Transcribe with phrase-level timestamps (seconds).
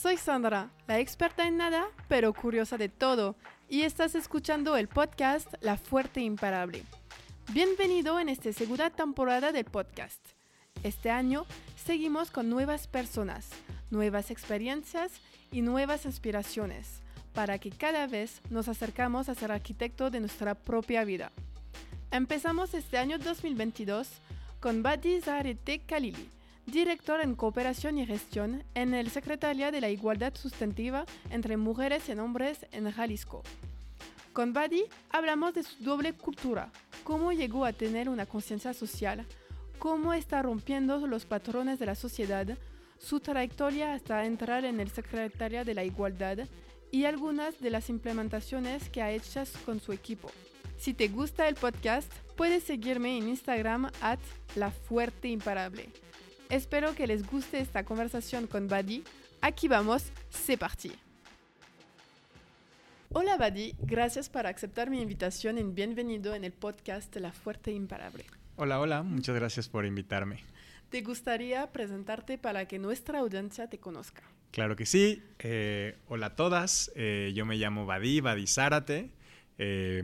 [0.00, 3.34] Soy Sandra, la experta en nada, pero curiosa de todo,
[3.68, 6.84] y estás escuchando el podcast La Fuerte Imparable.
[7.52, 10.24] Bienvenido en esta segunda temporada del podcast.
[10.84, 13.48] Este año seguimos con nuevas personas,
[13.90, 15.10] nuevas experiencias
[15.50, 17.00] y nuevas aspiraciones,
[17.34, 21.32] para que cada vez nos acercamos a ser arquitecto de nuestra propia vida.
[22.12, 24.08] Empezamos este año 2022
[24.60, 26.30] con Badi Zarete Khalili,
[26.70, 32.12] director en cooperación y gestión en el Secretaría de la Igualdad Sustantiva entre Mujeres y
[32.12, 33.42] Hombres en Jalisco.
[34.32, 36.70] Con Badi hablamos de su doble cultura,
[37.04, 39.26] cómo llegó a tener una conciencia social,
[39.78, 42.46] cómo está rompiendo los patrones de la sociedad,
[42.98, 46.40] su trayectoria hasta entrar en el Secretaría de la Igualdad
[46.90, 50.30] y algunas de las implementaciones que ha hecho con su equipo.
[50.76, 54.20] Si te gusta el podcast, puedes seguirme en Instagram at
[54.54, 54.72] La.
[56.50, 59.04] Espero que les guste esta conversación con Badi.
[59.42, 60.90] Aquí vamos, c'est parti.
[63.12, 68.24] Hola Badi, gracias por aceptar mi invitación y bienvenido en el podcast La Fuerte Imparable.
[68.56, 70.42] Hola, hola, muchas gracias por invitarme.
[70.88, 74.22] ¿Te gustaría presentarte para que nuestra audiencia te conozca?
[74.50, 75.22] Claro que sí.
[75.40, 79.10] Eh, hola a todas, eh, yo me llamo Badi, Badi Zárate.
[79.58, 80.02] Eh,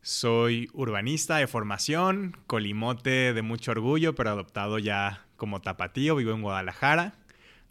[0.00, 6.42] soy urbanista de formación, colimote de mucho orgullo, pero adoptado ya como tapatío, vivo en
[6.42, 7.14] Guadalajara.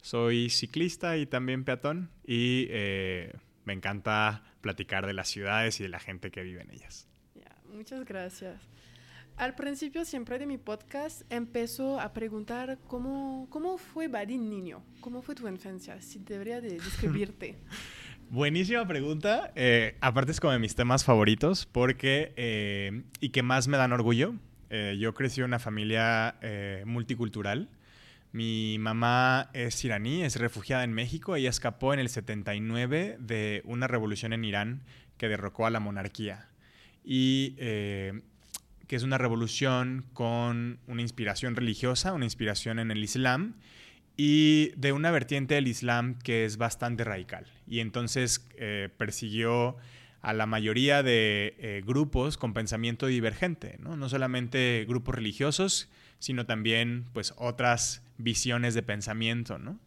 [0.01, 3.31] Soy ciclista y también peatón y eh,
[3.63, 7.07] me encanta platicar de las ciudades y de la gente que vive en ellas.
[7.71, 8.59] muchas gracias.
[9.37, 15.21] Al principio siempre de mi podcast empezó a preguntar cómo, cómo fue Badi niño, cómo
[15.21, 17.55] fue tu infancia, si debería de describirte.
[18.31, 19.51] Buenísima pregunta.
[19.55, 23.93] Eh, aparte es como de mis temas favoritos porque eh, y que más me dan
[23.93, 24.33] orgullo.
[24.69, 26.35] Eh, yo crecí en una familia
[26.85, 27.69] multicultural.
[28.31, 31.35] Mi mamá es iraní, es refugiada en México.
[31.35, 34.83] Ella escapó en el 79 de una revolución en Irán
[35.17, 36.47] que derrocó a la monarquía.
[37.03, 37.55] Y
[38.89, 43.53] que es una revolución con una inspiración religiosa, una inspiración en el Islam
[44.17, 47.45] y de una vertiente del Islam que es bastante radical.
[47.67, 49.77] Y entonces eh, persiguió
[50.21, 53.95] a la mayoría de eh, grupos con pensamiento divergente, ¿no?
[53.95, 54.09] ¿no?
[54.09, 59.57] solamente grupos religiosos, sino también pues, otras visiones de pensamiento.
[59.57, 59.79] ¿no?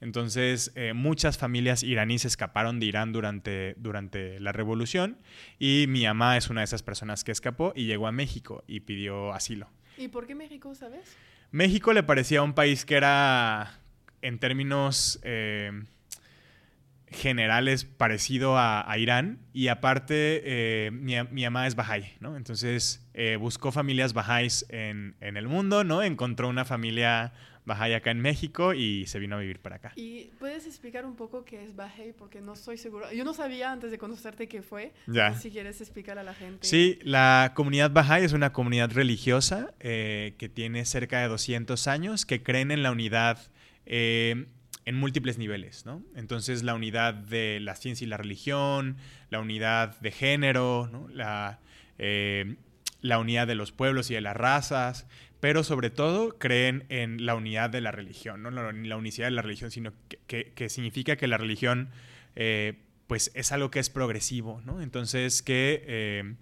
[0.00, 5.18] Entonces, eh, muchas familias iraníes escaparon de Irán durante, durante la revolución
[5.58, 8.80] y mi mamá es una de esas personas que escapó y llegó a México y
[8.80, 9.68] pidió asilo.
[9.98, 11.16] ¿Y por qué México, sabes?
[11.50, 13.80] México le parecía un país que era
[14.22, 15.72] en términos eh,
[17.10, 22.36] generales parecido a, Irán y aparte eh, mi, mi, mamá es Bahá'í, ¿no?
[22.36, 26.02] Entonces eh, buscó familias Bahá'ís en, en, el mundo, ¿no?
[26.02, 27.32] Encontró una familia
[27.66, 29.92] Bahá'í acá en México y se vino a vivir para acá.
[29.96, 32.14] ¿Y puedes explicar un poco qué es Bahá'í?
[32.16, 33.10] Porque no estoy seguro.
[33.12, 34.92] Yo no sabía antes de conocerte qué fue.
[35.08, 35.34] Ya.
[35.34, 36.66] Si quieres explicar a la gente.
[36.66, 42.42] Sí, la comunidad Bahá'í es una comunidad religiosa que tiene cerca de 200 años, que
[42.42, 43.50] creen en la unidad
[43.92, 44.46] eh,
[44.84, 46.02] en múltiples niveles, ¿no?
[46.14, 48.96] Entonces la unidad de la ciencia y la religión,
[49.30, 51.60] la unidad de género, la,
[51.98, 52.56] eh,
[53.00, 55.06] la unidad de los pueblos y de las razas,
[55.40, 59.32] pero sobre todo creen en la unidad de la religión, no la, la unicidad de
[59.32, 59.92] la religión, sino
[60.26, 61.90] que, significa que la religión
[62.36, 62.74] eh,
[63.06, 64.80] pues es algo que es progresivo, ¿no?
[64.82, 66.36] Entonces que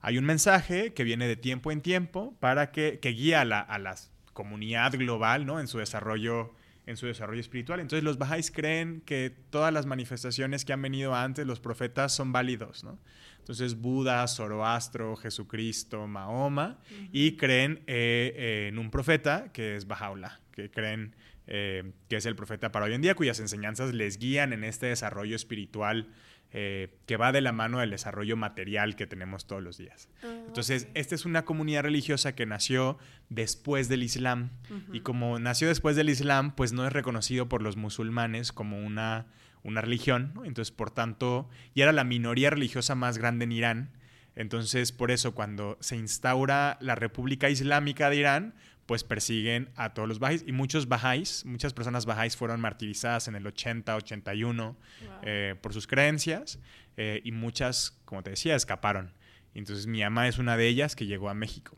[0.00, 3.60] hay un mensaje que viene de tiempo en tiempo para que, que guía a la,
[3.60, 3.94] a la
[4.32, 5.60] comunidad global, ¿no?
[5.60, 6.54] En su desarrollo
[6.86, 7.80] en su desarrollo espiritual.
[7.80, 12.32] Entonces los bajáis creen que todas las manifestaciones que han venido antes, los profetas, son
[12.32, 12.98] válidos, ¿no?
[13.38, 16.78] Entonces Buda, Zoroastro, Jesucristo, Mahoma,
[17.10, 21.16] y creen eh, en un profeta que es Bajaula, que creen
[21.48, 24.86] eh, que es el profeta para hoy en día, cuyas enseñanzas les guían en este
[24.86, 26.08] desarrollo espiritual
[26.54, 30.10] eh, que va de la mano del desarrollo material que tenemos todos los días.
[30.22, 32.98] Ah, Entonces, esta es una comunidad religiosa que nació
[33.30, 34.50] después del Islam
[34.92, 39.26] y como nació después del Islam, pues no es reconocido por los musulmanes como una,
[39.62, 43.90] una religión, entonces por tanto, y era la minoría religiosa más grande en Irán.
[44.34, 48.54] Entonces, por eso, cuando se instaura la República Islámica de Irán,
[48.92, 53.36] pues persiguen a todos los bajáis y muchos bajáis, muchas personas bajáis fueron martirizadas en
[53.36, 54.76] el 80, 81
[55.22, 56.58] eh, por sus creencias
[56.98, 59.14] eh, y muchas, como te decía, escaparon.
[59.54, 61.74] Entonces mi mamá es una de ellas que llegó a México.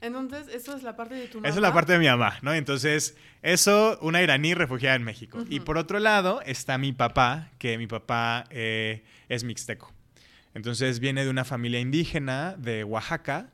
[0.00, 1.48] Entonces, eso es la parte de tu mamá.
[1.48, 2.54] Esa es la parte de mi mamá, ¿no?
[2.54, 5.44] Entonces, eso, una iraní refugiada en México.
[5.48, 9.92] Y por otro lado está mi papá, que mi papá eh, es mixteco.
[10.54, 13.50] Entonces, viene de una familia indígena de Oaxaca,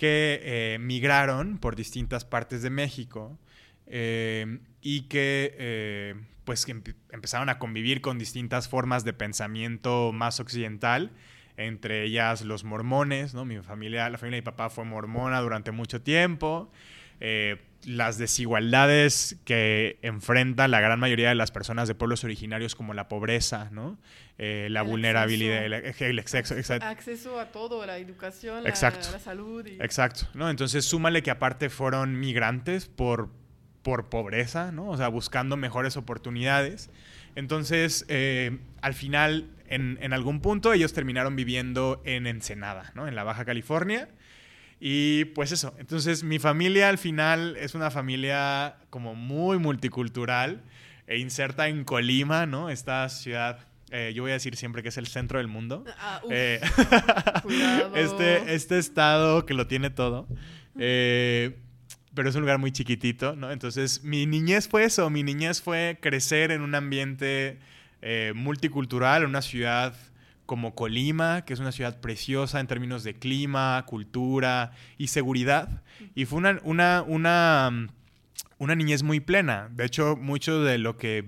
[0.00, 3.38] que eh, migraron por distintas partes de México
[3.84, 6.14] eh, y que eh,
[6.46, 6.66] pues
[7.12, 11.10] empezaron a convivir con distintas formas de pensamiento más occidental,
[11.58, 13.44] entre ellas los mormones, ¿no?
[13.44, 16.72] Mi familia, la familia de mi papá fue mormona durante mucho tiempo.
[17.20, 22.94] Eh, las desigualdades que enfrenta la gran mayoría de las personas de pueblos originarios como
[22.94, 23.98] la pobreza, ¿no?
[24.38, 29.66] Eh, la vulnerabilidad, el, el acceso, acceso a todo, la educación, La, salud.
[29.66, 30.50] Exacto, ¿no?
[30.50, 33.30] Entonces súmale que aparte fueron migrantes por,
[33.82, 34.88] por pobreza, ¿no?
[34.88, 36.90] O sea, buscando mejores oportunidades.
[37.34, 43.08] Entonces, eh, al final, en, en, algún punto, ellos terminaron viviendo en Ensenada, ¿no?
[43.08, 44.08] En la Baja California.
[44.80, 50.62] Y pues eso, entonces mi familia al final es una familia como muy multicultural
[51.06, 52.70] e inserta en Colima, ¿no?
[52.70, 53.58] Esta ciudad,
[53.90, 55.84] eh, yo voy a decir siempre que es el centro del mundo.
[55.98, 56.60] Ah, eh,
[57.94, 60.26] este, este estado que lo tiene todo.
[60.78, 61.58] Eh,
[62.14, 63.50] pero es un lugar muy chiquitito, ¿no?
[63.50, 67.58] Entonces mi niñez fue eso, mi niñez fue crecer en un ambiente
[68.34, 69.94] multicultural, en una ciudad
[70.50, 75.84] como Colima, que es una ciudad preciosa en términos de clima, cultura y seguridad.
[76.16, 77.88] Y fue una, una, una, mm,
[78.58, 79.68] una niñez muy plena.
[79.70, 81.24] De hecho, mucho de lo que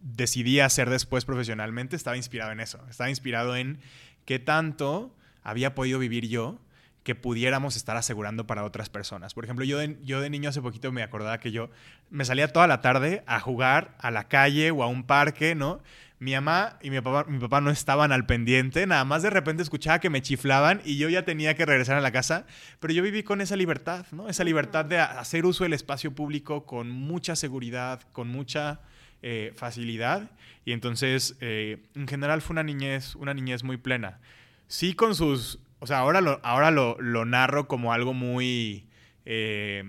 [0.00, 2.78] decidí hacer después profesionalmente estaba inspirado en eso.
[2.88, 3.80] Estaba inspirado en
[4.24, 5.12] qué tanto
[5.42, 6.60] había podido vivir yo
[7.02, 9.34] que pudiéramos estar asegurando para otras personas.
[9.34, 11.68] Por ejemplo, yo de, yo de niño hace poquito me acordaba que yo
[12.10, 15.80] me salía toda la tarde a jugar a la calle o a un parque, ¿no?
[16.20, 19.62] Mi mamá y mi papá, mi papá no estaban al pendiente, nada más de repente
[19.62, 22.46] escuchaba que me chiflaban y yo ya tenía que regresar a la casa,
[22.80, 24.28] pero yo viví con esa libertad, ¿no?
[24.28, 28.80] Esa libertad de hacer uso del espacio público con mucha seguridad, con mucha
[29.22, 30.30] eh, facilidad
[30.64, 34.18] y entonces eh, en general fue una niñez, una niñez muy plena.
[34.66, 38.86] Sí con sus, o sea, ahora lo, ahora lo, lo narro como algo muy...
[39.24, 39.84] Eh,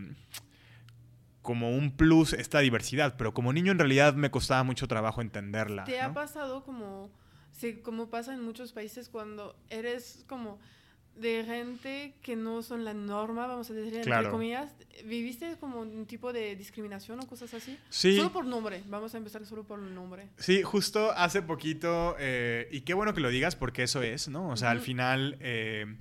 [1.41, 5.85] como un plus esta diversidad, pero como niño en realidad me costaba mucho trabajo entenderla.
[5.85, 7.09] ¿Te ha pasado como,
[7.51, 10.59] sí, como pasa en muchos países cuando eres como
[11.15, 14.71] de gente que no son la norma, vamos a decir, entre comillas,
[15.05, 17.77] ¿viviste como un tipo de discriminación o cosas así?
[17.89, 18.15] Sí.
[18.15, 20.29] Solo por nombre, vamos a empezar solo por el nombre.
[20.37, 24.49] Sí, justo hace poquito, eh, y qué bueno que lo digas porque eso es, ¿no?
[24.49, 25.37] O sea, al final...
[25.41, 25.97] Eh,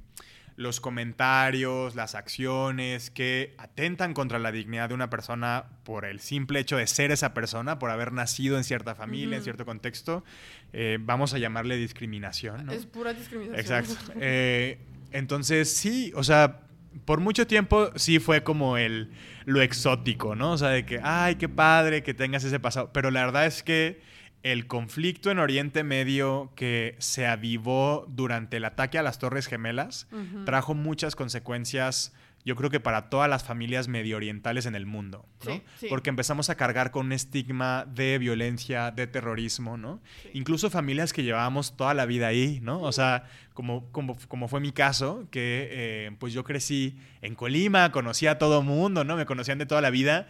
[0.58, 6.58] los comentarios, las acciones que atentan contra la dignidad de una persona por el simple
[6.58, 10.24] hecho de ser esa persona, por haber nacido en cierta familia, en cierto contexto,
[10.72, 12.70] eh, vamos a llamarle discriminación.
[12.70, 13.60] Es pura discriminación.
[13.60, 14.12] Exacto.
[14.20, 14.80] Eh,
[15.12, 16.62] entonces, sí, o sea,
[17.04, 19.12] por mucho tiempo sí fue como el
[19.44, 20.50] lo exótico, ¿no?
[20.50, 22.90] O sea, de que, ay, qué padre que tengas ese pasado.
[22.92, 24.00] Pero la verdad es que
[24.42, 30.06] el conflicto en Oriente Medio que se avivó durante el ataque a las Torres Gemelas
[30.44, 32.14] trajo muchas consecuencias,
[32.48, 35.60] yo creo que para todas las familias medio orientales en el mundo, ¿no?
[35.90, 40.00] Porque empezamos a cargar con un estigma de violencia, de terrorismo, ¿no?
[40.32, 42.80] Incluso familias que llevábamos toda la vida ahí, ¿no?
[42.80, 47.92] O sea, como, como, como fue mi caso, que eh, pues yo crecí en Colima,
[47.92, 49.16] conocía a todo mundo, ¿no?
[49.16, 50.28] Me conocían de toda la vida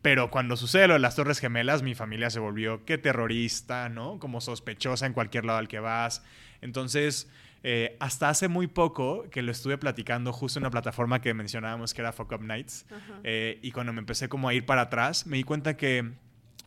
[0.00, 4.18] pero cuando sucede lo de las Torres Gemelas, mi familia se volvió que terrorista, ¿no?
[4.20, 6.22] Como sospechosa en cualquier lado al que vas.
[6.60, 7.28] Entonces,
[7.70, 11.92] eh, hasta hace muy poco que lo estuve platicando justo en una plataforma que mencionábamos
[11.92, 12.86] que era Fuck Up Nights.
[13.24, 16.12] Eh, y cuando me empecé como a ir para atrás, me di cuenta que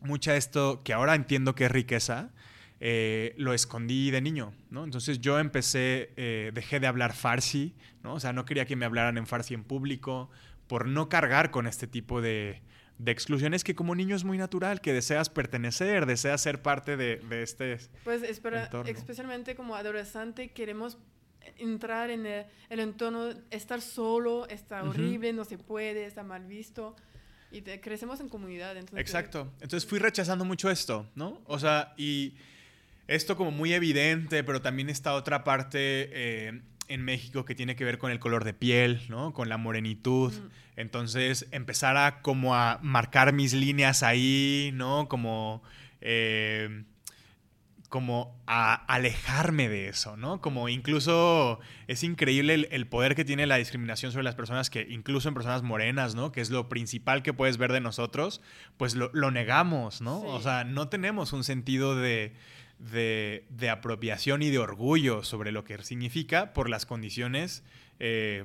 [0.00, 2.30] mucha esto, que ahora entiendo que es riqueza,
[2.78, 4.84] eh, lo escondí de niño, ¿no?
[4.84, 6.12] Entonces yo empecé,
[6.54, 8.14] dejé de hablar farsi, ¿no?
[8.14, 10.30] O sea, no quería que me hablaran en farsi en público
[10.68, 12.62] por no cargar con este tipo de
[13.02, 17.16] de exclusiones que como niño es muy natural, que deseas pertenecer, deseas ser parte de,
[17.16, 20.98] de este Pues espera, especialmente como adolescente queremos
[21.58, 26.94] entrar en el, entorno, estar solo, está horrible, no se puede, está mal visto.
[27.50, 28.76] Y crecemos en comunidad.
[28.96, 29.52] Exacto.
[29.60, 31.42] Entonces fui rechazando mucho esto, ¿no?
[31.44, 32.36] O sea, y
[33.08, 35.78] esto como muy evidente, pero también esta otra parte
[36.12, 39.32] eh, en México que tiene que ver con el color de piel, ¿no?
[39.32, 40.32] Con la morenitud.
[40.32, 40.48] Mm.
[40.76, 45.08] Entonces, empezar a como a marcar mis líneas ahí, ¿no?
[45.08, 45.62] Como...
[46.00, 46.84] Eh,
[47.92, 50.40] como a alejarme de eso, ¿no?
[50.40, 55.28] Como incluso es increíble el, poder que tiene la discriminación sobre las personas que, incluso
[55.28, 56.32] en personas morenas, ¿no?
[56.32, 58.40] Que es lo principal que puedes ver de nosotros,
[58.78, 60.22] pues lo, negamos, ¿no?
[60.22, 62.32] O sea, no tenemos un sentido de,
[62.90, 67.62] de, apropiación y de orgullo sobre lo que significa por las condiciones
[68.00, 68.44] eh,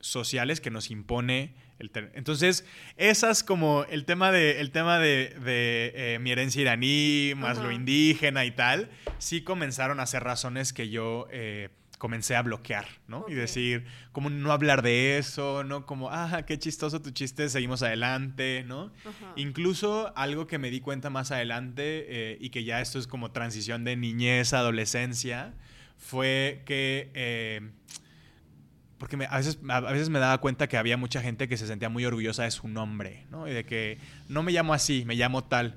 [0.00, 2.64] sociales que nos impone el Entonces,
[2.96, 8.44] esas como el tema de, el tema de, eh, mi herencia iraní, más lo indígena
[8.44, 11.28] y tal, sí comenzaron a ser razones que yo...
[11.30, 11.68] Eh,
[11.98, 13.26] comencé a bloquear, ¿no?
[13.28, 15.84] Y decir, como no hablar de eso, ¿no?
[15.84, 18.92] Como, ah, qué chistoso tu chiste, seguimos adelante, ¿no?
[19.36, 23.32] Incluso algo que me di cuenta más adelante eh, y que ya esto es como
[23.32, 25.54] transición de niñez a adolescencia,
[25.96, 27.10] fue que...
[27.14, 27.70] eh,
[28.98, 31.66] porque me- a, veces, a veces me daba cuenta que había mucha gente que se
[31.68, 33.46] sentía muy orgullosa de su nombre, ¿no?
[33.48, 35.76] Y de que no me llamo así, me llamo tal.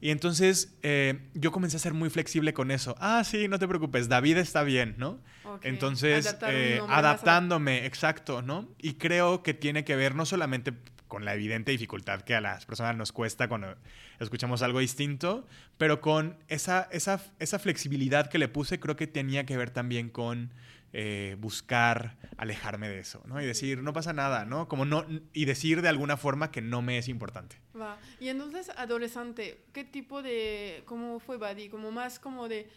[0.00, 2.96] Y entonces eh, yo comencé a ser muy flexible con eso.
[2.98, 5.18] Ah, sí, no te preocupes, David está bien, ¿no?
[5.62, 8.68] Entonces, eh, adaptándome, exacto, ¿no?
[8.78, 10.72] Y creo que tiene que ver no solamente
[11.08, 13.74] con la evidente dificultad que a las personas nos cuesta cuando
[14.20, 19.44] escuchamos algo distinto, pero con esa, esa, esa flexibilidad que le puse, creo que tenía
[19.44, 20.52] que ver también con
[20.92, 23.40] eh, buscar alejarme de eso, ¿no?
[23.40, 24.68] Y decir, no pasa nada, ¿no?
[24.68, 27.56] Como no, y decir de alguna forma que no me es importante.
[27.80, 27.98] Va.
[28.18, 31.68] Y entonces, adolescente, ¿qué tipo de, cómo fue Buddy?
[31.68, 32.68] Como más como de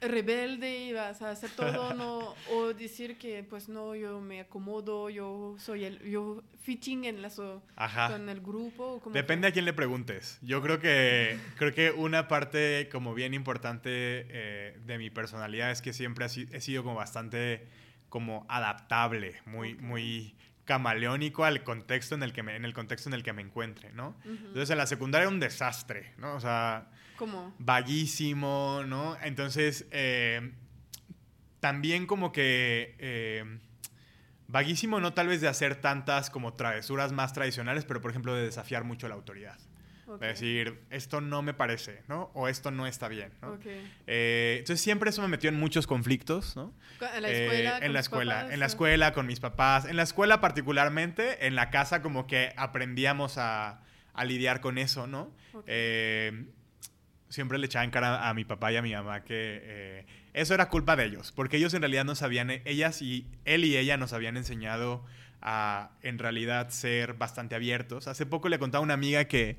[0.00, 5.56] rebelde, ibas a hacer todo, no, o decir que, pues no, yo me acomodo, yo
[5.58, 7.62] soy el, yo fitting en la so-
[8.10, 10.38] con el grupo, Depende a quién le preguntes.
[10.42, 15.82] Yo creo que, creo que una parte como bien importante eh, de mi personalidad es
[15.82, 17.66] que siempre he si- he sido como bastante
[18.08, 20.34] como adaptable, muy, muy
[20.70, 23.92] camaleónico al contexto en el que me, en el contexto en el que me encuentre,
[23.92, 24.14] ¿no?
[24.24, 26.36] Entonces en la secundaria era un desastre, ¿no?
[26.36, 26.86] O sea,
[27.16, 27.52] ¿Cómo?
[27.58, 29.16] vaguísimo, ¿no?
[29.20, 30.52] Entonces, eh,
[31.58, 32.94] también como que...
[33.00, 33.58] eh,
[34.46, 38.44] vaguísimo no tal vez de hacer tantas como travesuras más tradicionales, pero por ejemplo de
[38.44, 39.58] desafiar mucho la autoridad.
[40.18, 42.30] Decir, esto no me parece, ¿no?
[42.34, 43.58] O esto no está bien, ¿no?
[44.06, 46.72] Eh, entonces siempre eso me metió en muchos conflictos, ¿no?
[47.14, 47.78] ¿En la Eh, escuela?
[47.82, 51.54] en la escuela, papás, en la escuela con mis papás, en la escuela particularmente, en
[51.54, 53.82] la casa como que aprendíamos a,
[54.14, 55.32] a lidiar con eso, ¿no?
[55.66, 56.44] Eh,
[57.28, 60.68] siempre le echaba en cara a mi papá y a mi mamá que eso era
[60.68, 64.12] culpa de ellos, porque ellos en realidad nos habían, ellas y él y ella nos
[64.12, 65.04] habían enseñado
[65.42, 68.06] a en realidad ser bastante abiertos.
[68.08, 69.56] Hace poco le contaba a una amiga que,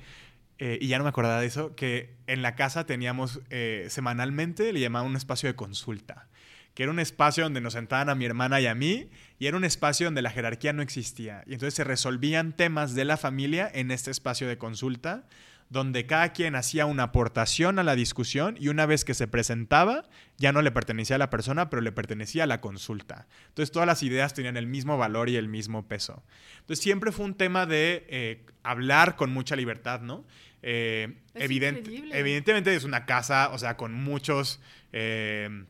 [0.64, 4.72] eh, y ya no me acordaba de eso, que en la casa teníamos eh, semanalmente,
[4.72, 6.28] le llamaban un espacio de consulta,
[6.76, 9.58] que era un espacio donde nos sentaban a mi hermana y a mí, y era
[9.58, 11.44] un espacio donde la jerarquía no existía.
[11.48, 15.24] Y entonces se resolvían temas de la familia en este espacio de consulta,
[15.72, 20.04] donde cada quien hacía una aportación a la discusión y una vez que se presentaba,
[20.38, 23.26] ya no le pertenecía a la persona, pero le pertenecía a la consulta.
[23.48, 26.24] Entonces todas las ideas tenían el mismo valor y el mismo peso.
[26.60, 30.26] Entonces siempre fue un tema de eh, hablar con mucha libertad, ¿no?
[30.62, 32.20] Eh, Es evident- increíble.
[32.20, 34.60] evidentemente es una casa, o sea, con muchos
[34.92, 35.64] eh,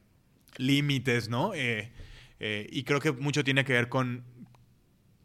[0.57, 1.53] límites, ¿no?
[1.55, 4.23] Y creo que mucho tiene que ver con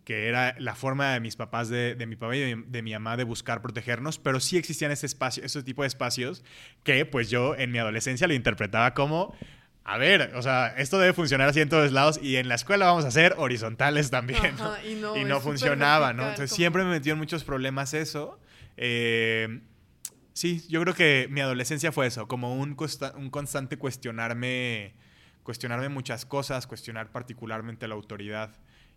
[0.06, 2.92] que era la forma de mis papás, de, de mi papá y de, de mi
[2.92, 6.44] mamá de buscar protegernos, pero sí existían ese espacio, ese tipo de espacios
[6.84, 9.34] que pues yo en mi adolescencia lo interpretaba como,
[9.82, 12.86] a ver, o sea, esto debe funcionar así en todos lados y en la escuela
[12.86, 14.54] vamos a ser horizontales también,
[14.88, 16.22] y no, y no funcionaba, ¿no?
[16.22, 18.38] Entonces como- siempre me metió en muchos problemas eso.
[18.76, 19.60] Eh,
[20.34, 22.76] sí, yo creo que mi adolescencia fue eso, como un,
[23.16, 24.94] un constante cuestionarme,
[25.42, 28.50] cuestionarme muchas cosas, cuestionar particularmente la autoridad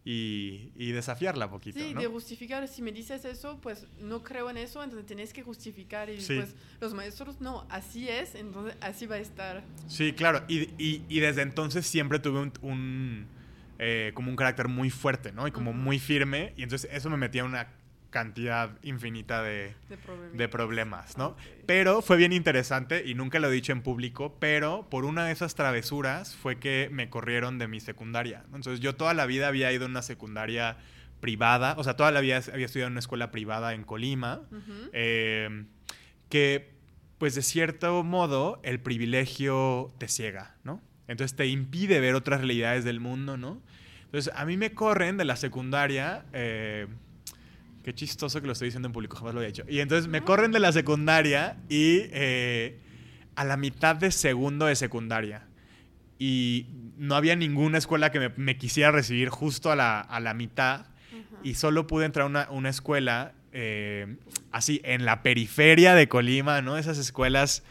[0.06, 2.02] y, y desafiarla poquito, Sí, ¿no?
[2.02, 6.10] de justificar, si me dices eso, pues no creo en eso, entonces tienes que justificar
[6.10, 6.36] y Sí.
[6.38, 9.64] pues los maestros no, así es, entonces así va a estar.
[9.88, 10.44] Sí, claro.
[10.48, 13.28] Y, y- y desde entonces siempre tuve un, un,
[13.78, 15.48] eh, como un carácter muy fuerte, ¿no?
[15.48, 16.54] Y como muy firme.
[16.58, 17.68] Y entonces eso me metía en una
[18.10, 20.38] cantidad infinita de, De problemas.
[20.38, 21.38] de problemas, ¿no?
[21.66, 25.32] Pero fue bien interesante y nunca lo he dicho en público, pero por una de
[25.32, 28.44] esas travesuras fue que me corrieron de mi secundaria.
[28.48, 30.78] Entonces yo toda la vida había ido a una secundaria
[31.20, 34.42] privada, o sea, toda la vida había estudiado en una escuela privada en Colima,
[34.94, 35.66] eh,
[36.30, 36.72] que
[37.18, 40.82] pues de cierto modo el privilegio te ciega, ¿no?
[41.08, 43.62] Entonces te impide ver otras realidades del mundo, ¿no?
[44.06, 46.88] Entonces a mí me corren de la secundaria, eh,
[47.90, 49.64] qué chistoso que lo estoy diciendo en público, jamás lo había hecho.
[49.68, 52.78] Y entonces me corren de la secundaria y eh,
[53.36, 55.48] a la mitad de segundo de secundaria.
[56.20, 56.68] Y
[56.98, 60.82] no había ninguna escuela que me, me quisiera recibir justo a la, a la mitad
[60.82, 60.88] Ajá.
[61.44, 64.18] y solo pude entrar a una, una escuela eh,
[64.52, 66.78] así en la periferia de Colima, ¿no?
[66.78, 67.64] Esas escuelas,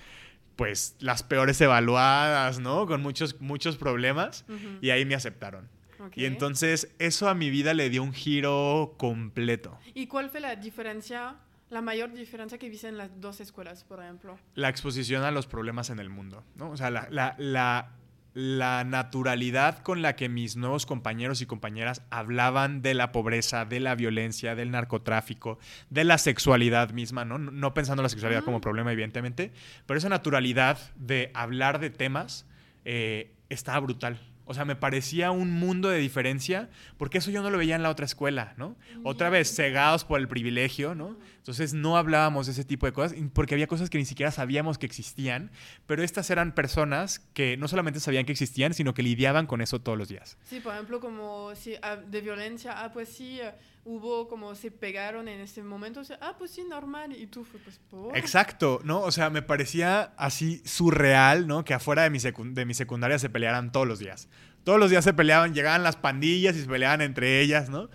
[0.57, 2.87] pues las peores evaluadas, ¿no?
[2.87, 4.79] Con muchos, muchos problemas Ujú.
[4.81, 5.69] y ahí me aceptaron.
[6.09, 6.17] Ok.
[6.17, 9.79] Y entonces eso a mi vida le dio un giro completo.
[9.95, 11.37] ¿Y cuál fue la diferencia,
[11.71, 14.39] la mayor diferencia que viste en las dos escuelas, por ejemplo?
[14.55, 16.71] La exposición a los problemas en el mundo, ¿no?
[16.71, 17.93] O sea, la, la, la,
[18.35, 23.81] la naturalidad con la que mis nuevos compañeros y compañeras hablaban de la pobreza, de
[23.81, 25.59] la violencia, del narcotráfico,
[25.91, 27.39] de la sexualidad misma, ¿no?
[27.39, 29.51] No, pensando la sexualidad como problema, evidentemente,
[29.87, 32.47] pero esa naturalidad de hablar de temas
[32.85, 34.21] eh, estaba brutal.
[34.49, 37.83] O sea, me parecía un mundo de diferencia, porque eso yo no lo veía en
[37.83, 38.77] la otra escuela, ¿no?
[39.05, 41.19] Otra vez, cegados por el privilegio, ¿no?
[41.49, 44.77] Entonces no hablábamos de ese tipo de cosas, porque había cosas que ni siquiera sabíamos
[44.77, 45.51] que existían,
[45.87, 49.81] pero estas eran personas que no solamente sabían que existían, sino que lidiaban con eso
[49.81, 50.37] todos los días.
[50.45, 53.55] Sí, por ejemplo, como si ah, de violencia, ah, pues sí, eh,
[53.87, 57.47] hubo como se pegaron en ese momento, o sea, ah, pues sí, normal, y tú
[57.47, 58.15] fue pues por...
[58.15, 59.01] Exacto, ¿no?
[59.01, 61.65] O sea, me parecía así surreal, ¿no?
[61.65, 64.29] Que afuera de mi, de mi secundaria se pelearan todos los días.
[64.65, 67.89] Todos los días se peleaban, llegaban las pandillas y se peleaban entre ellas, ¿no?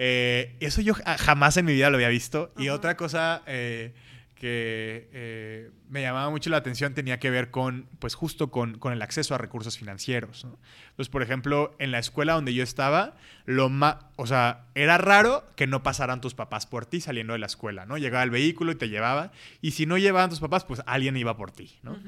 [0.00, 2.52] Eh, eso yo jamás en mi vida lo había visto.
[2.56, 3.92] Y otra cosa eh,
[4.36, 8.92] que eh, me llamaba mucho la atención tenía que ver con, pues justo con, con
[8.92, 10.44] el acceso a recursos financieros.
[10.90, 15.44] Entonces, por ejemplo, en la escuela donde yo estaba, lo más, o sea, era raro
[15.56, 17.98] que no pasaran tus papás por ti saliendo de la escuela, ¿no?
[17.98, 21.36] Llegaba el vehículo y te llevaba, y si no llevaban tus papás, pues alguien iba
[21.36, 21.98] por ti, ¿no?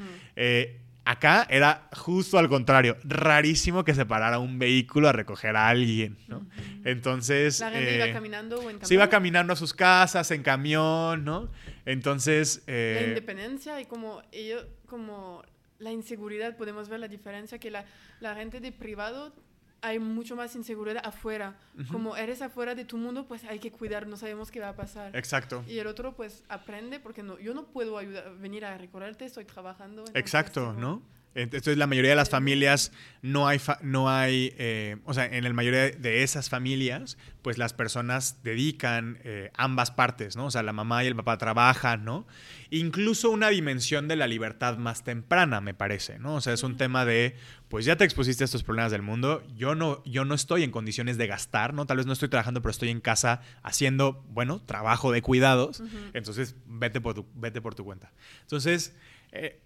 [1.11, 6.17] Acá era justo al contrario, rarísimo que se parara un vehículo a recoger a alguien,
[6.29, 6.47] ¿no?
[6.85, 7.59] Entonces...
[7.59, 8.87] ¿La gente iba eh, caminando o en camión?
[8.87, 11.51] Se iba caminando a sus casas, en camión, ¿no?
[11.85, 12.63] Entonces...
[12.69, 15.43] Eh, la independencia y como ellos, como
[15.81, 17.85] la inseguridad, podemos ver la diferencia que la,
[18.21, 19.35] la gente de privado
[19.83, 21.57] hay mucho más inseguridad afuera.
[21.91, 24.77] Como eres afuera de tu mundo, pues hay que cuidar, no sabemos qué va a
[24.77, 25.17] pasar.
[25.17, 25.65] Exacto.
[25.67, 29.45] Y el otro, pues aprende, porque no, yo no puedo ayudar, venir a recorrerte, estoy
[29.45, 30.05] trabajando.
[30.15, 31.03] Exacto, ¿no?
[31.35, 35.53] Entonces, la mayoría de las familias no hay, no hay eh, o sea, en la
[35.53, 40.47] mayoría de esas familias, pues las personas dedican eh, ambas partes, ¿no?
[40.47, 42.27] O sea, la mamá y el papá trabajan, ¿no?
[42.71, 46.35] Incluso una dimensión de la libertad más temprana, me parece, ¿no?
[46.35, 47.37] O sea, es un tema de,
[47.69, 50.71] pues ya te expusiste a estos problemas del mundo, yo no, yo no estoy en
[50.71, 51.87] condiciones de gastar, ¿no?
[51.87, 55.83] Tal vez no estoy trabajando, pero estoy en casa haciendo, bueno, trabajo de cuidados,
[56.13, 58.13] entonces vete por tu, vete por tu cuenta.
[58.43, 58.97] Entonces,
[59.33, 59.61] eh,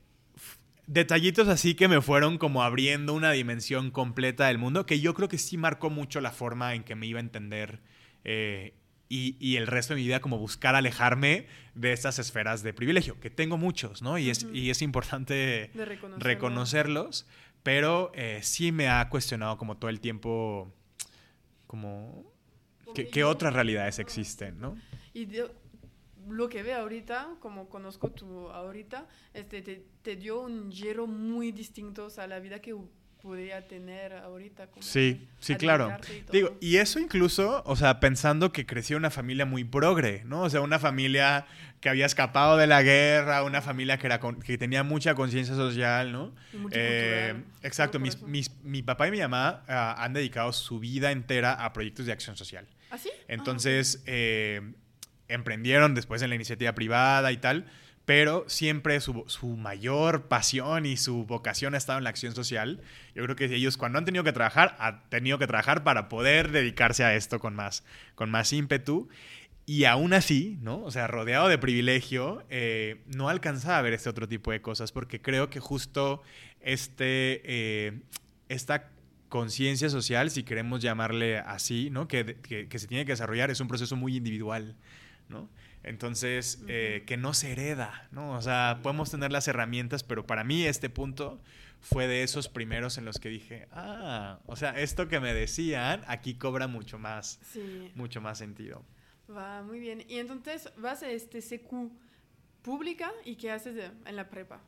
[0.86, 5.28] detallitos así que me fueron como abriendo una dimensión completa del mundo, que yo creo
[5.28, 7.80] que sí marcó mucho la forma en que me iba a entender
[8.24, 8.74] eh,
[9.08, 13.30] y, el resto de mi vida como buscar alejarme de estas esferas de privilegio, que
[13.30, 14.18] tengo muchos, ¿no?
[14.18, 15.70] Y, es, y es importante
[16.18, 17.26] reconocerlos,
[17.62, 20.74] pero eh, sí me ha cuestionado como todo el tiempo,
[21.68, 22.24] como,
[22.94, 24.76] ¿qué, otras realidades existen, ¿no?
[25.12, 25.28] Y
[26.28, 31.52] lo que ve ahorita, como conozco tú ahorita, este, te, te dio un giro muy
[31.52, 32.74] distinto a la vida que
[33.24, 34.68] podría tener ahorita.
[34.80, 35.96] sí, sí, claro.
[36.30, 40.42] Digo, y eso incluso, o sea, pensando que creció una familia muy progre, ¿no?
[40.42, 41.46] O sea, una familia
[41.80, 46.12] que había escapado de la guerra, una familia que, era que tenía mucha conciencia social,
[46.12, 46.34] ¿no?
[46.70, 51.54] Eh, exacto, mis, mis, mi papá y mi mamá ah, han dedicado su vida entera
[51.54, 52.66] a proyectos de acción social.
[52.90, 53.08] ¿Ah, sí?
[53.26, 54.60] Entonces, eh,
[55.28, 57.66] emprendieron después en la iniciativa privada y tal,
[58.04, 62.82] pero siempre su, su, mayor pasión y su vocación ha estado en la acción social.
[63.14, 66.50] Yo creo que ellos cuando han tenido que trabajar, han tenido que trabajar para poder
[66.50, 67.84] dedicarse a esto con más,
[68.14, 69.08] con más ímpetu.
[69.66, 70.82] Y aún así, ¿no?
[70.82, 74.92] O sea, rodeado de privilegio, eh, no alcanzaba a ver este otro tipo de cosas
[74.92, 76.20] porque creo que justo
[76.60, 78.00] este, eh,
[78.50, 78.90] esta
[79.30, 82.08] conciencia social, si queremos llamarle así, ¿no?
[82.08, 84.76] Que, que, que se tiene que desarrollar, es un proceso muy individual.
[85.34, 85.50] ¿No?
[85.82, 88.32] Entonces, eh, que no se hereda, ¿no?
[88.32, 91.42] O sea, podemos tener las herramientas, pero para mí este punto
[91.80, 96.02] fue de esos primeros en los que dije, ah, o sea, esto que me decían
[96.06, 97.38] aquí cobra mucho más,
[97.94, 98.82] mucho más sentido.
[99.30, 100.04] Va, muy bien.
[100.08, 101.92] Y entonces vas a este CQ
[102.62, 104.62] pública y qué haces en la prepa?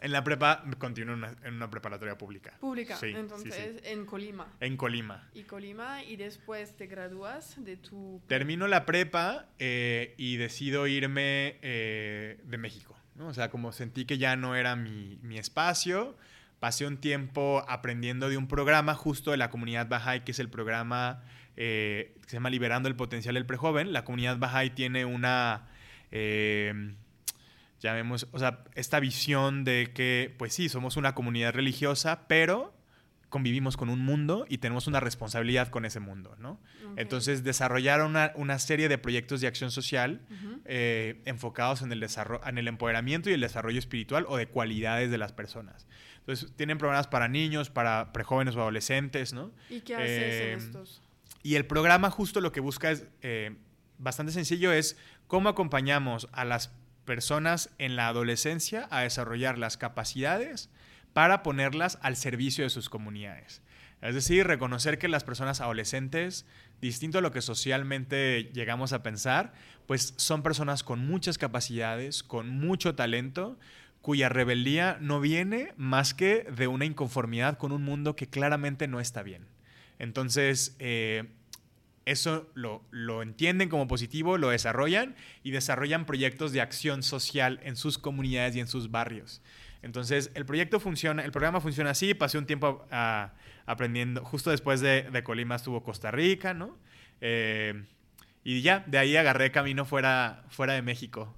[0.00, 2.56] En la prepa continuo en una, preparatoria pública.
[2.58, 4.46] Pública, entonces en Colima.
[4.60, 5.28] En Colima.
[5.34, 8.22] Y Colima, y después te gradúas de tu...
[8.26, 12.96] Termino la prepa eh, y decido irme eh, de México.
[13.14, 13.28] ¿no?
[13.28, 16.16] O sea, como sentí que ya no era mi, mi, espacio,
[16.60, 20.48] pasé un tiempo aprendiendo de un programa justo de la comunidad Bahá'í, que es el
[20.48, 21.22] programa
[21.56, 23.92] eh, que se llama Liberando el Potencial del Prejoven.
[23.92, 25.68] La comunidad Bahá'í tiene una
[27.80, 32.74] llamemos, o sea, esta visión de que, pues sí, somos una comunidad religiosa, pero
[33.28, 36.60] convivimos con un mundo y tenemos una responsabilidad con ese mundo, ¿no?
[36.96, 40.20] Entonces, desarrollaron una, serie de proyectos de acción social
[40.64, 42.04] eh, enfocados en el,
[42.46, 45.86] en el empoderamiento y el desarrollo espiritual o de cualidades de las personas.
[46.18, 49.52] Entonces, tienen programas para niños, para prejóvenes o adolescentes, ¿no?
[49.70, 51.02] ¿Y qué haces en em, estos?
[51.42, 53.56] Y el programa justo lo que busca es, eh,
[53.98, 56.68] bastante sencillo, es cómo acompañamos a las
[57.04, 60.70] personas en la adolescencia a desarrollar las capacidades
[61.12, 63.62] para ponerlas al servicio de sus comunidades.
[64.02, 66.46] Es decir, reconocer que las personas adolescentes,
[66.80, 69.52] distinto a lo que socialmente llegamos a pensar,
[69.86, 73.58] pues son personas con muchas capacidades, con mucho talento,
[74.00, 79.00] cuya rebeldía no viene más que de una inconformidad con un mundo que claramente no
[79.00, 79.46] está bien.
[79.98, 81.24] Entonces, eh,
[82.06, 87.76] eso lo, lo, entienden como positivo, lo desarrollan y desarrollan proyectos de acción social en
[87.76, 89.42] sus comunidades y en sus barrios.
[89.82, 92.14] Entonces, el proyecto funciona, el programa funciona así.
[92.14, 93.32] Pasé un tiempo ah,
[93.66, 96.76] aprendiendo, justo después de, de, Colima estuvo Costa Rica, ¿no?
[97.20, 97.84] Eh,
[98.44, 101.34] y ya, de ahí agarré camino fuera, fuera de México.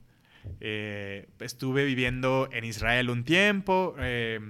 [0.60, 4.40] Eh, estuve viviendo en Israel un tiempo eh,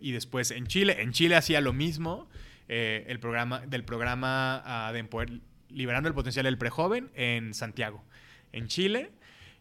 [0.00, 1.00] y después en Chile.
[1.00, 2.28] En Chile hacía lo mismo.
[2.68, 8.04] El programa, del programa ah, de Liberando el Potencial del Prejoven en Santiago,
[8.52, 9.10] en Chile.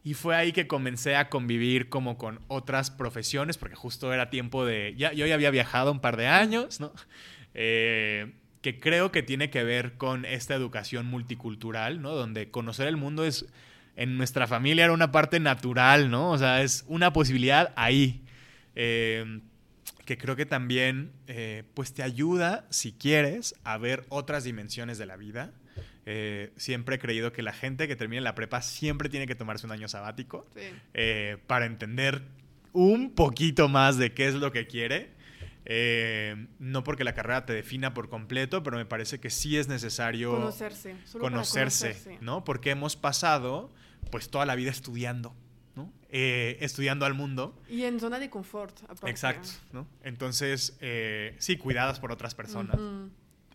[0.04, 4.66] Y fue ahí que comencé a convivir como con otras profesiones, porque justo era tiempo
[4.66, 4.94] de...
[4.98, 6.94] Ya, yo ya había viajado un par de años, ¿no?
[7.54, 12.12] Eh, que creo que tiene que ver con esta educación multicultural, ¿no?
[12.12, 13.48] Donde conocer el mundo es...
[13.98, 16.30] En nuestra familia era una parte natural, ¿no?
[16.30, 18.24] O sea, es una posibilidad ahí.
[18.76, 19.42] Eh,
[20.08, 25.06] que creo que también, eh, pues te ayuda, si quieres, a ver otras dimensiones de
[25.06, 25.54] la vida
[26.10, 29.66] eh, siempre he creído que la gente que termine la prepa siempre tiene que tomarse
[29.66, 30.48] un año sabático
[30.94, 32.22] eh, para entender
[32.72, 35.12] un poquito más de qué es lo que quiere.
[35.66, 39.68] Eh, no porque la carrera te defina por completo, pero me parece que sí es
[39.68, 42.46] necesario conocerse, conocerse, ¿no?
[42.46, 43.74] Porque hemos pasado
[44.10, 45.36] pues toda la vida estudiando,
[46.10, 46.18] ¿no?
[46.60, 47.60] estudiando al mundo.
[47.70, 48.80] Y en zona de confort.
[49.06, 49.88] Exacto, ¿no?
[50.04, 50.78] Entonces,
[51.40, 52.78] sí, cuidadas por otras personas.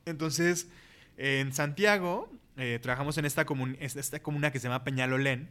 [0.04, 0.68] Entonces,
[1.16, 3.46] en Santiago eh, trabajamos en esta,
[3.80, 5.48] esta comuna que se llama Peñalolén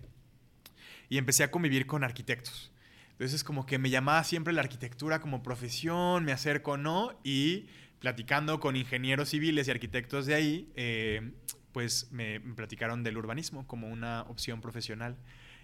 [1.09, 2.71] y empecé a convivir con arquitectos.
[3.11, 7.19] Entonces como que me llamaba siempre la arquitectura como profesión, me acerco, ¿no?
[7.23, 7.67] Y
[7.99, 11.31] platicando con ingenieros civiles y arquitectos de ahí, eh,
[11.71, 15.17] pues me, platicaron del urbanismo como una opción profesional.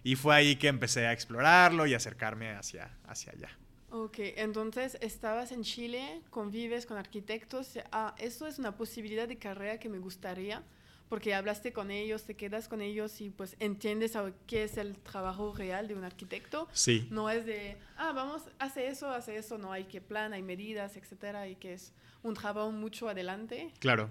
[0.04, 3.50] Y fue ahí que empecé a explorarlo y acercarme hacia, hacia allá.
[3.90, 7.80] Ok, entonces estabas en Chile, convives con arquitectos.
[7.92, 10.64] Ah, eso es una posibilidad de carrera que me gustaría
[11.10, 14.14] porque hablaste con ellos, te quedas con ellos y pues entiendes
[14.46, 16.68] qué es el trabajo real de un arquitecto.
[16.74, 17.08] Sí.
[17.12, 20.98] No es de, ah, vamos, hace eso, hace eso, no hay que plan, hay medidas,
[20.98, 23.72] etcétera, y que es un trabajo mucho adelante.
[23.80, 24.10] Claro.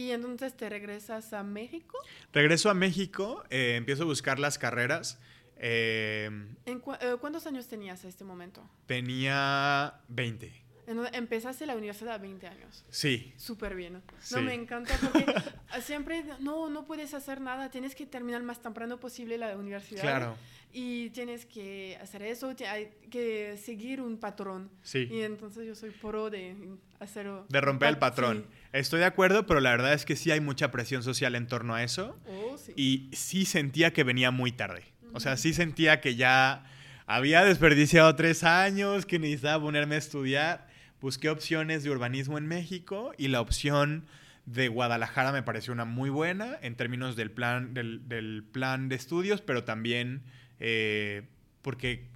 [0.00, 1.98] ¿Y entonces te regresas a México?
[2.32, 5.20] Regreso a México, eh, empiezo a buscar las carreras.
[5.58, 6.30] Eh,
[6.64, 8.66] ¿En eh, ¿Cuántos años tenías en este momento?
[8.86, 10.69] Tenía 20.
[11.12, 12.84] Empezaste la universidad a 20 años.
[12.90, 13.32] Sí.
[13.36, 14.02] Súper bien.
[14.32, 15.24] No, me encanta porque
[15.82, 20.02] siempre, no, no puedes hacer nada, tienes que terminar más temprano posible la universidad.
[20.02, 20.36] Claro.
[20.72, 24.70] Y tienes que hacer eso, hay que seguir un patrón.
[24.82, 25.08] Sí.
[25.10, 26.56] Y entonces yo soy pro de
[27.00, 27.46] hacerlo.
[27.48, 28.46] De romper el patrón.
[28.72, 31.74] Estoy de acuerdo, pero la verdad es que sí hay mucha presión social en torno
[31.74, 32.16] a eso.
[32.26, 32.72] Oh, sí.
[32.76, 34.84] Y sí sentía que venía muy tarde.
[35.12, 36.64] O sea, sí sentía que ya
[37.06, 40.69] había desperdiciado tres años, que necesitaba ponerme a estudiar
[41.00, 44.06] busqué opciones de urbanismo en México y la opción
[44.46, 49.42] de Guadalajara me pareció una muy buena en términos del plan, del, plan de estudios,
[49.42, 50.22] pero también
[50.58, 51.22] eh,
[51.62, 52.08] porque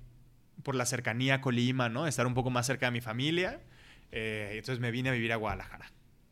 [0.62, 2.07] por la cercanía a Colima, ¿no?
[2.07, 3.61] Estar un poco más cerca de mi familia.
[4.11, 5.90] Eh, entonces me vine a vivir a Guadalajara.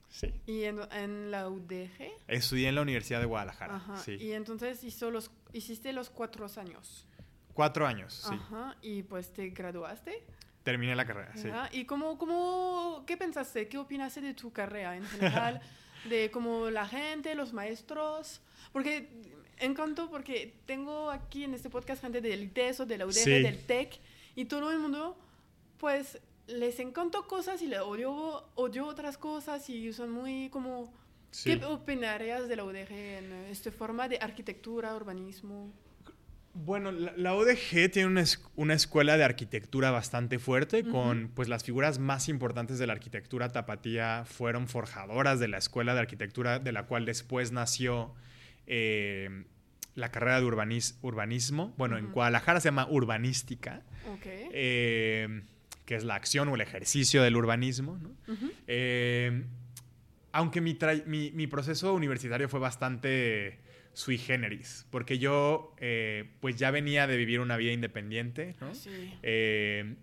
[0.08, 0.32] Sí.
[0.46, 2.12] ¿Y en, la UDG?
[2.28, 3.76] Estudié en la Universidad de Guadalajara.
[3.76, 3.96] Ajá.
[3.96, 4.16] Sí.
[4.20, 7.06] Y entonces hizo los, hiciste los cuatro años.
[7.54, 8.34] Cuatro años, sí.
[8.34, 8.76] Ajá.
[8.82, 10.24] ¿Y pues te graduaste?
[10.62, 11.48] Terminé la carrera, sí.
[11.72, 13.68] ¿Y cómo, cómo, qué pensaste?
[13.68, 15.60] ¿Qué opinaste de tu carrera en general?
[16.08, 18.40] de cómo la gente, los maestros.
[18.72, 19.08] Porque
[19.58, 24.00] encanto porque tengo aquí en este podcast gente del ITESO, de la UDG, del TEC,
[24.34, 25.16] y todo el mundo,
[25.78, 30.92] pues, les encantó cosas y le odió, odió otras cosas y son muy como...
[31.44, 35.72] ¿Qué opinarías de la UDG en esta forma de arquitectura, urbanismo?
[36.54, 38.24] Bueno, la, ODG tiene
[38.56, 43.50] una, escuela de arquitectura bastante fuerte, con pues las figuras más importantes de la arquitectura
[43.50, 48.14] tapatía fueron forjadoras de la escuela de arquitectura, de la cual después nació
[48.66, 49.44] eh,
[49.94, 51.74] la carrera de urbanismo.
[51.78, 53.82] Bueno, en Guadalajara se llama urbanística,
[54.24, 55.42] eh,
[55.86, 57.98] que es la acción o el ejercicio del urbanismo.
[58.66, 59.42] Eh,
[60.32, 67.16] aunque mi proceso universitario fue bastante sui generis, porque yo eh, pues ya venía de
[67.16, 68.72] vivir una vida independiente, ¿no?
[69.22, 69.96] Eh,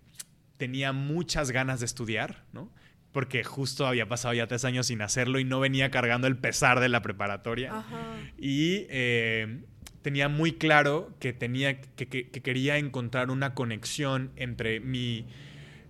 [0.57, 2.71] tenía muchas ganas de estudiar, ¿no?
[3.11, 6.79] Porque justo había pasado ya tres años sin hacerlo y no venía cargando el pesar
[6.79, 7.83] de la preparatoria.
[8.37, 9.63] Y eh,
[10.03, 15.25] tenía muy claro que, tenía, que, quería encontrar una conexión entre mi,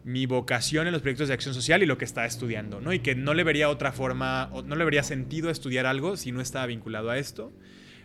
[0.06, 2.94] mi vocación en los proyectos de acción social y lo que estaba estudiando, ¿no?
[2.94, 6.40] Y que no le vería otra forma, no le vería sentido estudiar algo si no
[6.40, 7.52] estaba vinculado a esto.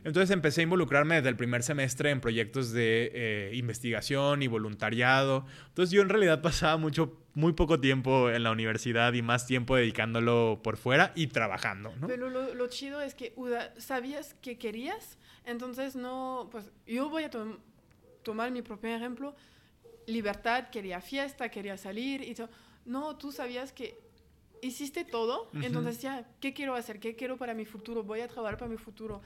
[0.04, 5.46] Entonces empecé a involucrarme desde el primer semestre en proyectos de eh, investigación y voluntariado.
[5.68, 9.76] Entonces yo en realidad pasaba mucho, muy poco tiempo en la universidad y más tiempo
[9.76, 12.06] dedicándolo por fuera y trabajando, ¿no?
[12.06, 17.24] Pero lo, lo chido es que Uda, sabías que querías, entonces no, pues yo voy
[17.24, 17.58] a tom-
[18.22, 19.34] tomar mi propio ejemplo.
[20.06, 22.50] Libertad, quería fiesta, quería salir y todo.
[22.84, 23.98] No, tú sabías que
[24.64, 25.62] hiciste todo, Ujú.
[25.62, 26.98] entonces ya, ¿qué quiero hacer?
[27.00, 28.02] ¿Qué quiero para mi futuro?
[28.02, 29.20] Voy a trabajar para mi futuro.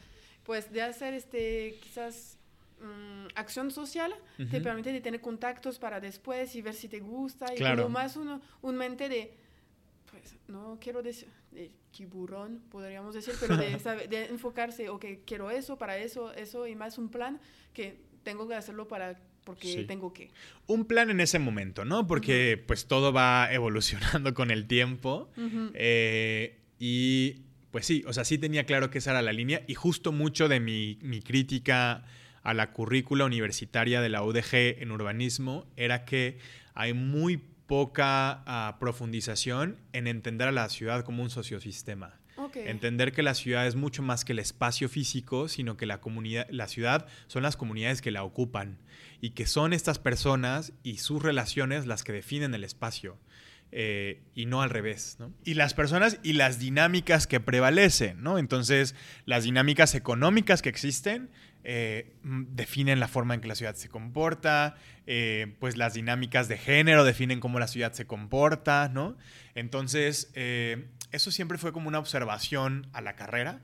[0.45, 2.39] Pues de hacer este, quizás
[2.81, 4.63] mm, acción social te Ujú.
[4.63, 7.89] permite de tener contactos para después y ver si te gusta y Claro.
[7.89, 9.35] más uno, un mente de,
[10.11, 15.51] pues no quiero decir de tiburón, podríamos decir, pero de, sabe- de enfocarse, ok, quiero
[15.51, 17.41] eso, para eso, eso y más un plan
[17.75, 19.85] que tengo que hacerlo para porque Sí.
[19.85, 20.29] tengo que.
[20.67, 22.07] Un plan en ese momento, ¿no?
[22.07, 25.31] Porque pues todo va evolucionando con el tiempo.
[25.73, 27.37] Eh, y
[27.71, 30.49] pues sí, o sea, sí tenía claro que esa era la línea y justo mucho
[30.49, 32.05] de mi, mi crítica
[32.43, 36.37] a la currícula universitaria de la UDG en urbanismo era que
[36.75, 42.18] hay muy poca ah, profundización en entender a la ciudad como un sociosistema.
[42.39, 42.57] Ok.
[42.57, 46.47] Entender que la ciudad es mucho más que el espacio físico, sino que la comunidad,
[46.51, 48.79] la ciudad son las comunidades que la ocupan
[49.21, 53.19] y que son estas personas y sus relaciones las que definen el espacio.
[53.71, 55.31] eh, y no al revés, ¿no?
[55.45, 58.39] Y las personas y las dinámicas que prevalecen, ¿no?
[58.39, 58.95] Entonces,
[59.27, 61.29] las dinámicas económicas que existen
[61.65, 66.57] eh, definen la forma en que la ciudad se comporta, eh, pues las dinámicas de
[66.57, 69.19] género definen cómo la ciudad se comporta, ¿no?
[69.55, 70.33] Entonces,
[71.11, 73.61] eso siempre fue como una observación a la carrera.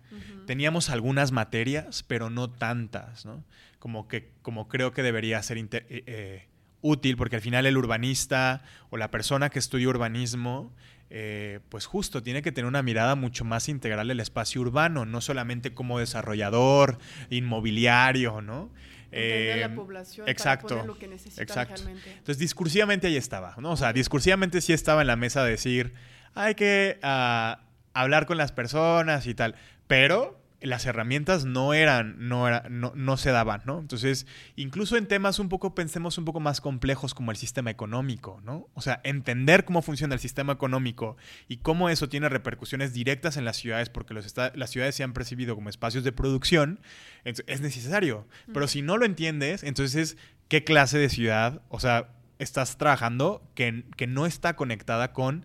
[0.46, 3.44] Teníamos algunas materias, pero no tantas, ¿no?
[3.78, 6.48] Como que como creo que debería ser inter- eh, eh,
[6.80, 10.72] útil, porque al final el urbanista o la persona que estudia urbanismo,
[11.10, 15.20] eh, pues justo tiene que tener una mirada mucho más integral del espacio urbano, no
[15.20, 16.98] solamente como desarrollador,
[17.30, 18.70] inmobiliario, ¿no?
[19.12, 21.74] Eh, la población exacto, para lo que necesita exacto.
[21.76, 22.10] realmente.
[22.10, 23.70] entonces, discursivamente ahí estaba, ¿no?
[23.70, 25.92] O sea, discursivamente sí estaba en la mesa de decir,
[26.34, 27.60] hay que ah,
[27.92, 29.54] hablar con las personas y tal,
[29.86, 33.78] pero las herramientas no eran, no, era, no, no se daban, ¿no?
[33.78, 38.40] Entonces, incluso en temas un poco, pensemos un poco más complejos como el sistema económico,
[38.44, 38.68] ¿no?
[38.74, 41.16] O sea, entender cómo funciona el sistema económico
[41.48, 45.12] y cómo eso tiene repercusiones directas en las ciudades, porque los las ciudades se han
[45.12, 46.80] percibido como espacios de producción,
[47.24, 48.26] es necesario.
[48.52, 50.16] Pero si no lo entiendes, entonces,
[50.48, 55.44] ¿qué clase de ciudad, o sea, estás trabajando que, que no está conectada con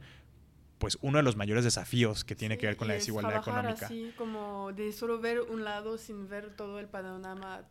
[0.80, 3.42] pues uno de los mayores desafíos que tiene Sí, que ver con la es desigualdad
[3.42, 3.86] trabajar económica.
[3.86, 7.64] Así como de solo ver un lado sin ver todo el panorama.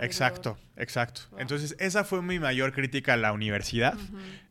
[0.00, 1.22] Exacto, exacto.
[1.30, 1.40] Wow.
[1.40, 3.94] Entonces, esa fue mi mayor crítica a la universidad.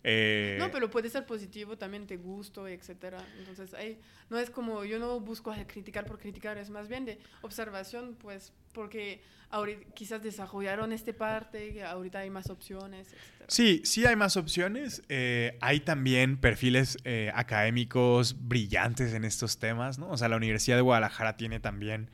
[0.04, 3.24] Eh, No, pero puede ser positivo también, te gusto, etcétera.
[3.40, 7.20] Entonces, ahí no es como yo no busco criticar por criticar, es más bien de
[7.42, 13.46] observación, pues, porque ahorita quizás desarrollaron esta parte, ahorita hay más opciones, etcétera.
[13.48, 15.04] Sí, sí hay más opciones.
[15.10, 20.10] Eh, hay también perfiles eh, académicos brillantes en estos temas, ¿no?
[20.10, 22.10] O sea, la Universidad de Guadalajara tiene también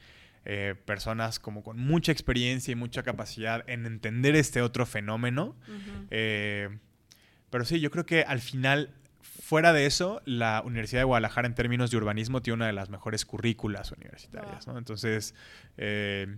[0.45, 5.55] eh, personas como con mucha experiencia y mucha capacidad en entender este otro fenómeno.
[6.11, 6.69] Eh,
[7.49, 11.55] pero sí, yo creo que al final, fuera de eso, la Universidad de Guadalajara en
[11.55, 14.77] términos de urbanismo tiene una de las mejores currículas universitarias, ¿no?
[14.77, 15.33] Entonces,
[15.77, 16.37] eh,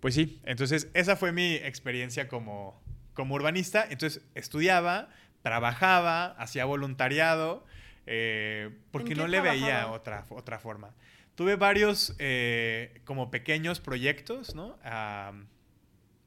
[0.00, 2.80] pues sí, entonces esa fue mi experiencia como,
[3.12, 3.84] como urbanista.
[3.90, 5.10] Entonces estudiaba,
[5.42, 7.66] trabajaba, hacía voluntariado,
[8.06, 10.94] eh, porque ¿En no le veía otra, otra forma.
[11.40, 14.76] Tuve varios eh, como pequeños proyectos, ¿no?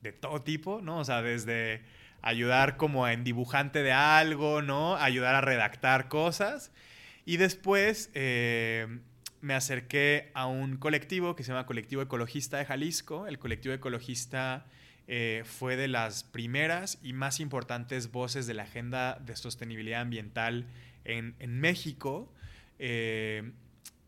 [0.01, 0.97] De todo tipo, ¿no?
[0.97, 1.83] O sea, desde
[2.23, 4.95] ayudar como en dibujante de algo, ¿no?
[4.95, 6.71] Ayudar a redactar cosas.
[7.25, 8.87] Y después eh,
[9.39, 13.27] me acerqué a un colectivo que se llama Colectivo Ecologista de Jalisco.
[13.27, 14.65] El colectivo ecologista
[15.07, 20.65] eh, fue de las primeras y más importantes voces de la agenda de sostenibilidad ambiental
[21.05, 22.33] en, México.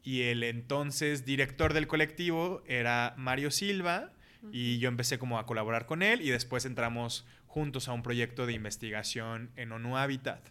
[0.06, 4.12] Y el entonces director del colectivo era Mario Silva
[4.52, 8.46] y yo empecé como a colaborar con él y después entramos juntos a un proyecto
[8.46, 10.50] de investigación en ONU Habitat.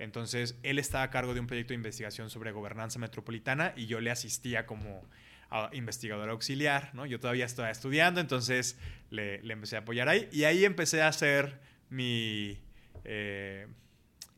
[0.00, 4.00] Entonces, él estaba a cargo de un proyecto de investigación sobre gobernanza metropolitana y yo
[4.00, 5.06] le asistía como
[5.50, 7.06] a investigador auxiliar, ¿no?
[7.06, 8.76] Yo todavía estaba estudiando, entonces
[9.10, 12.58] le, le empecé a apoyar ahí y ahí empecé a hacer mi
[13.04, 13.68] eh,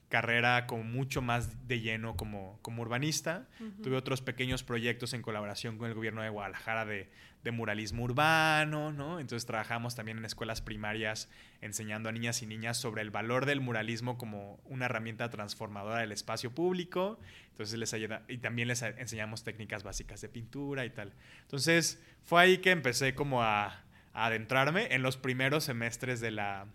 [0.09, 3.47] carrera como mucho más de lleno como, como urbanista.
[3.83, 7.11] Tuve otros pequeños proyectos en colaboración con el gobierno de Guadalajara de,
[7.45, 9.21] de muralismo urbano, ¿no?
[9.21, 13.61] Entonces trabajamos también en escuelas primarias enseñando a niñas y niñas sobre el valor del
[13.61, 17.21] muralismo como una herramienta transformadora del espacio público.
[17.51, 21.13] Entonces les ayuda y también les enseñamos técnicas básicas de pintura y tal.
[21.43, 26.67] Entonces fue ahí que empecé como a, adentrarme en los primeros semestres de la,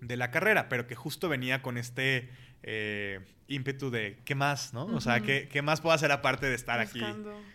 [0.00, 2.30] de la carrera, pero que justo venía con este
[2.62, 4.86] eh, ímpetu de qué más, ¿no?
[4.86, 7.00] O sea, ¿qué, ¿qué, más puedo hacer aparte de estar aquí?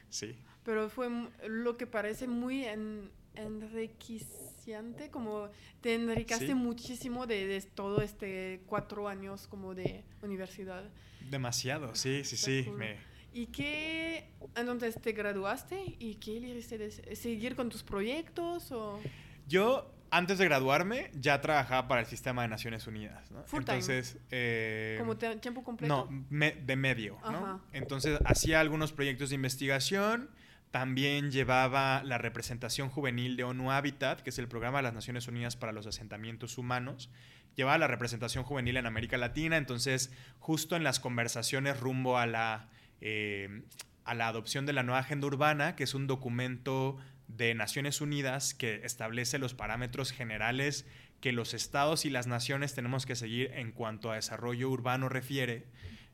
[0.10, 0.36] Sí.
[0.64, 1.10] Pero fue
[1.48, 5.50] lo que parece muy en, enriqueciente, como
[5.82, 10.84] te enriqueciste muchísimo de, todo este cuatro años como de universidad.
[11.30, 12.66] Demasiado, sí, sí, sí.
[13.34, 17.16] ¿Y qué, entonces te graduaste y qué elegiste?
[17.16, 19.00] ¿Seguir con tus proyectos o...?
[19.48, 23.44] Yo antes de graduarme ya trabajaba para el sistema de Naciones Unidas, ¿no?
[23.52, 26.08] Entonces, eh, como tiempo completo.
[26.10, 27.62] No, de medio, ¿no?
[27.74, 30.30] Entonces hacía algunos proyectos de investigación.
[30.72, 35.28] También llevaba la representación juvenil de ONU Habitat, que es el programa de las Naciones
[35.28, 37.10] Unidas para los asentamientos humanos.
[37.56, 42.70] Llevaba la representación juvenil en América Latina, entonces justo en las conversaciones rumbo a la,
[43.02, 43.64] eh,
[44.06, 46.98] a la adopción de la nueva agenda urbana, que es un documento
[47.28, 50.86] de Naciones Unidas que establece los parámetros generales
[51.22, 55.66] que los estados y las naciones tenemos que seguir en cuanto a desarrollo urbano refiere.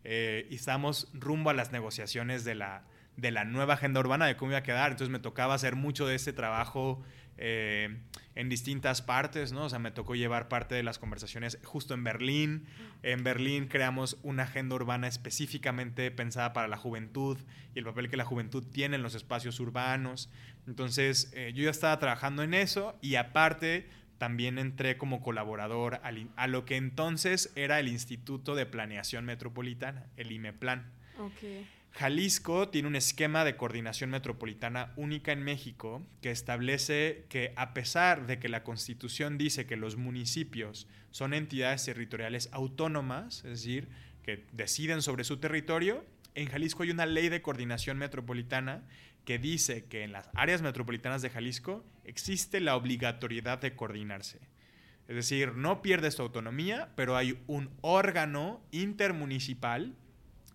[0.04, 2.84] Eh, y estamos rumbo a las negociaciones de la,
[3.18, 4.92] de la nueva agenda urbana, de cómo iba a quedar.
[4.92, 7.04] Entonces me tocaba hacer mucho de este trabajo
[7.42, 7.98] eh,
[8.36, 9.66] en distintas partes, ¿no?
[9.66, 12.66] O sea, me tocó llevar parte de las conversaciones justo en Berlín.
[13.04, 17.38] En Berlín creamos una agenda urbana específicamente pensada para la juventud
[17.74, 20.30] y el papel que la juventud tiene en los espacios urbanos.
[20.68, 26.48] Entonces, eh, yo ya estaba trabajando en eso y aparte también entré como colaborador a
[26.48, 30.92] lo que entonces era el Instituto de Planeación Metropolitana, el IMEPLAN.
[31.94, 38.28] Jalisco tiene un esquema de coordinación metropolitana única en México que establece que a pesar
[38.28, 43.90] de que la Constitución dice que los municipios son entidades territoriales autónomas, es decir,
[44.24, 48.84] que deciden sobre su territorio, en Jalisco hay una ley de coordinación metropolitana
[49.26, 54.40] que dice que en las áreas metropolitanas de Jalisco existe la obligatoriedad de coordinarse.
[55.08, 59.94] Es decir, no pierde su autonomía, pero hay un órgano intermunicipal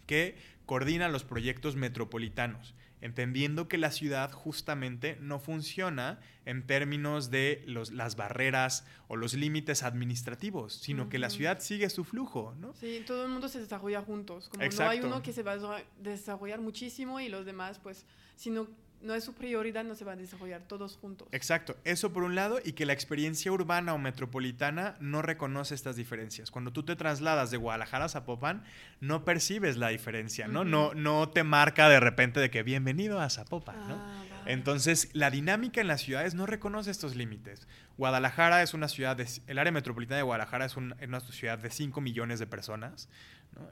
[0.06, 7.62] que coordina los proyectos metropolitanos, entendiendo que la ciudad justamente no funciona en términos de
[7.66, 12.74] los, las barreras o los límites administrativos, sino que la ciudad sigue su flujo, ¿no?
[12.74, 15.82] Sí, todo el mundo se desarrolla juntos, como no hay uno que se va a
[16.00, 18.66] desarrollar muchísimo y los demás, pues, sino
[19.06, 21.28] no es su prioridad, no se va a desarrollar todos juntos.
[21.32, 25.96] Exacto, eso por un lado, y que la experiencia urbana o metropolitana no reconoce estas
[25.96, 26.50] diferencias.
[26.50, 28.64] Cuando tú te trasladas de Guadalajara a Zapopan,
[29.00, 30.64] no percibes la diferencia, ¿no?
[30.64, 34.25] no, no te marca de repente de que bienvenido a Zapopan, ¿no?
[34.46, 37.66] Entonces, la dinámica en las ciudades no reconoce estos límites.
[37.98, 42.00] Guadalajara es una ciudad, de, el área metropolitana de Guadalajara es, una ciudad de 5
[42.00, 43.08] millones de personas,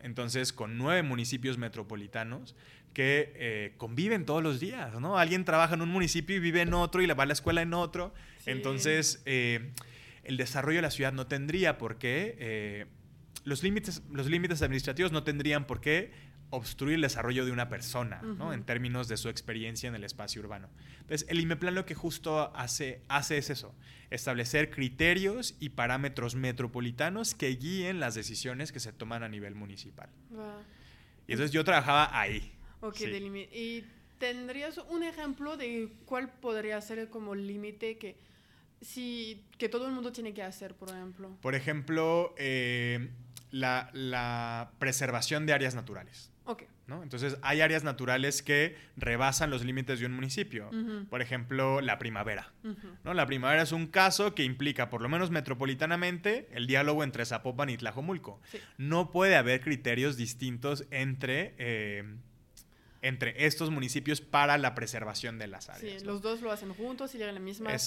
[0.01, 2.57] entonces con nueve municipios metropolitanos
[2.95, 5.19] que eh, conviven todos los días, ¿no?
[5.19, 7.75] Alguien trabaja en un municipio y vive en otro y va a la escuela en
[7.75, 8.15] otro.
[8.47, 9.73] Entonces, eh,
[10.23, 12.87] el desarrollo de la ciudad no tendría por qué, eh,
[13.45, 16.13] los, límites, los límites administrativos no tendrían por qué
[16.55, 18.53] obstruir el desarrollo de una persona, ¿no?
[18.53, 20.69] En términos de su experiencia en el espacio urbano.
[21.01, 23.75] Entonces, el IMEPLAN lo que justo hace, hace es eso,
[24.11, 30.09] establecer criterios y parámetros metropolitanos que guíen las decisiones que se toman a nivel municipal.
[31.27, 32.53] Y entonces yo trabajaba ahí.
[32.81, 33.85] Ok, ¿Y
[34.19, 38.17] tendrías un ejemplo de cuál podría ser como límite que,
[38.81, 41.37] si, que todo el mundo tiene que hacer, por ejemplo?
[41.41, 43.11] Por ejemplo, eh,
[43.51, 46.31] la, la, preservación de áreas naturales.
[46.45, 46.65] Ok.
[46.87, 47.03] ¿no?
[47.03, 50.71] Entonces, hay áreas naturales que rebasan los límites de un municipio.
[51.09, 52.53] Por ejemplo, la primavera.
[53.05, 53.15] ¿no?
[53.15, 57.71] La primavera es un caso que implica, por lo menos metropolitanamente, el diálogo entre Zapopan
[57.71, 58.41] y Tlajomulco.
[58.77, 61.55] No puede haber criterios distintos entre...
[61.59, 62.05] Eh,
[63.05, 66.01] entre estos municipios para la preservación de las áreas.
[66.01, 67.73] Sí, los dos lo hacen juntos y llegan a la misma...
[67.73, 67.79] Eh,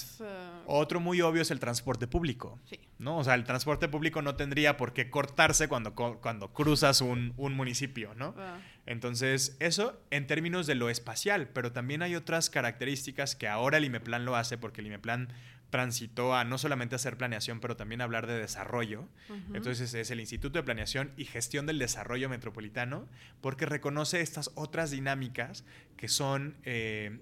[0.65, 2.59] otro muy obvio es el transporte público.
[2.69, 2.79] Sí.
[2.99, 3.17] ¿no?
[3.17, 8.13] O sea, el transporte público no tendría por qué cortarse cuando, cuando cruzas un, municipio,
[8.15, 8.33] ¿no?
[8.37, 8.59] Ah.
[8.85, 13.85] Entonces, eso en términos de lo espacial, pero también hay otras características que ahora el
[13.85, 15.29] IMEPLAN lo hace, porque el IMEPLAN
[15.69, 19.07] transitó a no solamente hacer planeación, pero también hablar de desarrollo.
[19.53, 23.07] Entonces es el Instituto de Planeación y Gestión del Desarrollo Metropolitano,
[23.41, 25.65] porque reconoce estas otras dinámicas
[25.97, 27.19] que son eh,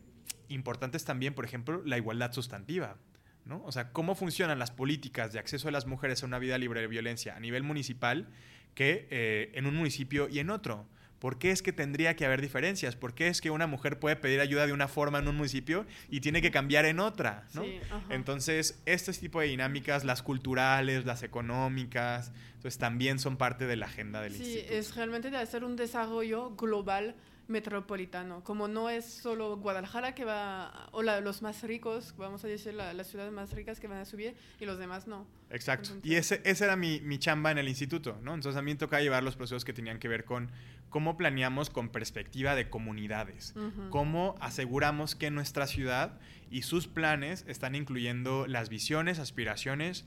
[0.50, 2.98] importantes también, por ejemplo, la igualdad sustantiva.
[3.46, 3.64] ¿no?
[3.64, 6.82] O sea, cómo funcionan las políticas de acceso de las mujeres a una vida libre
[6.82, 8.28] de violencia a nivel municipal
[8.74, 10.88] que eh, en un municipio y en otro
[11.26, 12.96] ¿Por qué es que tendría que haber diferencias?
[12.96, 15.88] ¿Por qué es que una mujer puede pedir ayuda de una forma en un municipio
[16.08, 17.48] y tiene que cambiar en otra?
[17.56, 17.64] ¿no?
[18.12, 23.88] Entonces, este tipo de dinámicas, las culturales, las económicas, entonces también son parte de la
[23.88, 24.68] agenda del instituto.
[24.68, 27.16] Sí, es realmente de hacer un desarrollo global
[27.48, 32.74] metropolitano, como no es solo Guadalajara que va, o los más ricos, vamos a decir
[32.74, 35.28] las ciudades más ricas que van a subir y los demás no.
[35.50, 35.92] Exacto.
[36.04, 38.34] y ese, esa era mi, mi, chamba en el instituto, ¿no?
[38.34, 40.52] Entonces a mí me tocaba llevar los procesos que tenían que ver con
[40.90, 43.54] cómo planeamos con perspectiva de comunidades,
[43.90, 46.20] cómo aseguramos que nuestra ciudad
[46.50, 50.06] y sus planes están incluyendo las visiones, aspiraciones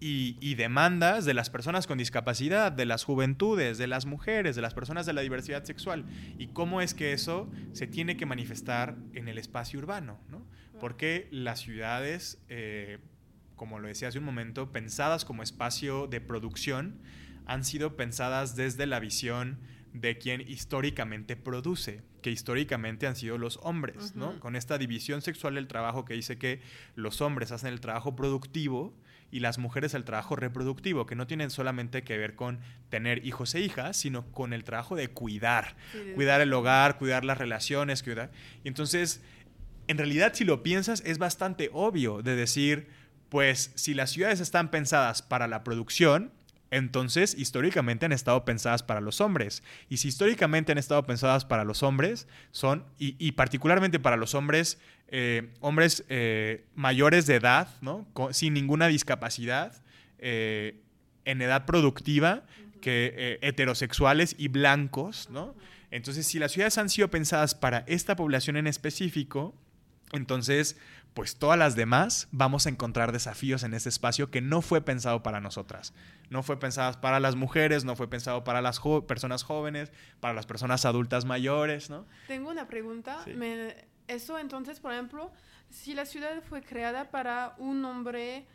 [0.00, 4.74] y, demandas de las personas con discapacidad, de las juventudes, de las mujeres, de las
[4.74, 6.04] personas de la diversidad sexual,
[6.38, 10.46] y cómo es que eso se tiene que manifestar en el espacio urbano, ¿no?
[10.78, 12.98] Porque las ciudades, eh,
[13.56, 17.00] como lo decía hace un momento, pensadas como espacio de producción,
[17.46, 19.58] han sido pensadas desde la visión
[19.92, 24.38] de quien históricamente produce, que históricamente han sido los hombres, ¿no?
[24.38, 26.60] Con esta división sexual del trabajo que dice que
[26.94, 28.94] los hombres hacen el trabajo productivo
[29.30, 33.54] y las mujeres el trabajo reproductivo, que no tienen solamente que ver con tener hijos
[33.54, 35.76] e hijas, sino con el trabajo de cuidar,
[36.14, 38.30] cuidar el hogar, cuidar las relaciones, cuidar.
[38.64, 39.22] Y entonces,
[39.86, 42.88] en realidad, si lo piensas, es bastante obvio de decir,
[43.28, 46.32] pues si las ciudades están pensadas para la producción,
[46.70, 49.62] entonces, históricamente han estado pensadas para los hombres.
[49.88, 54.78] Y si históricamente han estado pensadas para los hombres, son, y, particularmente para los hombres,
[55.08, 58.06] eh, hombres eh, mayores de edad, ¿no?
[58.32, 59.82] sin ninguna discapacidad,
[60.18, 60.80] eh,
[61.24, 62.44] en edad productiva,
[62.82, 65.56] que heterosexuales y blancos, ¿no?
[65.90, 69.54] Entonces, si las ciudades han sido pensadas para esta población en específico,
[70.12, 70.76] entonces
[71.18, 75.20] pues todas las demás vamos a encontrar desafíos en ese espacio que no fue pensado
[75.20, 75.92] para nosotras.
[76.30, 79.90] No fue pensado para las mujeres, no fue pensado para las personas jóvenes,
[80.20, 82.06] para las personas adultas mayores, ¿no?
[82.28, 83.24] Tengo una pregunta.
[84.06, 85.32] eso entonces, por ejemplo,
[85.70, 88.46] si la ciudad fue creada para un hombre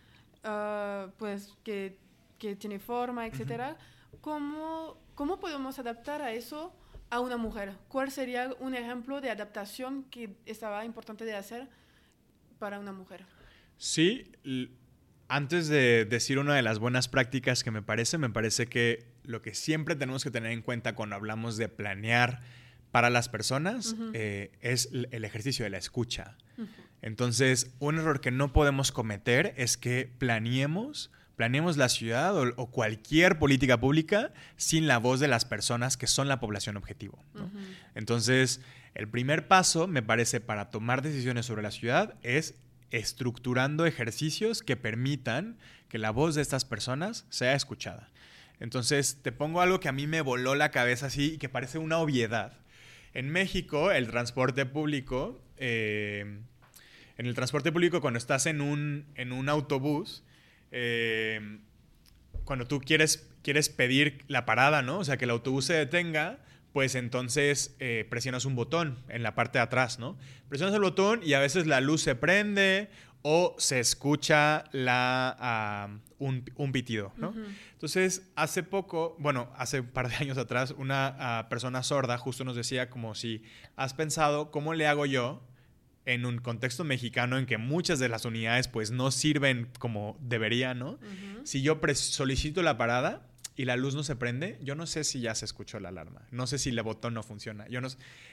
[0.46, 2.00] ah, pues que,
[2.40, 3.76] que, tiene forma, etcétera,
[4.22, 6.74] ¿cómo, ¿cómo podemos adaptar a eso
[7.10, 7.76] a una mujer?
[7.90, 11.83] ¿Cuál sería un ejemplo de adaptación que estaba importante de hacer?
[12.64, 13.26] Para una mujer.
[13.78, 14.32] Sí,
[15.28, 19.42] antes de decir una de las buenas prácticas que me parece, me parece que lo
[19.42, 22.40] que siempre tenemos que tener en cuenta cuando hablamos de planear
[22.90, 26.38] para las personas eh, es el ejercicio de la escucha.
[27.02, 33.40] Entonces, un error que no podemos cometer es que planeemos, planeemos la ciudad o, cualquier
[33.40, 37.22] política pública sin la voz de las personas que son la población objetivo.
[37.94, 38.62] Entonces,
[38.96, 42.56] el primer paso, me parece, para tomar decisiones sobre la ciudad es
[42.92, 45.58] estructurando ejercicios que permitan
[45.90, 48.10] que la voz de estas personas sea escuchada.
[48.60, 51.80] Entonces, te pongo algo que a mí me voló la cabeza así y que parece
[51.80, 52.54] una obviedad.
[53.14, 56.40] En México, el transporte público, eh,
[57.18, 60.24] en el transporte público, cuando estás en un, en un autobús,
[60.72, 61.60] eh,
[62.46, 65.00] cuando tú quieres, quieres pedir la parada, ¿no?
[65.00, 66.40] O sea, que el autobús se detenga,
[66.74, 70.18] pues entonces eh, presionas un botón en la parte de atrás, ¿no?
[70.50, 72.90] Presionas el botón y a veces la luz se prende
[73.22, 77.34] o se escucha la, ah, un, un, pitido, ¿no?
[77.72, 82.44] Entonces, hace poco, bueno, hace un par de años atrás, una ah, persona sorda justo
[82.44, 83.44] nos decía como si
[83.78, 85.42] has pensado, ¿cómo le hago yo
[86.06, 90.80] en un contexto mexicano en que muchas de las unidades pues no sirven como deberían,
[90.80, 91.00] ¿no?
[91.44, 95.20] Si yo solicito la parada, y la luz no se prende, yo no sé si
[95.20, 97.68] ya se escuchó la alarma, no sé si el botón no funciona.
[97.68, 97.88] Yo no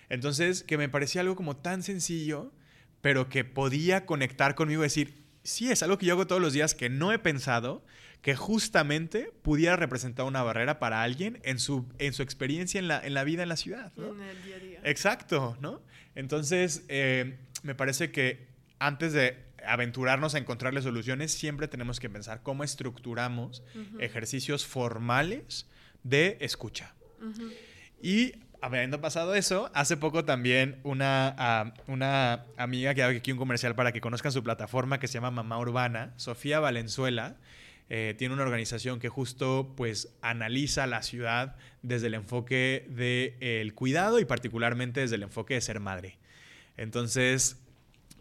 [0.08, 2.52] Entonces, que me parecía algo como tan sencillo,
[3.00, 6.52] pero que podía conectar conmigo y decir, sí, es algo que yo hago todos los
[6.52, 7.84] días que no he pensado
[8.22, 13.04] que justamente pudiera representar una barrera para alguien en su, en su experiencia en la,
[13.04, 13.92] en la vida en la ciudad.
[13.96, 14.80] En el día a día.
[14.84, 15.80] Exacto, ¿no?
[16.14, 18.48] Entonces, eh, me parece que
[18.78, 23.62] antes de aventurarnos a encontrarle soluciones, siempre tenemos que pensar cómo estructuramos
[23.98, 25.68] ejercicios formales
[26.02, 26.94] de escucha.
[28.02, 33.38] Y habiendo pasado eso, hace poco también una, ah, una amiga que hago aquí un
[33.38, 37.36] comercial para que conozcan su plataforma que se llama Mamá Urbana, Sofía Valenzuela,
[37.92, 44.20] eh, tiene una organización que justo pues analiza la ciudad desde el enfoque del cuidado
[44.20, 46.18] y particularmente desde el enfoque de ser madre.
[46.76, 47.60] Entonces,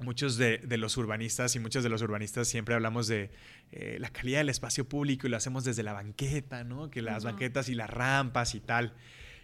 [0.02, 3.32] muchos de, los urbanistas y muchos de los urbanistas siempre hablamos de
[3.72, 6.90] eh, la calidad del espacio público y lo hacemos desde la banqueta, ¿no?
[6.90, 8.94] Que las banquetas y las rampas y tal.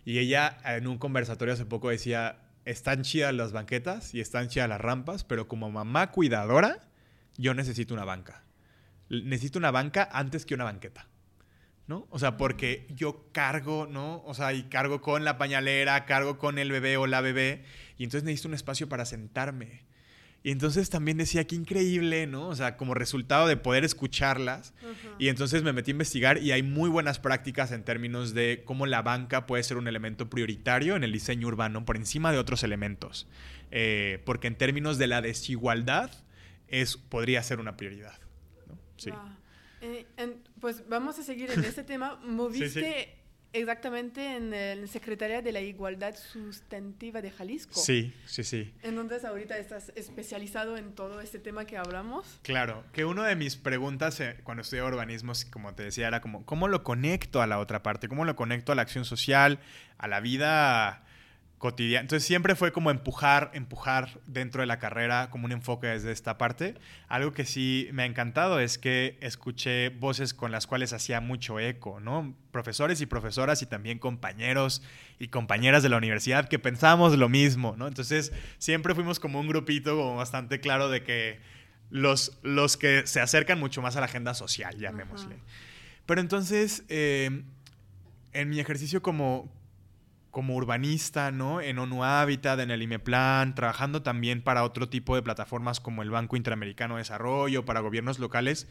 [0.05, 4.69] Y ella en un conversatorio hace poco decía, están chidas las banquetas y están chidas
[4.69, 6.79] las rampas, pero como mamá cuidadora,
[7.37, 8.43] yo necesito una banca.
[9.09, 11.07] Necesito una banca antes que una banqueta.
[11.87, 12.07] ¿no?
[12.09, 14.23] O sea, porque yo cargo, ¿no?
[14.25, 17.63] O sea, y cargo con la pañalera, cargo con el bebé o la bebé,
[17.97, 19.83] y entonces necesito un espacio para sentarme.
[20.45, 22.49] Y entonces también decía, qué increíble, ¿no?
[22.49, 24.75] O sea, como resultado de poder escucharlas.
[25.17, 28.85] Y entonces me metí a investigar y hay muy buenas prácticas en términos de cómo
[28.85, 32.61] la banca puede ser un elemento prioritario en el diseño urbano por encima de otros
[32.61, 33.27] elementos.
[33.71, 36.11] Eh, porque en términos de la desigualdad,
[36.67, 38.19] es, podría ser una prioridad.
[38.97, 39.09] Sí.
[39.81, 40.05] Eh,
[40.59, 42.19] pues vamos a seguir en este tema.
[42.23, 43.15] Moviste
[43.55, 47.79] exactamente en el Secretaría de la Igualdad Sustantiva de Jalisco.
[47.79, 48.73] Sí, sí, sí.
[48.83, 52.39] Entonces ahorita estás especializado en todo este tema que hablamos.
[52.41, 56.45] Claro, que una de mis preguntas eh, cuando estudié urbanismo, como te decía, era como,
[56.45, 58.09] ¿cómo lo conecto a la otra parte?
[58.09, 59.59] ¿Cómo lo conecto a la acción social,
[59.97, 61.04] a la vida
[61.65, 62.01] cotidiana.
[62.01, 66.37] Entonces siempre fue como empujar, empujar dentro de la carrera, como un enfoque desde esta
[66.37, 66.75] parte.
[67.07, 71.59] Algo que sí me ha encantado es que escuché voces con las cuales hacía mucho
[71.59, 72.35] eco, ¿no?
[72.51, 74.83] Profesores y profesoras y también compañeros
[75.17, 77.87] y compañeras de la universidad que pensábamos lo mismo, ¿no?
[77.87, 81.39] Entonces siempre fuimos como un grupito como bastante claro de que
[81.89, 85.37] los, los que se acercan mucho más a la agenda social, llamémosle.
[86.05, 87.41] Pero entonces, eh,
[88.33, 89.51] en mi ejercicio como,
[90.35, 91.61] como urbanista, ¿no?
[91.61, 96.09] En ONU Habitat, en el IMEPLAN, trabajando también para otro tipo de plataformas como el
[96.09, 98.67] Banco Interamericano de Desarrollo, para gobiernos locales,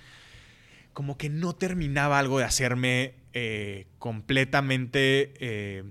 [0.92, 5.84] como que no terminaba algo de hacerme eh, completamente eh,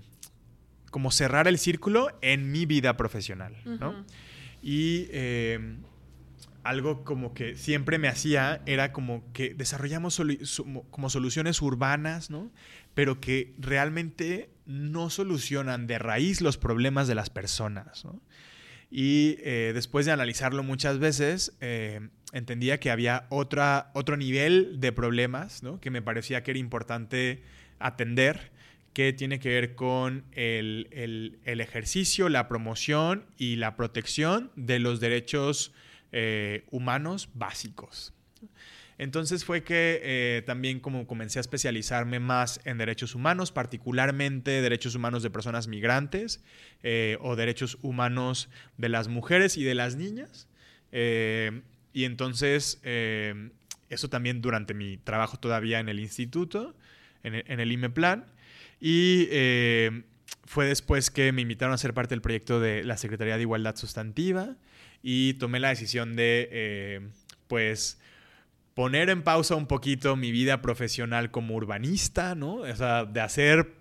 [0.92, 4.06] como cerrar el círculo en mi vida profesional, ¿no?
[4.62, 5.78] Y eh,
[6.62, 10.22] algo como que siempre me hacía era como que desarrollamos
[10.92, 12.52] como soluciones urbanas, ¿no?
[12.94, 18.06] Pero que realmente no solucionan de raíz los problemas de las personas.
[18.90, 25.62] Y eh, después de analizarlo muchas veces, eh, entendía que había otro nivel de problemas
[25.82, 27.44] que me parecía que era importante
[27.80, 28.52] atender,
[28.94, 35.74] que tiene que ver con el, ejercicio, la promoción y la protección de los derechos
[36.12, 38.14] eh, humanos básicos.
[38.98, 44.96] Entonces fue que eh, también como comencé a especializarme más en derechos humanos, particularmente derechos
[44.96, 46.44] humanos de personas migrantes
[46.84, 50.48] eh, o derechos humanos de las mujeres y de las niñas.
[50.92, 56.76] Eh, y entonces eso también durante mi trabajo todavía en el instituto,
[57.24, 58.26] en el, en el IMEPLAN.
[58.80, 59.28] Y
[60.46, 63.76] fue después que me invitaron a ser parte del proyecto de la Secretaría de Igualdad
[63.76, 64.56] Sustantiva
[65.04, 67.12] y tomé la decisión de,
[67.48, 68.00] pues,
[68.74, 72.56] poner en pausa un poquito mi vida profesional como urbanista, ¿no?
[72.56, 73.74] O sea, de hacer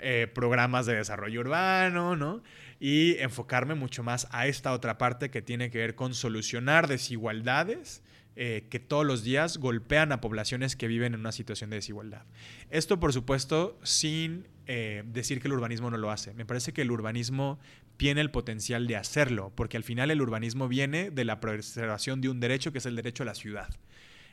[0.00, 2.42] eh, programas de desarrollo urbano, ¿no?
[2.78, 8.02] Y enfocarme mucho más a esta otra parte que tiene que ver con solucionar desigualdades
[8.40, 12.22] eh, que todos los días golpean a poblaciones que viven en una situación de desigualdad.
[12.70, 16.34] Esto, por supuesto, sin eh, decir que el urbanismo no lo hace.
[16.34, 17.58] Me parece que el urbanismo
[17.96, 22.28] tiene el potencial de hacerlo, porque al final el urbanismo viene de la preservación de
[22.28, 23.70] un derecho que es el derecho a la ciudad.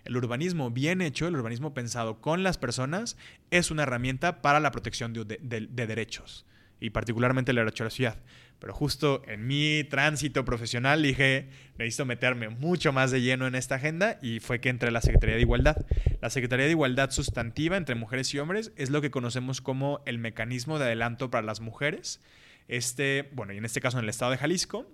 [0.05, 3.17] El urbanismo bien hecho, el urbanismo pensado con las personas,
[3.49, 6.45] es una herramienta para la protección de, derechos
[6.79, 8.17] y particularmente el derecho a la ciudad.
[8.59, 13.75] Pero justo en mi tránsito profesional dije, necesito meterme mucho más de lleno en esta
[13.75, 15.85] agenda y fue que entré a la Secretaría de Igualdad.
[16.21, 20.19] La Secretaría de Igualdad Sustantiva entre mujeres y hombres es lo que conocemos como el
[20.19, 22.21] mecanismo de adelanto para las mujeres.
[22.67, 24.87] Este, bueno, y en este caso en el estado de Jalisco,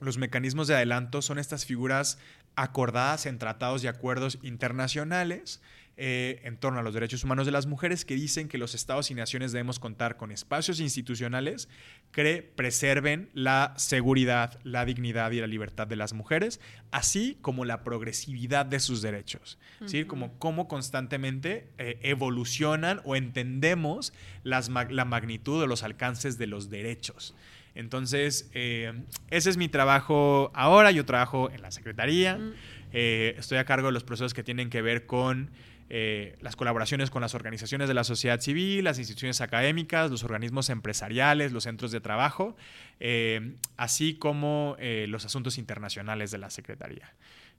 [0.00, 2.18] los mecanismos de adelanto son estas figuras
[2.60, 5.62] acordadas en tratados y acuerdos internacionales
[5.96, 9.10] eh, en torno a los derechos humanos de las mujeres que dicen que los estados
[9.10, 11.68] y naciones debemos contar con espacios institucionales
[12.12, 17.82] que preserven la seguridad, la dignidad y la libertad de las mujeres, así como la
[17.82, 19.58] progresividad de sus derechos.
[20.06, 26.68] Como cómo constantemente eh, evolucionan o entendemos las, la magnitud o los alcances de los
[26.68, 27.34] derechos.
[27.74, 28.92] Entonces, eh,
[29.30, 30.90] ese es mi trabajo ahora.
[30.90, 32.36] Yo trabajo en la Secretaría.
[32.36, 32.52] Mm.
[32.92, 35.50] Eh, estoy a cargo de los procesos que tienen que ver con
[35.88, 40.70] eh, las colaboraciones con las organizaciones de la sociedad civil, las instituciones académicas, los organismos
[40.70, 42.56] empresariales, los centros de trabajo,
[43.76, 44.76] así como
[45.08, 47.12] los asuntos internacionales de la Secretaría.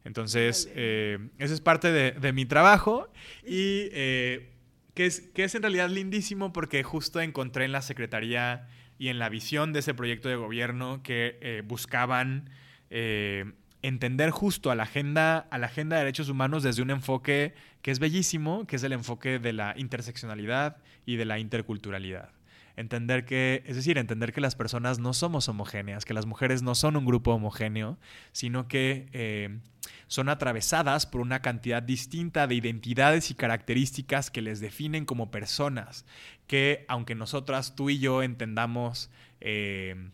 [0.06, 3.12] Entonces, ese es parte de, mi trabajo
[3.44, 4.48] y que,
[4.96, 8.70] es, que es en realidad lindísimo porque justo encontré en la Secretaría
[9.02, 12.52] y en la visión de ese proyecto de gobierno que eh, buscaban
[12.92, 17.56] eh, entender justo a la, agenda, a la agenda de derechos humanos desde un enfoque
[17.82, 22.30] que es bellísimo, que es el enfoque de la interseccionalidad y de la interculturalidad.
[22.76, 26.76] Entender que, es decir, entender que las personas no somos homogéneas, que las mujeres no
[26.76, 27.98] son un grupo homogéneo,
[28.32, 29.60] sino que eh,
[30.08, 36.06] son atravesadas por una cantidad distinta de identidades y características que les definen como personas,
[36.48, 39.10] que aunque nosotras, tú y yo, entendamos
[39.40, 40.10] eh,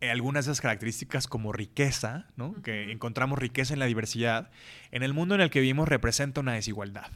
[0.00, 2.54] algunas de esas características como riqueza, ¿no?
[2.62, 4.50] que encontramos riqueza en la diversidad,
[4.92, 7.10] en el mundo en el que vivimos representa una desigualdad.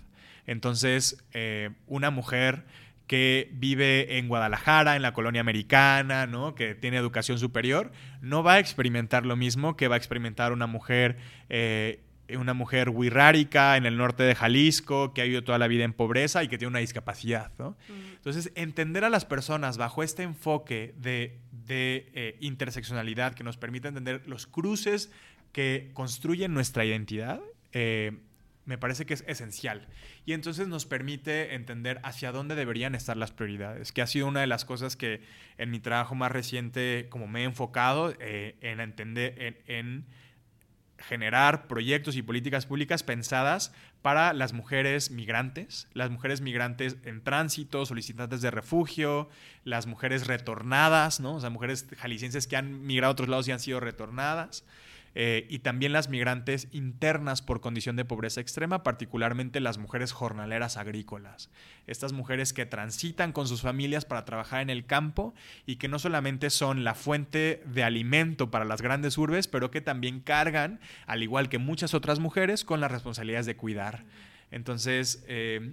[0.46, 2.64] Entonces, eh, una mujer
[3.12, 6.54] que vive en Guadalajara, en la colonia americana, ¿no?
[6.54, 7.92] que tiene educación superior,
[8.22, 11.18] no va a experimentar lo mismo que va a experimentar una mujer,
[11.50, 12.00] eh,
[12.38, 15.92] una mujer wixárika en el norte de Jalisco, que ha vivido toda la vida en
[15.92, 17.52] pobreza y que tiene una discapacidad.
[17.58, 17.76] ¿no?
[17.90, 18.14] Mm.
[18.14, 21.38] Entonces, entender a las personas bajo este enfoque de,
[21.68, 25.12] eh, interseccionalidad que nos permite entender los cruces
[25.52, 27.42] que construyen nuestra identidad,
[28.64, 29.88] me parece que es esencial.
[30.24, 34.40] Y entonces nos permite entender hacia dónde deberían estar las prioridades, que ha sido una
[34.40, 35.22] de las cosas que
[35.58, 40.06] en mi trabajo más reciente como me he enfocado eh, en entender, en,
[41.02, 47.84] generar proyectos y políticas públicas pensadas para las mujeres migrantes, las mujeres migrantes en tránsito,
[47.86, 49.28] solicitantes de refugio,
[49.64, 51.34] las mujeres retornadas, ¿no?
[51.34, 54.64] O sea, mujeres jaliscienses que han migrado a otros lados y han sido retornadas.
[55.14, 60.76] Eh, y también las migrantes internas por condición de pobreza extrema, particularmente las mujeres jornaleras
[60.76, 61.50] agrícolas.
[61.86, 65.34] Estas mujeres que transitan con sus familias para trabajar en el campo
[65.66, 69.80] y que no solamente son la fuente de alimento para las grandes urbes, pero que
[69.80, 74.04] también cargan, al igual que muchas otras mujeres, con las responsabilidades de cuidar.
[74.50, 75.72] Entonces, eh,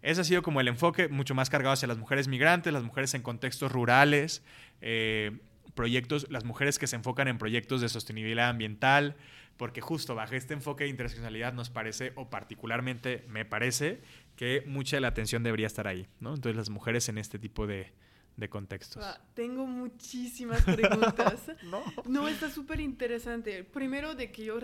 [0.00, 3.14] ese ha sido como el enfoque mucho más cargado hacia las mujeres migrantes, las mujeres
[3.14, 4.42] en contextos rurales.
[4.80, 5.38] Eh,
[5.78, 9.14] proyectos, las mujeres que se enfocan en proyectos de sostenibilidad ambiental,
[9.56, 14.00] porque justo bajo este enfoque de interseccionalidad nos parece, o particularmente me parece,
[14.34, 16.34] que mucha de la atención debería estar ahí, ¿no?
[16.34, 17.92] Entonces las mujeres en este tipo de,
[18.36, 19.04] de contextos.
[19.34, 21.52] tengo muchísimas preguntas.
[21.62, 21.84] no.
[22.08, 23.62] no, está súper interesante.
[23.62, 24.58] Primero de que yo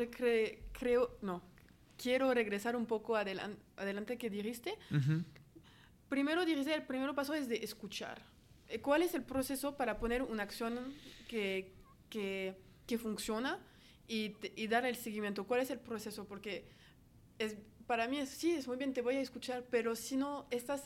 [0.73, 1.45] creo, no,
[1.97, 4.77] quiero regresar un poco adelante, adelante que dijiste.
[6.09, 8.34] Primero dijiste, el primer paso es de escuchar.
[8.69, 10.95] Eh, ¿Cuál es el proceso para poner una acción
[11.29, 11.73] que,
[12.11, 12.57] que,
[12.87, 13.59] que funciona
[14.09, 15.47] y, y, dar el seguimiento?
[15.47, 16.25] ¿Cuál es el proceso?
[16.27, 16.65] Porque
[17.39, 17.57] es,
[17.87, 20.85] para mí es, sí, es muy bien, te voy a escuchar, pero si no estás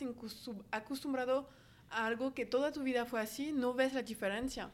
[0.71, 1.49] acostumbrado
[1.89, 4.71] a algo que toda tu vida fue así, no ves la diferencia.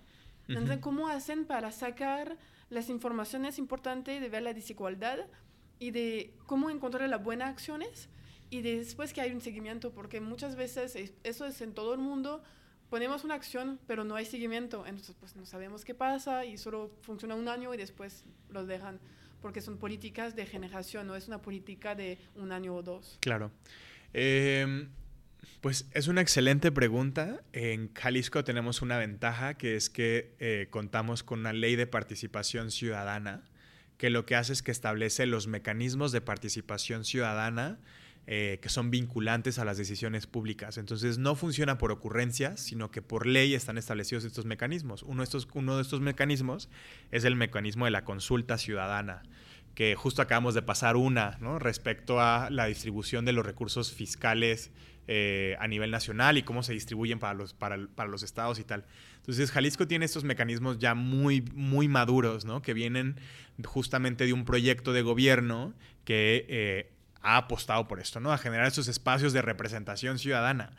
[0.48, 2.38] Entonces, ¿cómo hacen para sacar
[2.70, 5.20] las informaciones importantes de ver la desigualdad
[5.80, 8.10] y de cómo encontrar las buenas acciones
[8.52, 9.92] y después que hay un seguimiento?
[9.92, 12.44] Porque muchas veces eso es en todo el mundo,
[12.90, 16.92] ponemos una acción, pero no hay seguimiento, entonces pues no sabemos qué pasa y solo
[17.02, 19.00] funciona un año y después lo dejan,
[19.42, 23.18] porque son políticas de generación, no es una política de un año o dos.
[23.22, 23.52] Claro.
[24.14, 24.90] Em,
[25.62, 27.44] pues es una excelente pregunta.
[27.54, 32.72] En Jalisco tenemos una ventaja que es que eh, contamos con una ley de participación
[32.72, 33.44] ciudadana
[33.98, 37.80] que lo que hace es que establece los mecanismos de participación ciudadana
[38.28, 40.78] eh, que son vinculantes a las decisiones públicas.
[40.78, 45.04] Entonces no funciona por ocurrencias, sino que por ley están establecidos estos mecanismos.
[45.04, 46.70] Uno de estos, uno de estos mecanismos
[47.12, 49.24] es el mecanismo de la consulta ciudadana
[49.76, 54.72] que justo acabamos de pasar una respecto a la distribución de los recursos fiscales
[55.08, 58.86] eh, a nivel nacional y cómo se distribuyen para los, para, los estados y tal.
[59.18, 62.64] Entonces, Jalisco tiene estos mecanismos ya muy, muy maduros, ¿no?
[62.64, 63.20] que vienen
[63.66, 66.95] justamente de un proyecto de gobierno que eh,
[67.26, 68.32] ha apostado por esto, ¿no?
[68.32, 70.72] A generar esos espacios de representación ciudadana.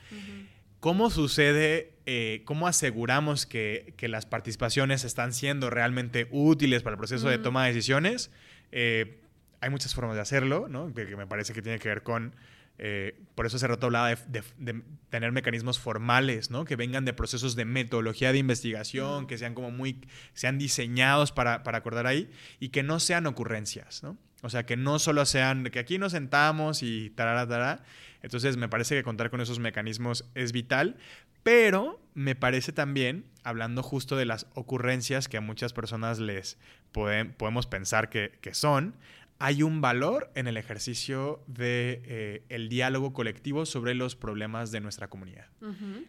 [0.80, 7.28] ¿Cómo sucede, eh, cómo aseguramos que, las participaciones están siendo realmente útiles para el proceso
[7.28, 8.30] de toma de decisiones?
[8.70, 9.20] Eh,
[9.60, 10.94] hay muchas formas de hacerlo, ¿no?
[10.94, 12.34] Que, me parece que tiene que ver con
[12.78, 16.64] eh, por eso hace rato hablaba de, tener mecanismos formales, ¿no?
[16.64, 20.02] Que vengan de procesos de metodología de investigación, que sean como muy,
[20.34, 22.30] sean diseñados para, para, acordar ahí
[22.60, 24.18] y que no sean ocurrencias, ¿no?
[24.42, 27.84] O sea, que no solo sean que aquí nos sentamos y tarara, tarara.
[28.22, 30.96] Entonces, me parece que contar con esos mecanismos es vital,
[31.42, 36.58] pero me parece también, hablando justo de las ocurrencias que a muchas personas les
[36.92, 38.94] podemos pensar que, que son,
[39.38, 44.80] hay un valor en el ejercicio de eh, el diálogo colectivo sobre los problemas de
[44.80, 45.46] nuestra comunidad.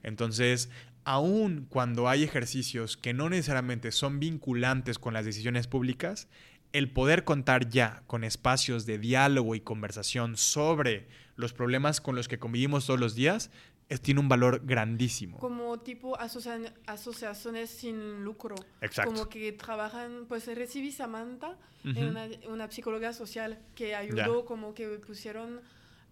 [0.04, 0.70] Entonces,
[1.04, 6.30] aun cuando hay ejercicios que no necesariamente son vinculantes con las decisiones públicas,
[6.74, 12.28] el poder contar ya con espacios de diálogo y conversación sobre los problemas con los
[12.28, 13.52] que convivimos todos los días
[14.02, 15.38] tiene un valor grandísimo.
[15.40, 18.56] Como tipo asociaciones sin lucro.
[18.82, 19.12] Exacto.
[19.14, 25.62] Como que trabajan, pues recibí Samantha, una, una, psicóloga social que ayudó, como que pusieron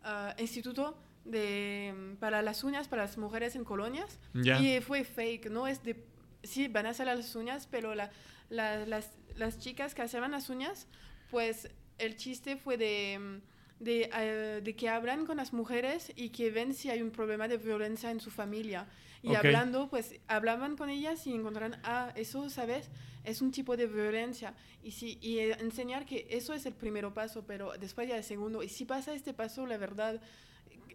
[0.03, 4.62] ah, instituto de, para las uñas para las mujeres en colonias Ya.
[4.62, 6.01] y fue fake, no es de...
[6.43, 8.10] Sí, van a hacer las uñas, pero la,
[8.49, 10.88] la- las, las chicas que hacían las uñas,
[11.32, 13.42] pues el chiste fue de,
[13.80, 17.48] de, eh, de que hablan con las mujeres y que ven si hay un problema
[17.48, 18.88] de violencia en su familia.
[19.22, 22.90] Y hablando, pues hablaban con ellas y encontraron, ah, eso, ¿sabes?
[23.24, 24.54] Es un tipo de violencia.
[24.84, 28.24] Y, sí, y eh, enseñar que eso es el primer paso, pero después ya el
[28.24, 28.62] segundo.
[28.62, 30.22] Y si pasa este paso, la verdad,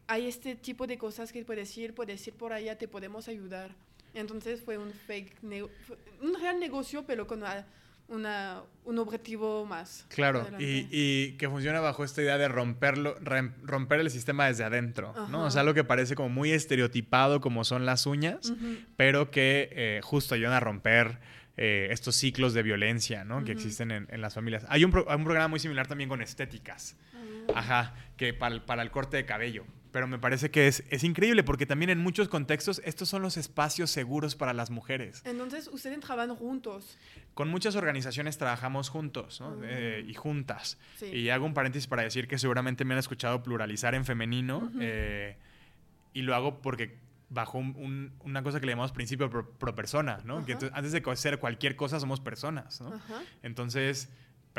[0.07, 3.74] hay este tipo de cosas que puedes ir, puedes ir por allá, te podemos ayudar.
[4.14, 7.66] Entonces fue un fake, un real negocio, pero con una,
[8.11, 10.04] una- un objetivo más.
[10.08, 13.14] Claro, y, y que funciona bajo esta idea de romperlo,
[13.62, 15.44] romper el sistema desde adentro, ¿no?
[15.44, 18.52] O sea, algo que parece como muy estereotipado como son las uñas,
[18.96, 21.18] pero que eh, justo ayudan a romper
[21.56, 23.44] eh, estos ciclos de violencia, ¿no?
[23.44, 24.64] Que existen en, en las familias.
[24.68, 26.96] Hay un, pro- hay un programa muy similar también con estéticas,
[27.52, 27.52] Ah.
[27.61, 29.64] ajá, que para, el- para el corte de cabello.
[29.93, 33.36] Pero me parece que es, es increíble porque también en muchos contextos estos son los
[33.36, 35.22] espacios seguros para las mujeres.
[35.24, 36.97] Entonces, ustedes trabajan juntos.
[37.34, 39.49] Con muchas organizaciones trabajamos juntos ¿no?
[39.61, 39.64] Ah.
[39.64, 40.78] Eh, y juntas.
[40.99, 41.07] Sí.
[41.07, 44.78] Y hago un paréntesis para decir que seguramente me han escuchado pluralizar en femenino Ujú.
[44.80, 45.36] eh,
[46.12, 49.74] y lo hago porque bajo un- un- una cosa que le llamamos principio pro, pro
[49.74, 50.45] persona, ¿no?
[50.45, 50.66] Que Ajá.
[50.66, 52.93] entonces, antes de hacer cualquier cosa somos personas, ¿no?
[53.43, 54.09] Entonces,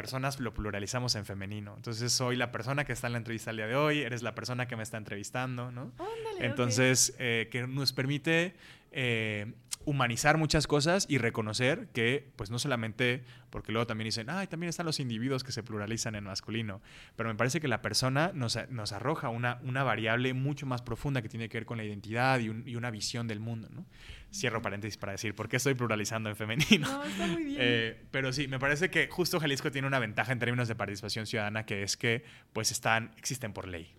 [0.01, 1.73] personas lo pluralizamos en femenino.
[1.75, 4.33] Entonces, soy la persona que está en la entrevista el día de hoy, eres la
[4.33, 5.91] persona que me está entrevistando, ¿no?
[5.99, 6.45] Ándale.
[6.45, 8.55] Entonces, eh, que nos permite
[8.91, 9.53] eh,
[9.85, 14.69] humanizar muchas cosas y reconocer que, pues no solamente, porque luego también dicen, ay, también
[14.69, 16.81] están los individuos que se pluralizan en masculino,
[17.15, 21.21] pero me parece que la persona nos, nos arroja una, una variable mucho más profunda
[21.21, 23.85] que tiene que ver con la identidad y, un- y una visión del mundo, ¿no?
[24.33, 26.87] Cierro paréntesis para decir, ¿por qué estoy pluralizando en femenino?
[26.87, 27.57] No, está muy bien.
[27.59, 31.25] Eh, pero sí, me parece que justo Jalisco tiene una ventaja en términos de participación
[31.25, 32.23] ciudadana, que es que
[32.53, 33.93] pues están, existen por ley.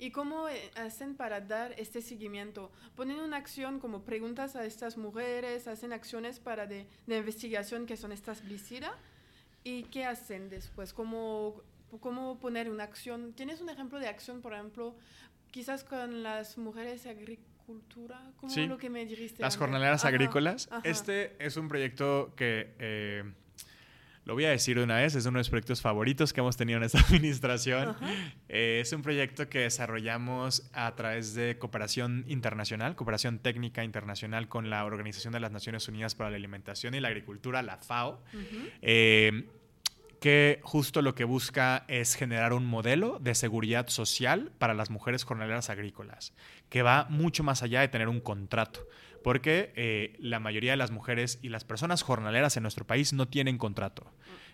[0.00, 2.72] ¿Y cómo eh, hacen para dar este seguimiento?
[2.96, 5.68] ¿Ponen una acción como preguntas a estas mujeres?
[5.68, 8.92] ¿Hacen acciones para de, de investigación que son establecidas?
[9.62, 10.92] ¿Y qué hacen después?
[10.92, 11.62] ¿Cómo,
[12.00, 13.34] ¿Cómo poner una acción?
[13.34, 14.96] ¿Tienes un ejemplo de acción, por ejemplo,
[15.50, 17.10] quizás con las mujeres de
[17.70, 18.30] agricultura?
[18.36, 18.66] ¿Cómo Sí.
[18.66, 19.42] lo que me dijiste?
[19.42, 19.58] Las antes?
[19.58, 20.68] jornaleras Ajá, agrícolas.
[20.70, 20.82] ajá.
[20.84, 23.24] Este es un proyecto que, eh,
[24.26, 26.56] lo voy a decir de una vez, es uno de los proyectos favoritos que hemos
[26.56, 27.96] tenido en esta administración.
[28.48, 34.68] Eh, es un proyecto que desarrollamos a través de cooperación internacional, cooperación técnica internacional con
[34.70, 38.22] la Organización de las Naciones Unidas para la Alimentación y la Agricultura, la FAO.
[38.82, 39.48] Eh,
[40.20, 45.24] que justo lo que busca es generar un modelo de seguridad social para las mujeres
[45.24, 46.34] jornaleras agrícolas,
[46.68, 48.86] que va mucho más allá de tener un contrato,
[49.24, 53.28] porque eh, la mayoría de las mujeres y las personas jornaleras en nuestro país no
[53.28, 54.12] tienen contrato.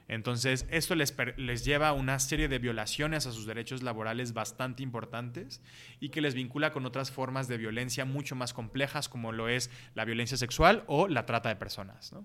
[0.08, 4.84] Entonces, esto les, les lleva a una serie de violaciones a sus derechos laborales bastante
[4.84, 5.60] importantes
[5.98, 9.68] y que les vincula con otras formas de violencia mucho más complejas, como lo es
[9.94, 12.12] la violencia sexual o la trata de personas.
[12.12, 12.24] ¿no?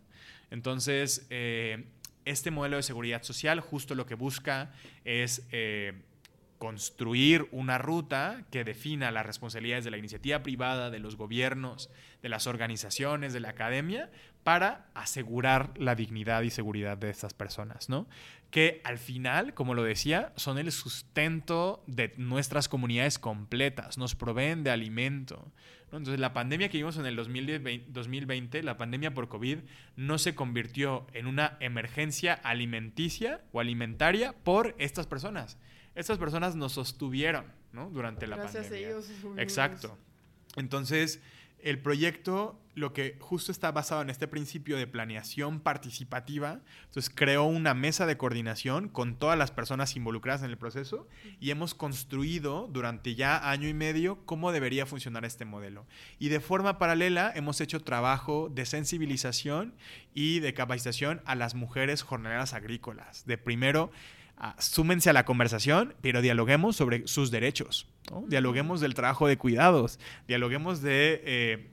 [0.52, 1.88] Entonces, eh,
[2.26, 4.74] este modelo de seguridad social justo lo que busca
[5.06, 5.94] es eh,
[6.58, 11.90] construir una ruta que defina las responsabilidades de la iniciativa privada, de los gobiernos,
[12.22, 14.12] de las organizaciones, de la academia,
[14.44, 18.08] para asegurar la dignidad y seguridad de estas personas, ¿no?
[18.50, 24.64] Que al final, como lo decía, son el sustento de nuestras comunidades completas, nos proveen
[24.64, 25.52] de alimento.
[25.92, 25.98] ¿no?
[26.00, 29.60] Entonces, la pandemia que vimos en el 2020, 2020, la pandemia por COVID,
[29.96, 35.58] no se convirtió en una emergencia alimenticia o alimentaria por estas personas.
[35.96, 37.90] Estas personas nos sostuvieron ¿no?
[37.90, 38.88] durante la Gracias pandemia.
[38.88, 39.12] a ellos.
[39.38, 39.98] Exacto.
[40.56, 41.22] Entonces,
[41.60, 47.44] el proyecto, lo que justo está basado en este principio de planeación participativa, entonces creó
[47.44, 51.08] una mesa de coordinación con todas las personas involucradas en el proceso
[51.40, 55.86] y hemos construido durante ya año y medio cómo debería funcionar este modelo.
[56.18, 59.74] Y de forma paralela hemos hecho trabajo de sensibilización
[60.14, 63.26] y de capacitación a las mujeres jornaleras agrícolas.
[63.26, 63.92] De primero,
[64.38, 67.88] ah, súmense a la conversación, pero dialoguemos sobre sus derechos.
[68.10, 68.24] ¿no?
[68.28, 71.72] Dialoguemos del trabajo de cuidados, dialoguemos de eh,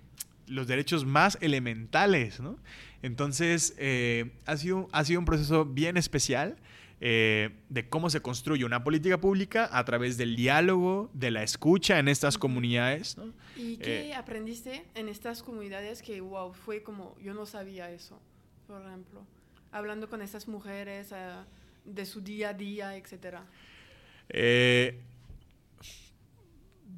[0.49, 2.41] los derechos más elementales.
[2.41, 2.59] ¿no?
[3.03, 6.57] Entonces, eh, ha, sido, ha sido un proceso bien especial.
[7.01, 11.99] eh, de cómo se construye una política pública a través del diálogo, de la escucha
[11.99, 13.17] en estas comunidades.
[13.17, 13.33] ¿no?
[13.57, 18.21] ¿Y qué Eh, aprendiste en estas comunidades que, wow, fue como, yo no sabía eso,
[18.67, 19.25] por ejemplo?
[19.71, 21.47] Hablando con estas mujeres ah,
[21.85, 23.45] de su día a día, etcétera.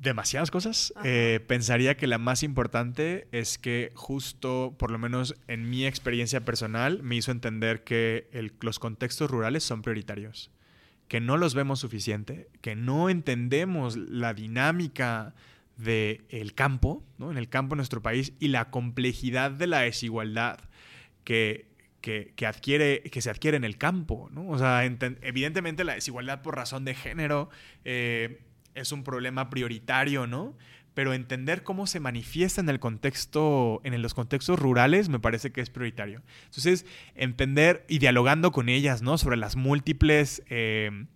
[0.00, 0.94] Demasiadas cosas.
[1.04, 6.42] Eh, pensaría que la más importante es que justo, por lo menos en mi experiencia
[6.42, 10.50] personal, me hizo entender que el- los contextos rurales son prioritarios.
[11.06, 15.34] que no los vemos suficiente, que no entendemos la dinámica
[15.76, 17.32] del campo, ¿no?
[17.32, 20.60] en el campo de nuestro país, y la complejidad de la desigualdad
[21.24, 21.66] que,
[22.00, 24.28] que, adquiere, que se adquiere en el campo.
[24.30, 24.48] ¿no?
[24.50, 27.50] O sea, evidentemente la desigualdad por razón de género
[27.84, 28.38] eh,
[28.74, 30.56] es un problema prioritario, ¿no?
[30.94, 35.60] Pero entender cómo se manifiesta en el contexto, en los contextos rurales, me parece que
[35.60, 36.22] es prioritario.
[36.46, 39.16] Entonces, entender y dialogando con ellas, ¿no?
[39.16, 41.06] Sobre las múltiples eh,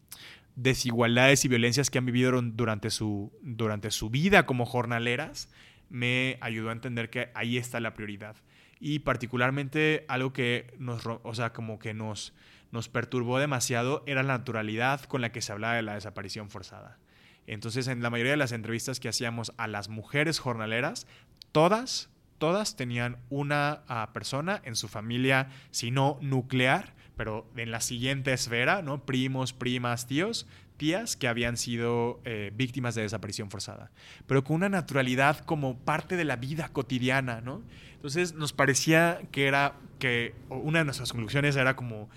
[0.57, 5.49] desigualdades y violencias que han vivido durante su, durante su vida como jornaleras,
[5.89, 8.37] me ayudó a entender que ahí está la prioridad.
[8.81, 12.35] Y particularmente algo que nos, o sea, como que nos,
[12.71, 16.99] nos perturbó demasiado era la naturalidad con la que se hablaba de la desaparición forzada.
[17.47, 21.07] Entonces, en la mayoría de las entrevistas que hacíamos a las mujeres jornaleras,
[21.53, 27.80] todas, todas tenían una ah, persona en su familia, si no nuclear, pero en la
[27.80, 29.05] siguiente esfera, ¿no?
[29.05, 33.90] Primos, primas, tíos, tías que habían sido eh, víctimas de desaparición forzada,
[34.26, 37.62] pero con una naturalidad como parte de la vida cotidiana, ¿no?
[37.95, 42.09] Entonces nos parecía que era que una de nuestras conclusiones era como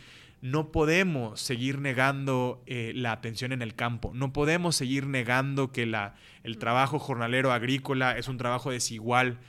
[0.41, 5.85] no podemos seguir negando eh, la atención en el campo, no podemos seguir negando que
[5.85, 9.39] la, el trabajo jornalero agrícola es un trabajo desigual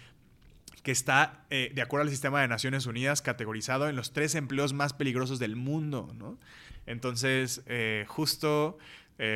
[0.83, 4.73] que está, eh, de acuerdo al sistema de Naciones Unidas, categorizado en los tres empleos
[4.73, 6.39] más peligrosos del mundo, ¿no?
[6.87, 8.79] Entonces, eh, justo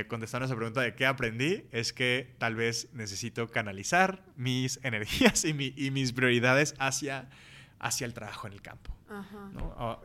[0.06, 5.44] contestando a esa pregunta de qué aprendí, es que tal vez necesito canalizar mis energías
[5.44, 7.28] y, mis prioridades hacia,
[7.80, 8.96] hacia el trabajo en el campo.
[9.10, 9.98] Ah,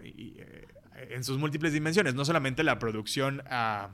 [1.09, 3.43] en sus múltiples dimensiones, no solamente la producción...
[3.49, 3.89] Ah,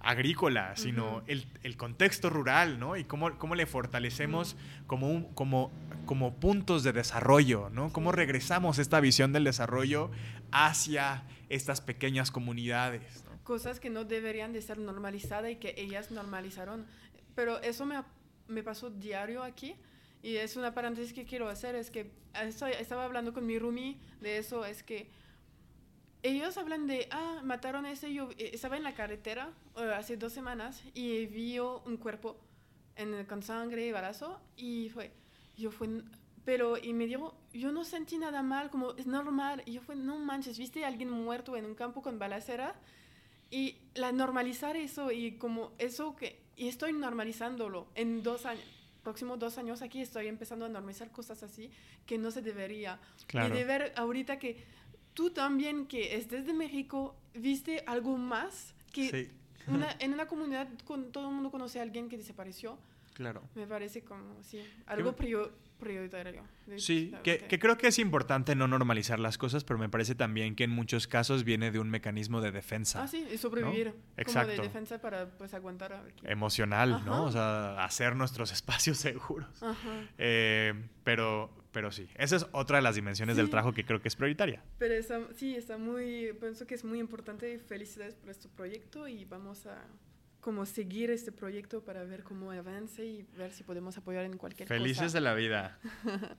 [0.00, 2.96] agrícola, sino el, contexto rural, ¿no?
[2.96, 5.72] Y cómo, cómo le fortalecemos como, un, como,
[6.06, 7.92] como puntos de desarrollo, ¿no?
[7.92, 10.10] Cómo regresamos esta visión del desarrollo
[10.52, 13.24] hacia estas pequeñas comunidades.
[13.42, 16.86] Cosas que no deberían de ser normalizadas y que ellas normalizaron.
[17.34, 18.00] Pero eso me,
[18.46, 19.74] me pasó diario aquí.
[20.22, 22.10] Y es una paréntesis que quiero hacer, es que
[22.78, 25.08] estaba hablando con mi Rumi de eso, es que
[26.22, 30.16] ellos hablan de, ah, mataron a ese, yo eh, estaba en la carretera eh, hace
[30.16, 32.36] dos semanas y vi un cuerpo
[32.96, 35.12] en, con sangre y balazo y fue,
[35.56, 35.88] yo fue,
[36.44, 39.96] pero y me dijo, yo no sentí nada mal, como es normal, y yo fue,
[39.96, 42.74] no manches, viste a alguien muerto en un campo con balacera
[43.50, 49.38] y la normalizar eso y como eso que, y estoy normalizándolo en dos años próximos
[49.38, 51.70] dos años aquí estoy empezando a normalizar cosas así
[52.04, 53.00] que no se debería.
[53.32, 54.66] Y de ver ahorita que
[55.18, 59.32] tú también, que es desde México, viste algo más que
[59.98, 62.78] en una comunidad con todo el mundo conoce a alguien que desapareció.
[63.14, 63.42] Claro.
[63.56, 66.44] Me parece como, sí, algo prioritario.
[66.76, 70.62] Sí, que, creo que es importante no normalizar las cosas, pero me parece también que
[70.62, 73.02] en muchos casos viene de un mecanismo de defensa.
[73.02, 73.94] Ah, sí, y sobrevivir.
[74.16, 74.52] Exacto.
[74.52, 76.00] Como de defensa para pues aguantar.
[76.22, 77.24] Emocional, ¿no?
[77.24, 79.64] O sea, hacer nuestros espacios seguros.
[79.64, 80.04] Ajá.
[80.16, 84.08] Eh, pero, pero sí, esa es otra de las dimensiones del trabajo que creo que
[84.08, 84.62] es prioritaria.
[84.78, 84.94] Pero
[85.36, 87.58] sí, está muy, pienso que es muy importante.
[87.58, 89.84] Felicidades por este proyecto y vamos a
[90.40, 94.68] como seguir este proyecto para ver cómo avance y ver si podemos apoyar en cualquier
[94.68, 95.00] Felices cosa.
[95.00, 95.78] Felices de la vida.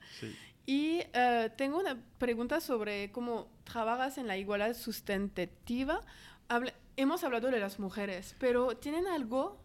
[0.66, 6.00] Y uh, tengo una pregunta sobre cómo trabajas en la igualdad sustentativa.
[6.96, 9.60] hemos hablado de las mujeres, pero ¿tienen algo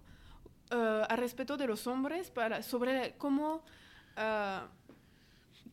[0.71, 3.63] uh, a respecto de los hombres para, sobre cómo...
[4.17, 4.67] Uh,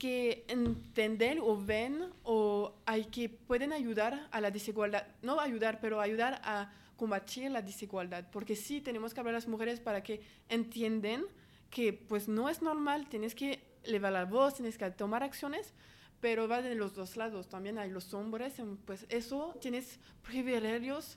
[0.03, 6.01] que entender o ven o hay que pueden ayudar a la desigualdad, no ayudar, pero
[6.01, 10.21] ayudar a combatir la desigualdad, porque sí tenemos que hablar a las mujeres para que
[10.49, 11.23] entiendan
[11.71, 15.73] que pues no es normal, tienes que elevar la voz, tienes que tomar acciones,
[16.21, 21.17] pero va de los dos lados, también hay los hombres, pues eso tienes privilegios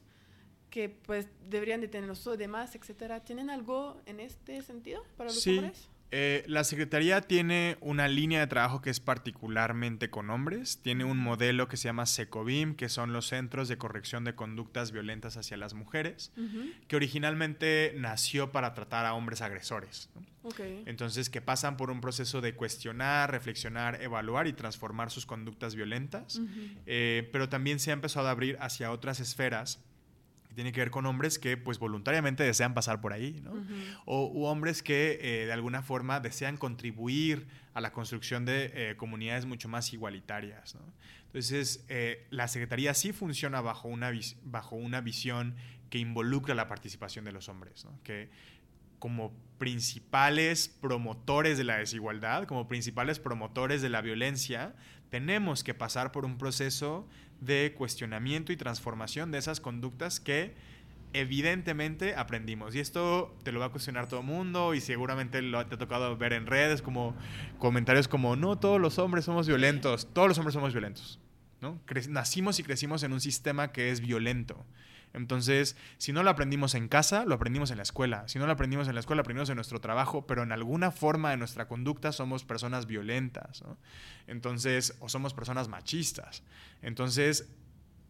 [0.69, 3.23] que pues deberían de tener los demás, etcétera.
[3.23, 5.89] ¿Tienen algo en este sentido para los hombres?
[6.17, 10.79] Eh, la Secretaría tiene una línea de trabajo que es particularmente con hombres.
[10.81, 14.93] Tiene un modelo que se llama SECOBIM, que son los Centros de Corrección de Conductas
[14.93, 16.31] Violentas hacia las Mujeres,
[16.87, 20.09] que originalmente nació para tratar a hombres agresores.
[20.85, 26.39] Entonces, que pasan por un proceso de cuestionar, reflexionar, evaluar y transformar sus conductas violentas,
[26.85, 29.83] eh, pero también se ha empezado a abrir hacia otras esferas
[30.55, 33.53] tiene que ver con hombres que pues voluntariamente desean pasar por ahí, ¿no?
[34.05, 39.45] o hombres que eh, de alguna forma desean contribuir a la construcción de eh, comunidades
[39.45, 40.81] mucho más igualitarias, ¿no?
[41.35, 44.09] Entonces, eh, la Secretaría sí funciona bajo una,
[44.43, 45.55] bajo una visión
[45.89, 47.99] que involucra la participación de los hombres, ¿no?
[48.03, 48.29] que
[48.99, 54.75] como principales promotores de la desigualdad, como principales promotores de la violencia,
[55.09, 57.07] tenemos que pasar por un proceso
[57.39, 60.55] de cuestionamiento y transformación de esas conductas que
[61.13, 62.75] evidentemente aprendimos.
[62.75, 65.77] Y esto te lo va a cuestionar todo el mundo y seguramente lo, te ha
[65.77, 67.15] tocado ver en redes como
[67.57, 71.19] comentarios como, no, todos los hombres somos violentos, todos los hombres somos violentos.
[71.61, 71.79] ¿no?
[72.09, 74.65] nacimos y crecimos en un sistema que es violento.
[75.13, 78.27] Entonces, si no lo aprendimos en casa, lo aprendimos en la escuela.
[78.27, 80.91] Si no lo aprendimos en la escuela, lo aprendimos en nuestro trabajo, pero en alguna
[80.91, 83.63] forma de nuestra conducta somos personas violentas.
[84.27, 86.43] Entonces, o somos personas machistas.
[86.81, 87.49] Entonces,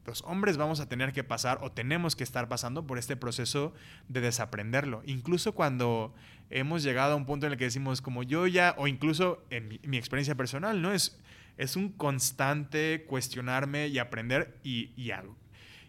[0.06, 3.74] los hombres vamos a tener que pasar o tenemos que estar pasando por este proceso
[4.08, 5.02] de desaprenderlo.
[5.06, 6.14] Incluso cuando
[6.50, 9.80] hemos llegado a un punto en el que decimos como yo ya, o incluso en
[9.84, 10.92] mi, experiencia personal, ¿no?
[10.92, 11.20] Es,
[11.58, 15.12] es un constante cuestionarme y aprender y, y,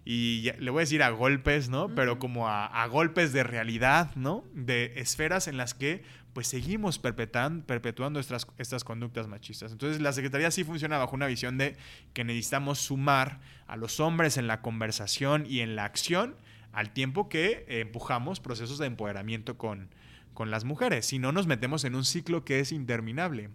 [0.09, 1.93] y le voy a decir a golpes, ¿no?
[1.95, 4.45] Pero como a, a, golpes de realidad, ¿no?
[4.55, 9.73] De esferas en las que pues seguimos perpetuando estas, estas conductas machistas.
[9.73, 11.77] Entonces la Secretaría sí funciona bajo una visión de
[12.13, 16.37] que necesitamos sumar a los hombres en la conversación y en la acción
[16.73, 19.89] al tiempo que empujamos procesos de empoderamiento con,
[20.35, 21.07] con las mujeres.
[21.07, 23.51] Si no, nos metemos en un ciclo que es interminable.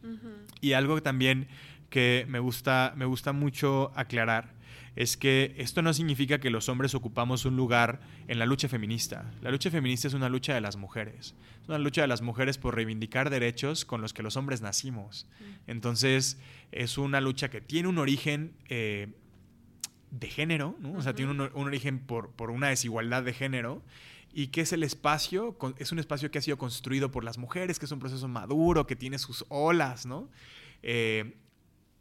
[0.60, 1.48] Y algo también
[1.90, 4.60] que me gusta, me gusta mucho aclarar
[4.96, 9.32] es que esto no significa que los hombres ocupamos un lugar en la lucha feminista.
[9.42, 11.34] La lucha feminista es una lucha de las mujeres.
[11.62, 15.28] Es una lucha de las mujeres por reivindicar derechos con los que los hombres nacimos.
[15.66, 16.40] Entonces,
[16.72, 19.14] es una lucha que tiene un origen eh,
[20.12, 20.94] de género, ¿no?
[20.94, 23.84] O sea, tiene un, origen por, por, una desigualdad de género
[24.34, 27.80] y que es el espacio, es un espacio que ha sido construido por las mujeres,
[27.80, 30.30] que es un proceso maduro, que tiene sus olas, ¿no?
[30.84, 31.38] Eh,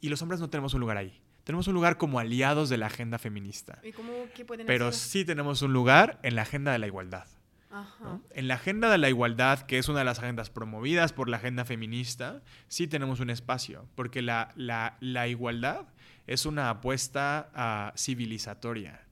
[0.01, 2.87] y los hombres no tenemos un lugar ahí tenemos un lugar como aliados de la
[2.87, 3.79] agenda feminista.
[3.83, 7.27] ¿Y cómo, qué pueden Pero sí tenemos un lugar en la agenda de la igualdad.
[8.35, 11.37] En la agenda de la igualdad, que es una de las agendas promovidas por la
[11.37, 15.87] agenda feminista, sí tenemos un espacio, porque la, la, igualdad
[16.27, 19.07] es una apuesta uh, civilizatoria.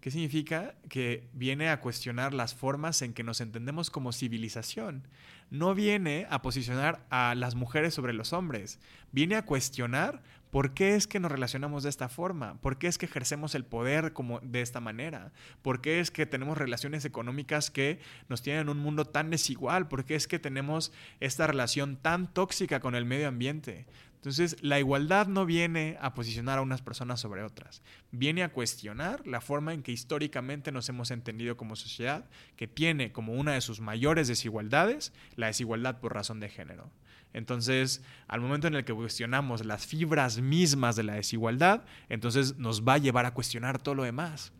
[0.00, 0.74] ¿Qué significa?
[0.88, 5.06] Que viene a cuestionar las formas en que nos entendemos como civilización.
[5.50, 8.80] No viene a posicionar a las mujeres sobre los hombres,
[9.12, 12.60] viene a cuestionar ¿Por qué es que nos relacionamos de esta forma?
[12.60, 15.32] ¿Por qué es que ejercemos el poder como de esta manera?
[15.62, 19.86] ¿Por qué es que tenemos relaciones económicas que nos tienen en un mundo tan desigual?
[19.86, 23.86] ¿Por qué es que tenemos esta relación tan tóxica con el medio ambiente?
[24.16, 27.80] Entonces, la igualdad no viene a posicionar a unas personas sobre otras,
[28.10, 33.12] viene a cuestionar la forma en que históricamente nos hemos entendido como sociedad, que tiene
[33.12, 36.90] como una de sus mayores desigualdades la desigualdad por razón de género.
[37.32, 42.82] Entonces, al momento en el que cuestionamos las fibras mismas de la desigualdad, entonces nos
[42.82, 44.52] va a llevar a cuestionar todo lo demás.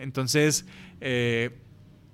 [0.00, 0.64] Entonces,
[1.00, 1.60] eh,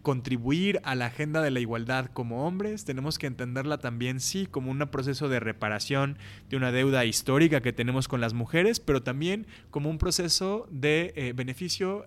[0.02, 4.70] contribuir a la agenda de la igualdad como hombres, tenemos que entenderla también, sí, como
[4.70, 9.46] un proceso de reparación de una deuda histórica que tenemos con las mujeres, pero también
[9.70, 12.06] como un proceso de eh, beneficio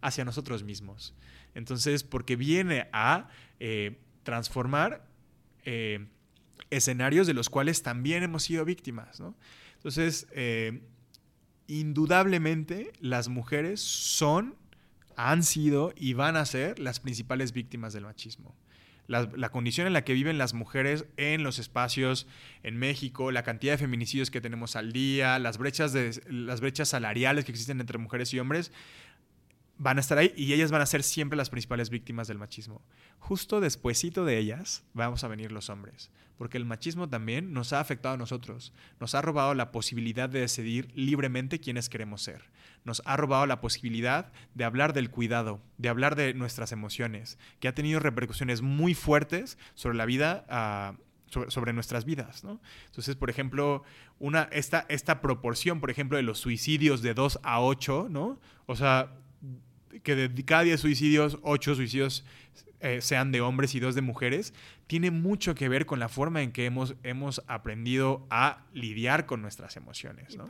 [0.00, 1.14] hacia nosotros mismos.
[1.54, 3.28] Entonces, porque viene a
[3.60, 5.04] eh, transformar
[6.70, 9.20] escenarios de los cuales también hemos sido víctimas.
[9.76, 10.80] Entonces, eh,
[11.66, 14.56] indudablemente las mujeres son,
[15.16, 18.54] han sido y van a ser las principales víctimas del machismo.
[19.08, 22.26] La, condición en la que viven las mujeres en los espacios
[22.64, 26.88] en México, la cantidad de feminicidios que tenemos al día, las brechas, de, las brechas
[26.88, 28.72] salariales que existen entre mujeres y hombres,
[29.78, 32.82] van a estar ahí y ellas van a ser siempre las principales víctimas del machismo.
[33.18, 37.80] Justo despuesito de ellas vamos a venir los hombres, porque el machismo también nos ha
[37.80, 42.44] afectado a nosotros, nos ha robado la posibilidad de decidir libremente quiénes queremos ser,
[42.84, 47.68] nos ha robado la posibilidad de hablar del cuidado, de hablar de nuestras emociones, que
[47.68, 50.46] ha tenido repercusiones muy fuertes sobre la vida.
[50.48, 50.94] Ah,
[51.48, 52.44] sobre, nuestras vidas,
[52.86, 53.82] Entonces, por ejemplo,
[54.20, 58.38] una, esta, esta proporción, por ejemplo, de los suicidios de 2 a 8, ¿no?
[58.66, 59.10] O sea,
[60.02, 62.24] que de cada 10 suicidios, 8 suicidios
[62.80, 64.54] eh, sean de hombres y 2 de mujeres,
[64.86, 69.42] tiene mucho que ver con la forma en que hemos, hemos aprendido a lidiar con
[69.42, 70.36] nuestras emociones.
[70.36, 70.48] ¿no?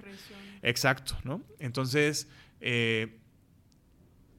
[0.62, 1.42] Exacto, ¿no?
[1.58, 2.28] Entonces,
[2.60, 3.18] eh,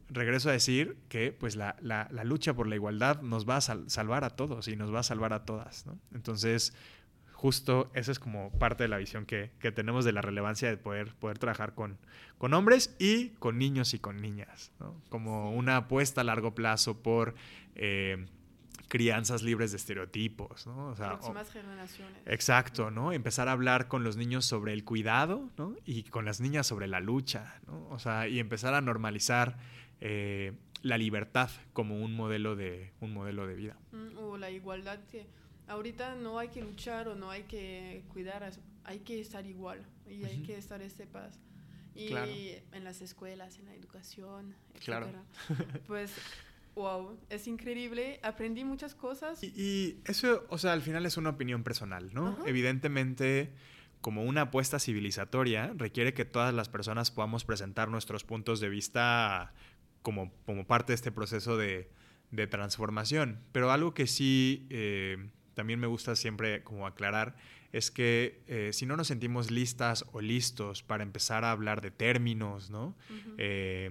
[0.10, 4.24] regreso a decir que pues la, la, lucha por la igualdad nos va a salvar
[4.24, 5.86] a todos y nos va a salvar a todas.
[5.86, 5.99] ¿no?
[6.14, 6.74] Entonces,
[7.38, 11.13] justo esa es como parte de la visión que, tenemos de la relevancia de poder,
[11.13, 11.99] poder trabajar con,
[12.39, 14.71] con hombres y con niños y con niñas,
[15.09, 17.35] como una apuesta a largo plazo por
[17.75, 18.25] eh,
[18.88, 20.65] crianzas libres de estereotipos.
[20.65, 20.95] ¿no?
[21.51, 22.23] generaciones.
[22.25, 23.11] Exacto, ¿no?
[23.11, 25.75] Empezar a hablar con los niños sobre el cuidado ¿no?
[25.85, 27.88] y con las niñas sobre la lucha, ¿no?
[27.89, 29.59] o sea, y empezar a normalizar
[30.01, 33.77] eh, la libertad como un modelo de, un modelo de vida.
[33.91, 35.27] Mm, o la igualdad que
[35.68, 38.51] ahorita no hay que luchar o no hay que cuidar,
[38.84, 41.39] hay que estar igual y hay que estar este paz.
[41.95, 42.13] Y
[42.74, 44.84] en las escuelas, en la educación, etc.
[44.84, 45.07] Claro.
[45.88, 46.11] pues
[46.76, 49.43] wow, es increíble, aprendí muchas cosas.
[49.43, 52.38] Y, eso, o sea, al final es una opinión personal, ¿no?
[52.45, 53.51] Evidentemente,
[53.99, 59.53] como una apuesta civilizatoria, requiere que todas las personas podamos presentar nuestros puntos de vista
[60.03, 61.89] como, como parte de este proceso de,
[62.30, 63.41] de transformación.
[63.51, 67.36] Pero algo que sí eh, también me gusta siempre como aclarar
[67.72, 71.89] es que eh, si no nos sentimos listas o listos para empezar a hablar de
[71.89, 72.95] términos, ¿no?
[73.39, 73.89] Eh,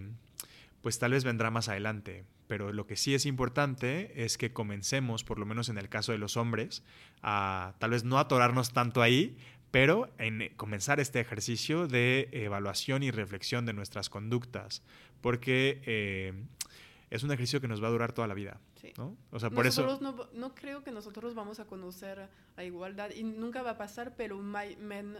[0.80, 2.24] pues tal vez vendrá más adelante.
[2.46, 6.12] Pero lo que sí es importante es que comencemos, por lo menos en el caso
[6.12, 6.84] de los hombres,
[7.20, 9.36] a tal vez no atorarnos tanto ahí,
[9.72, 14.84] pero en comenzar este ejercicio de evaluación y reflexión de nuestras conductas.
[15.20, 16.46] Porque
[17.10, 18.60] es un ejercicio que nos va a durar toda la vida.
[18.96, 19.16] ¿no?
[19.30, 19.98] O sea, por eso...
[20.00, 24.14] No, no, creo que nosotros vamos a conocer la igualdad y nunca va a pasar,
[24.16, 25.16] pero mm,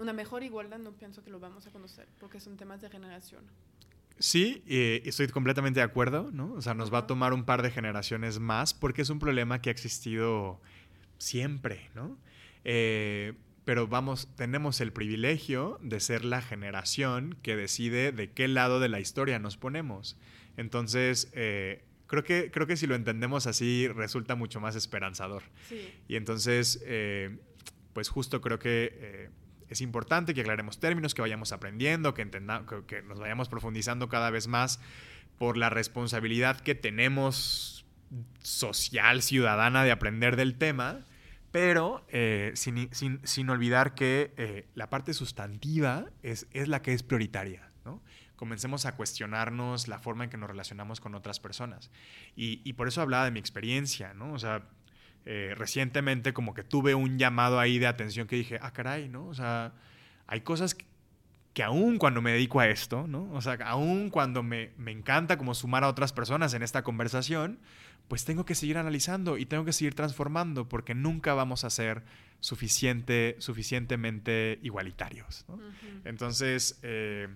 [0.00, 3.44] una mejor igualdad no pienso que lo vamos a conocer, porque son temas de generación.
[4.18, 6.52] Sí, estoy completamente de acuerdo, ¿no?
[6.52, 9.62] O sea, nos va a tomar un par de generaciones más porque es un problema
[9.62, 10.60] que ha existido
[11.16, 12.18] siempre, ¿no?
[12.64, 13.34] Eh,
[13.70, 18.88] pero vamos, tenemos el privilegio de ser la generación que decide de qué lado de
[18.88, 20.18] la historia nos ponemos.
[20.56, 25.44] Entonces, eh, creo, que, creo que si lo entendemos así resulta mucho más esperanzador.
[26.08, 27.38] Y entonces, eh,
[27.92, 29.30] pues justo creo que eh,
[29.68, 34.30] es importante que aclaremos términos, que vayamos aprendiendo, que, que, que nos vayamos profundizando cada
[34.30, 34.80] vez más
[35.38, 37.86] por la responsabilidad que tenemos
[38.42, 41.04] social, ciudadana, de aprender del tema
[41.50, 47.70] pero eh, sin, olvidar que eh, la parte sustantiva es, es, la que es prioritaria.
[47.84, 48.02] ¿no?
[48.36, 51.90] Comencemos a cuestionarnos la forma en que nos relacionamos con otras personas.
[52.36, 54.32] Y, por eso hablaba de mi experiencia, ¿no?
[54.32, 54.62] O sea,
[55.26, 59.26] eh, recientemente como que tuve un llamado ahí de atención que dije, ah, caray, ¿no?
[59.26, 59.72] O sea,
[60.26, 60.86] hay cosas que,
[61.52, 63.30] que aún cuando me dedico a esto, ¿no?
[63.32, 67.58] O sea, aún cuando me, me encanta como sumar a otras personas en esta conversación,
[68.10, 72.02] pues tengo que seguir analizando y tengo que seguir transformando porque nunca vamos a ser
[72.40, 75.46] suficiente, suficientemente igualitarios.
[76.04, 77.28] Entonces, eh,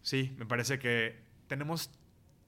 [0.00, 1.90] sí, me parece que tenemos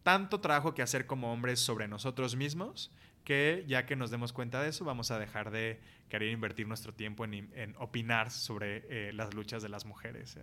[0.02, 2.90] tanto trabajo que hacer como hombres sobre nosotros mismos
[3.24, 6.94] que ya que nos demos cuenta de eso, vamos a dejar de querer invertir nuestro
[6.94, 10.38] tiempo en, opinar sobre eh, las luchas de las mujeres.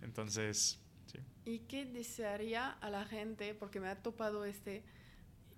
[0.00, 1.20] Entonces, sí.
[1.44, 3.54] ¿Y qué desearía a la gente?
[3.54, 4.82] Porque me ha topado este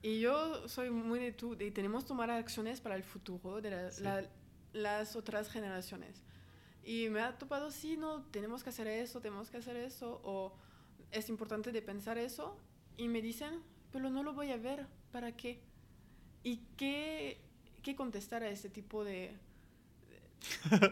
[0.04, 4.28] y yo soy muy de tú, y tenemos que tomar acciones para el futuro de
[4.74, 6.22] las otras generaciones.
[6.84, 10.54] Y me ha topado, sí, no, tenemos que hacer eso, tenemos que hacer eso, o
[11.10, 12.60] es importante de pensar eso,
[12.98, 15.62] y me dicen, pero no lo voy a ver, ¿para qué?
[16.42, 17.40] ¿Y qué,
[17.82, 19.34] qué contestar a ese tipo de,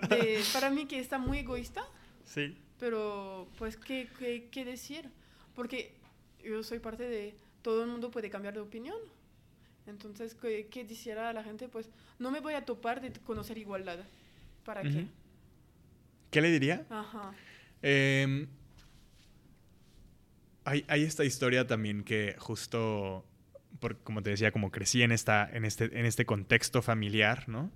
[0.08, 1.84] de, Para mí que está muy egoísta.
[2.24, 2.56] Sí.
[2.78, 5.10] Pero, pues, ¿qué, qué, qué decir?
[5.54, 6.00] Porque
[6.42, 8.98] yo soy parte de todo el mundo puede cambiar de opinión.
[9.86, 11.68] Entonces, ¿qué, qué a la gente?
[11.68, 13.98] Pues no me voy a topar de conocer igualdad.
[14.64, 15.06] ¿Para qué?
[16.30, 16.86] ¿Qué le diría?
[16.88, 17.32] Ajá.
[17.82, 18.46] Em,
[20.64, 23.24] hay, hay, esta historia también que justo,
[23.80, 27.72] por, como te decía, como crecí en, esta, en, este, en este contexto familiar, ¿no?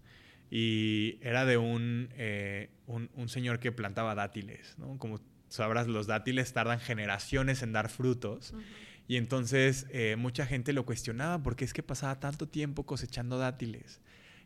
[0.48, 4.96] Y era de un, eh, un, un, señor que plantaba dátiles, ¿no?
[4.98, 8.54] Como sabrás, los dátiles tardan generaciones en dar frutos.
[9.08, 14.00] Y entonces eh, mucha gente lo cuestionaba porque es que pasaba tanto tiempo cosechando dátiles.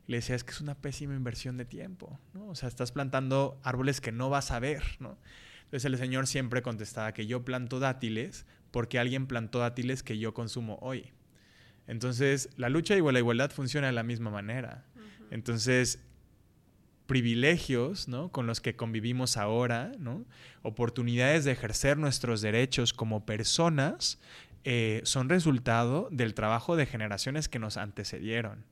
[0.06, 2.48] le decía, es que es una pésima inversión de tiempo, ¿no?
[2.48, 5.18] O sea, estás plantando árboles que no vas a ver, ¿no?
[5.64, 10.34] Entonces el señor siempre contestaba que yo planto dátiles porque alguien plantó dátiles que yo
[10.34, 11.12] consumo hoy.
[11.86, 14.84] Entonces, la lucha y la igualdad funciona de la misma manera.
[15.30, 16.00] Entonces,
[17.06, 18.30] privilegios ¿no?
[18.30, 20.24] con los que convivimos ahora, ¿no?
[20.62, 24.20] oportunidades de ejercer nuestros derechos como personas,
[24.64, 28.64] eh, son resultado del trabajo de generaciones que nos antecedieron.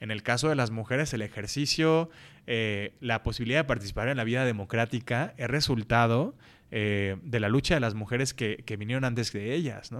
[0.00, 2.10] En el caso de las mujeres, el ejercicio,
[2.46, 6.34] eh, la posibilidad de participar en la vida democrática es resultado
[6.70, 9.90] eh, de la lucha de las mujeres que, vinieron antes de ellas.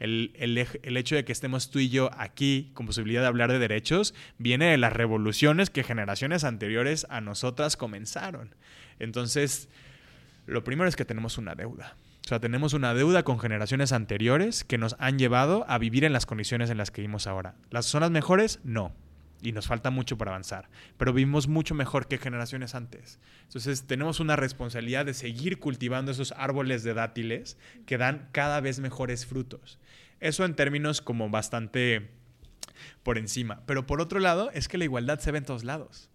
[0.00, 3.58] El, el, hecho de que estemos tú y yo aquí con posibilidad de hablar de
[3.58, 8.54] derechos viene de las revoluciones que generaciones anteriores a nosotras comenzaron.
[8.98, 9.68] Entonces,
[10.46, 11.96] lo primero es que tenemos una deuda.
[12.28, 16.12] O sea, tenemos una deuda con generaciones anteriores que nos han llevado a vivir en
[16.12, 17.54] las condiciones en las que vivimos ahora.
[17.70, 18.60] ¿Las zonas mejores?
[18.64, 18.92] No.
[19.40, 20.68] Y nos falta mucho para avanzar.
[20.98, 23.18] Pero vivimos mucho mejor que generaciones antes.
[23.44, 27.56] Entonces tenemos una responsabilidad de seguir cultivando esos árboles de dátiles
[27.86, 29.78] que dan cada vez mejores frutos.
[30.20, 32.10] Eso en términos como bastante
[33.04, 33.62] por encima.
[33.64, 36.10] Pero por otro lado, es que la igualdad se ve en todos lados.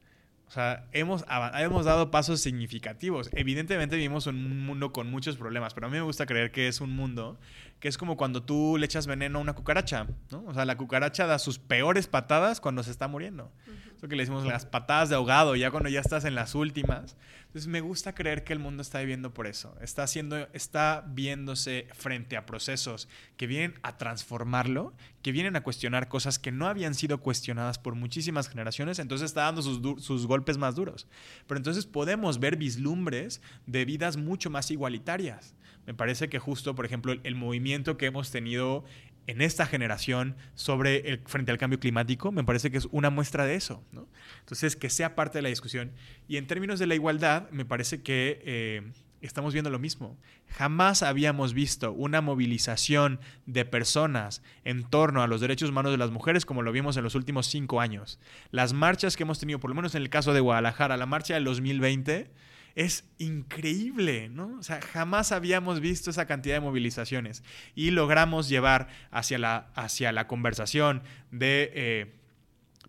[0.48, 1.26] O sea, hemos,
[1.58, 3.30] hemos dado pasos significativos.
[3.34, 6.68] Evidentemente vivimos en un mundo con muchos problemas, pero a mí me gusta creer que
[6.68, 7.40] es un mundo
[7.80, 10.46] que es como cuando tú le echas veneno a una cucaracha, ¿no?
[10.46, 13.52] O sea, la cucaracha da sus peores patadas cuando se está muriendo.
[14.10, 17.16] Que le decimos las patadas de ahogado, ya cuando ya estás en las últimas.
[17.46, 19.76] Entonces me gusta creer que el mundo está viviendo por eso.
[19.80, 23.08] Está, haciendo, está viéndose frente a procesos
[23.38, 27.96] que vienen a transformarlo, que vienen a cuestionar cosas que no habían sido cuestionadas por
[27.96, 31.08] muchísimas generaciones, entonces está dando sus, sus golpes más duros.
[31.48, 35.56] Pero entonces podemos ver vislumbres de vidas mucho más igualitarias
[35.86, 38.86] me parece que justo, por ejemplo, el, movimiento que hemos tenido
[39.28, 43.46] en esta generación sobre el, frente al cambio climático, me parece que es una muestra
[43.46, 43.84] de eso.
[44.40, 45.92] Entonces, que sea parte de la discusión.
[46.28, 48.92] Y en términos de la igualdad, me parece que eh,
[49.22, 50.18] estamos viendo lo mismo.
[50.50, 56.12] Jamás habíamos visto una movilización de personas en torno a los derechos humanos de las
[56.12, 58.20] mujeres como lo vimos en los últimos cinco años.
[58.52, 61.36] Las marchas que hemos tenido, por lo menos en el caso de Guadalajara, la marcha
[61.36, 62.30] del 2020,
[62.76, 64.58] es increíble, ¿no?
[64.60, 67.44] O sea, jamás habíamos visto esa cantidad de movilizaciones
[67.76, 72.16] y logramos llevar hacia la, hacia la conversación de eh,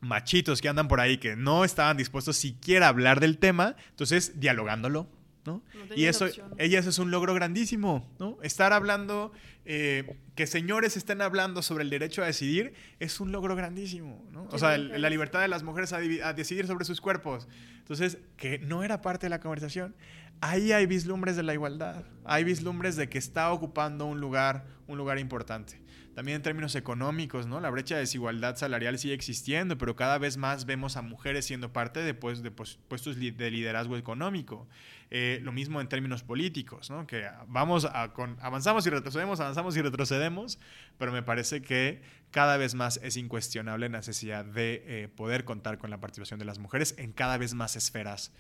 [0.01, 4.41] machitos que andan por ahí que no estaban dispuestos siquiera a hablar del tema, entonces
[4.41, 5.09] dialogándolo,
[5.45, 5.63] ¿no?
[5.95, 6.27] y eso,
[6.59, 8.39] ellas es un logro grandísimo, ¿no?
[8.43, 9.33] Estar hablando,
[9.65, 14.49] eh, que señores estén hablando sobre el derecho a decidir es un logro grandísimo, ¿no?
[14.51, 17.47] O sea, la libertad de las mujeres a, decidir sobre sus cuerpos.
[17.79, 19.95] Entonces, que no era parte de la conversación.
[20.41, 24.99] Ahí hay vislumbres de la igualdad, hay vislumbres de que está ocupando un lugar, un
[24.99, 25.84] lugar importante.
[26.15, 27.61] También en términos económicos, ¿no?
[27.61, 31.73] La brecha de desigualdad salarial sigue existiendo, pero cada vez más vemos a mujeres siendo
[31.73, 34.69] parte de, pues, de puestos de liderazgo económico.
[35.11, 37.07] Eh, lo mismo en términos políticos, ¿no?
[37.07, 40.59] Que vamos a, con, avanzamos y retrocedemos, avanzamos y retrocedemos,
[40.99, 42.01] pero me parece que
[42.31, 46.45] cada vez más es incuestionable la necesidad de eh, poder contar con la participación de
[46.45, 48.33] las mujeres en cada vez más esferas,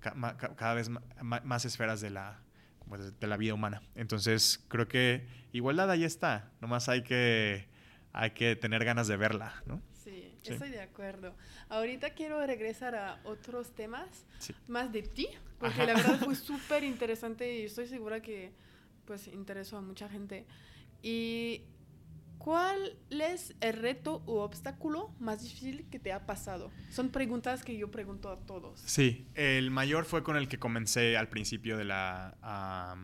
[0.00, 0.90] cada vez
[1.20, 2.40] más esferas de la,
[2.86, 3.82] de la vida humana.
[3.94, 7.66] Entonces, creo que igualdad ahí está, nomás hay que,
[8.12, 9.80] hay que tener ganas de verla, ¿no?
[10.04, 11.34] Sí, estoy de acuerdo.
[11.68, 14.26] Ahorita quiero regresar a otros temas,
[14.66, 15.28] más de ti,
[15.58, 18.52] porque la verdad fue súper interesante y estoy segura que
[19.04, 20.46] pues interesó a mucha gente.
[21.02, 21.62] Y
[22.42, 26.72] ¿Cuál es el reto u obstáculo más difícil que te ha pasado?
[26.90, 28.80] Son preguntas que yo pregunto a todos.
[28.80, 32.96] Sí, el mayor fue con el que comencé al principio de la,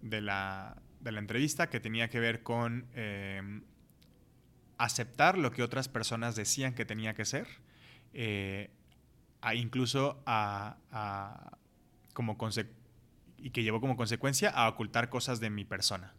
[0.00, 3.64] de la, de la entrevista, que tenía que ver con em,
[4.78, 7.46] aceptar lo que otras personas decían que tenía que ser,
[8.14, 8.70] eh,
[9.54, 11.58] incluso a,
[12.14, 12.38] como
[13.36, 16.14] y que llevó como consecuencia a ocultar cosas de mi persona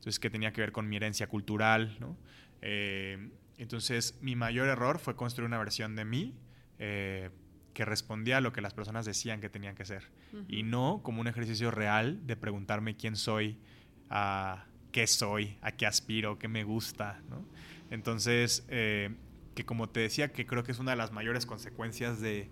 [0.00, 2.16] entonces que tenía que ver con mi herencia cultural, ¿no?
[2.62, 3.28] Eh,
[3.58, 6.34] entonces mi mayor error fue construir una versión de mí
[6.78, 7.28] eh,
[7.74, 10.10] que respondía a lo que las personas decían que tenían que ser
[10.48, 13.58] y no como un ejercicio real de preguntarme quién soy,
[14.08, 17.44] a qué soy, a qué aspiro, qué me gusta, ¿no?
[17.90, 19.14] Entonces, eh,
[19.54, 22.48] que como te decía, que creo que es una de las mayores consecuencias de,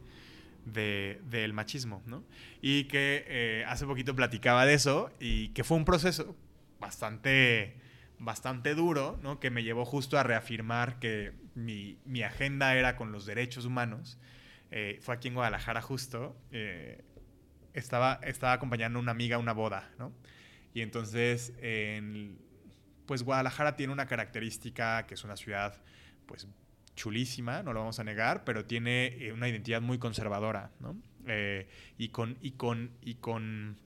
[0.66, 2.24] del machismo, ¿no?
[2.60, 6.36] Y que hace poquito platicaba de eso y que fue un proceso
[6.80, 7.80] bastante,
[8.18, 9.40] bastante duro, ¿no?
[9.40, 14.18] que me llevó justo a reafirmar que mi, mi agenda era con los derechos humanos.
[14.70, 16.36] Eh, fue aquí en Guadalajara justo.
[16.52, 17.02] Eh,
[17.74, 20.12] estaba, estaba acompañando a una amiga a una boda, ¿no?
[20.74, 21.54] Y entonces,
[23.06, 25.82] pues Guadalajara tiene una característica que es una ciudad,
[26.26, 26.46] pues
[26.94, 30.96] chulísima, no lo vamos a negar, pero tiene eh, una identidad muy conservadora, ¿no?
[31.98, 33.76] y con, y con, y con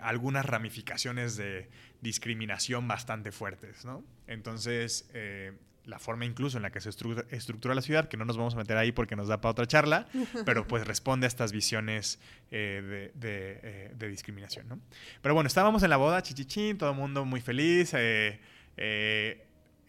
[0.00, 1.68] algunas ramificaciones de,
[2.04, 4.04] discriminación bastante fuertes, ¿no?
[4.28, 5.52] Entonces, eh,
[5.84, 8.58] la forma incluso en la que se estructura, la ciudad, que no nos vamos a
[8.58, 10.06] meter ahí porque nos da para otra charla,
[10.46, 12.20] pero pues responde a estas visiones
[12.50, 14.80] eh, eh, de, discriminación, ¿no?
[15.20, 17.94] Pero bueno, estábamos en la boda, chichichín, todo el mundo muy feliz,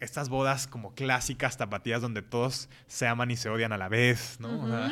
[0.00, 4.40] estas bodas como clásicas, tapatías, donde todos se aman y se odian a la vez,
[4.40, 4.90] ¿no?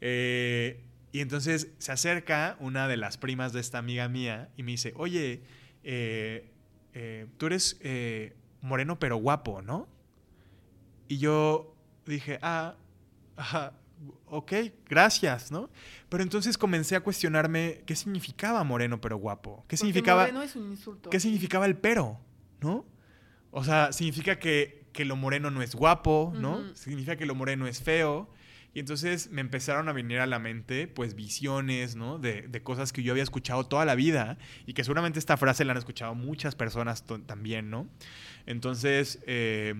[0.00, 4.92] y entonces se acerca una de las primas de esta amiga mía y me dice,
[4.96, 5.44] oye,
[5.84, 6.50] eh,
[6.94, 9.88] eh, tú eres eh, moreno pero guapo, ¿no?
[11.08, 11.74] Y yo
[12.06, 12.76] dije, ah,
[14.26, 14.52] ok,
[14.88, 15.70] gracias, ¿no?
[16.08, 19.64] Pero entonces comencé a cuestionarme qué significaba moreno pero guapo.
[19.68, 20.22] ¿Qué significaba?
[20.22, 21.10] Moreno es un insulto.
[21.10, 22.20] ¿Qué significaba el pero?
[22.60, 22.86] ¿No?
[23.50, 26.74] O sea, significa que, que lo moreno no es guapo, ¿no?
[26.74, 28.28] Significa que lo moreno es feo.
[28.74, 32.18] Y entonces me empezaron a venir a la mente, pues, visiones, ¿no?
[32.18, 34.36] De, de, cosas que yo había escuchado toda la vida
[34.66, 37.88] y que seguramente esta frase la han escuchado muchas personas también, ¿no?
[38.46, 39.74] Entonces, eh,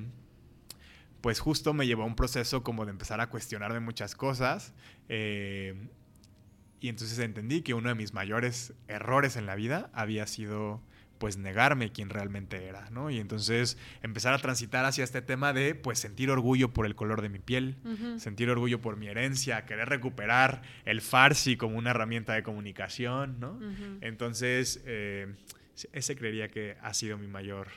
[1.20, 4.74] pues justo me llevó a un proceso como de empezar a cuestionarme muchas cosas.
[5.08, 5.88] Eh,
[6.80, 10.82] y entonces entendí que uno de mis mayores errores en la vida había sido
[11.24, 13.08] pues negarme quién realmente era, ¿no?
[13.08, 17.22] Y entonces empezar a transitar hacia este tema de pues sentir orgullo por el color
[17.22, 17.76] de mi piel,
[18.18, 23.58] sentir orgullo por mi herencia, querer recuperar el farsi como una herramienta de comunicación, ¿no?
[24.02, 25.34] Entonces, eh,
[25.94, 27.68] ese creería que ha sido mi mayor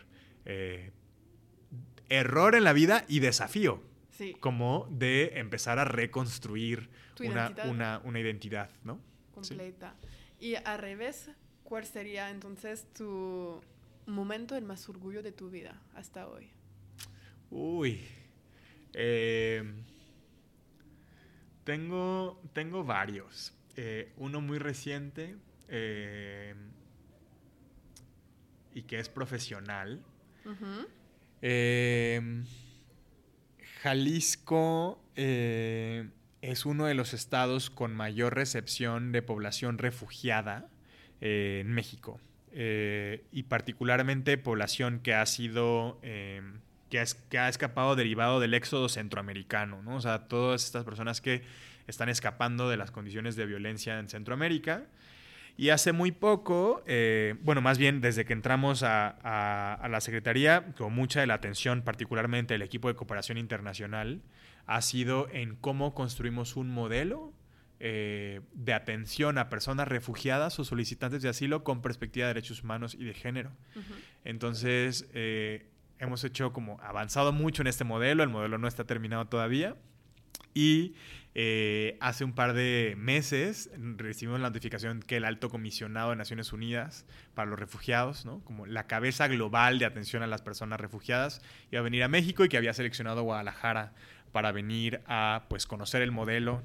[0.43, 0.91] eh,
[2.09, 3.81] error en la vida y desafío.
[4.41, 6.89] Como de empezar a reconstruir
[7.21, 8.01] una identidad.
[8.03, 8.99] Una, identidad, ¿no?
[9.33, 9.95] Completa.
[10.37, 11.29] Y al revés,
[11.67, 13.61] ¿cuál sería entonces tu
[14.05, 16.47] momento de más orgullo de tu vida hasta hoy?
[17.51, 18.07] Uy.
[18.93, 19.63] Eh,
[21.65, 23.53] tengo, tengo varios.
[23.75, 25.35] Eh, uno muy reciente
[25.67, 26.55] eh,
[28.73, 30.01] y que es profesional.
[33.81, 40.69] Jalisco es uno de los estados con mayor recepción de población refugiada
[41.21, 42.19] eh, en México.
[42.51, 46.41] Eh, y particularmente población que ha sido, eh,
[46.89, 49.95] que, ha, escapado derivado del éxodo centroamericano, ¿no?
[49.95, 51.43] O sea, todas estas personas que
[51.87, 54.85] están escapando de las condiciones de violencia en Centroamérica.
[55.59, 56.83] Y hace muy poco,
[57.41, 59.07] bueno, más bien desde que entramos a,
[59.73, 64.21] a, la Secretaría, con mucha de la atención, particularmente el equipo de cooperación internacional,
[64.67, 67.33] ha sido en cómo construimos un modelo
[67.79, 72.95] eh, de atención a personas refugiadas o solicitantes de asilo con perspectiva de derechos humanos
[72.95, 73.51] y de género.
[74.23, 79.25] Entonces, eh, hemos hecho como avanzado mucho en este modelo, el modelo no está terminado
[79.25, 79.75] todavía.
[80.53, 80.95] Y
[81.35, 86.51] eh, hace un par de meses recibimos la notificación que el alto comisionado de Naciones
[86.51, 87.05] Unidas
[87.35, 88.43] para los refugiados, ¿no?
[88.43, 92.43] como la cabeza global de atención a las personas refugiadas, iba a venir a México
[92.43, 93.93] y que había seleccionado Guadalajara
[94.31, 96.63] para venir a pues, conocer el modelo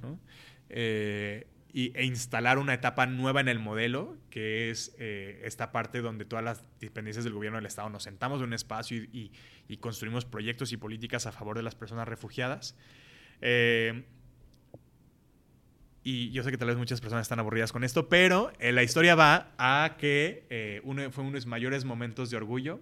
[0.73, 6.27] eh, e instalar una etapa nueva en el modelo, que es eh, esta parte donde
[6.27, 9.31] todas las dependencias del gobierno del Estado nos sentamos en un espacio y,
[9.81, 12.77] construimos proyectos y políticas a favor de las personas refugiadas.
[13.41, 14.05] Eh,
[16.05, 19.15] y yo sé que tal vez muchas personas están aburridas con esto, pero la historia
[19.15, 22.81] va a que uno, fue uno de mis mayores momentos de orgullo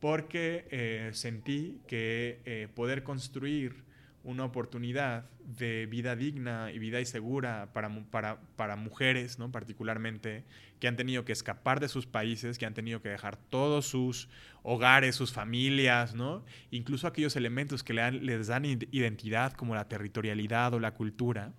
[0.00, 3.87] porque sentí que poder construir
[4.28, 9.50] una oportunidad de vida digna y vida y segura para, para, para, mujeres, ¿no?
[9.50, 10.44] particularmente,
[10.80, 14.28] que han tenido que escapar de sus países, que han tenido que dejar todos sus
[14.62, 16.44] hogares, sus familias, ¿no?
[16.70, 21.54] incluso aquellos elementos que les dan identidad como la territorialidad o la cultura.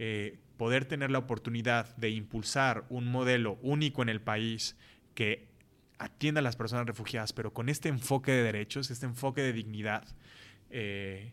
[0.00, 4.76] Eh, poder tener la oportunidad de impulsar un modelo único en el país
[5.14, 5.46] que
[5.98, 10.04] atienda a las personas refugiadas, pero con este enfoque de derechos, este enfoque de dignidad,
[10.70, 11.32] eh,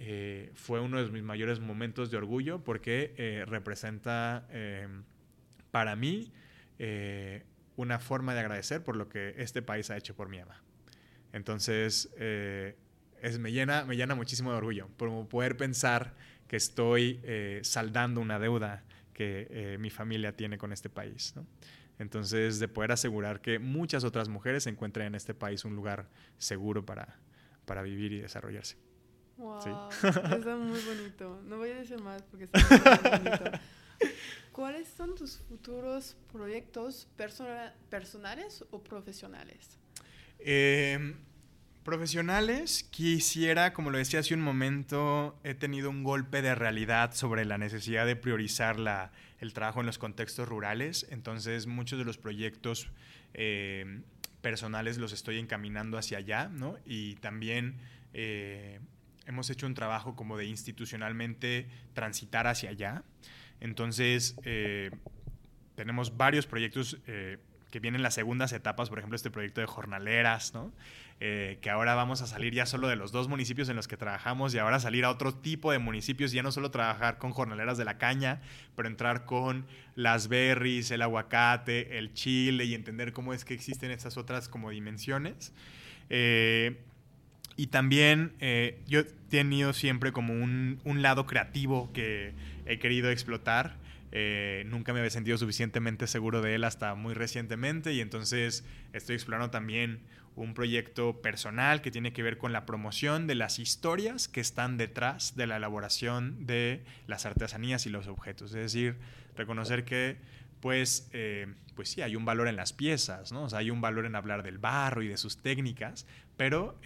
[0.00, 5.02] eh, fue uno de mis mayores momentos de orgullo porque eh, representa em,
[5.72, 6.30] para mí
[6.78, 7.42] eh,
[7.74, 10.62] una forma de agradecer por lo que este país ha hecho por mi ama.
[11.32, 16.14] Entonces, es, me, llena, me llena muchísimo de orgullo por poder pensar
[16.46, 17.20] que estoy
[17.62, 21.34] saldando una deuda que mi familia tiene con este país.
[21.98, 26.08] Entonces, de poder asegurar que muchas otras mujeres encuentren en este país un lugar
[26.38, 27.18] seguro para,
[27.66, 28.87] para vivir y desarrollarse.
[29.38, 31.40] Wow, está muy bonito.
[31.46, 33.58] No voy a decir más porque está muy bonito.
[34.52, 39.78] ¿Cuáles son tus futuros proyectos personales o profesionales?
[40.40, 41.14] Em,
[41.84, 47.44] profesionales, quisiera, como lo decía hace un momento, he tenido un golpe de realidad sobre
[47.44, 51.06] la necesidad de priorizar la, el trabajo en los contextos rurales.
[51.10, 52.90] Entonces, muchos de los proyectos
[53.34, 54.02] em,
[54.40, 56.76] personales los estoy encaminando hacia allá, ¿no?
[56.84, 57.76] Y también
[58.12, 58.80] eh,
[59.28, 63.04] hemos hecho un trabajo como de institucionalmente transitar hacia allá.
[63.60, 64.90] Entonces, eh,
[65.74, 67.38] tenemos varios proyectos eh,
[67.70, 70.72] que vienen las segundas etapas, por ejemplo, este proyecto de jornaleras, ¿no?
[71.20, 73.96] Eh, que ahora vamos a salir ya solo de los dos municipios en los que
[73.96, 77.76] trabajamos y ahora salir a otro tipo de municipios, ya no solo trabajar con jornaleras
[77.76, 78.40] de la caña,
[78.76, 83.90] pero entrar con las berries, el aguacate, el chile y entender cómo es que existen
[83.90, 85.52] estas otras como dimensiones.
[87.58, 92.32] Y también eh, yo he tenido siempre como un, lado creativo que
[92.66, 93.74] he querido explotar.
[94.12, 99.16] Eh, nunca me había sentido suficientemente seguro de él hasta muy recientemente y entonces estoy
[99.16, 99.98] explorando también
[100.36, 104.76] un proyecto personal que tiene que ver con la promoción de las historias que están
[104.76, 108.54] detrás de la elaboración de las artesanías y los objetos.
[108.54, 108.98] Es decir,
[109.36, 110.16] reconocer que
[110.60, 113.48] pues, eh, pues sí, hay un valor en las piezas, ¿no?
[113.52, 116.06] hay un valor en hablar del barro y de sus técnicas,
[116.36, 116.78] pero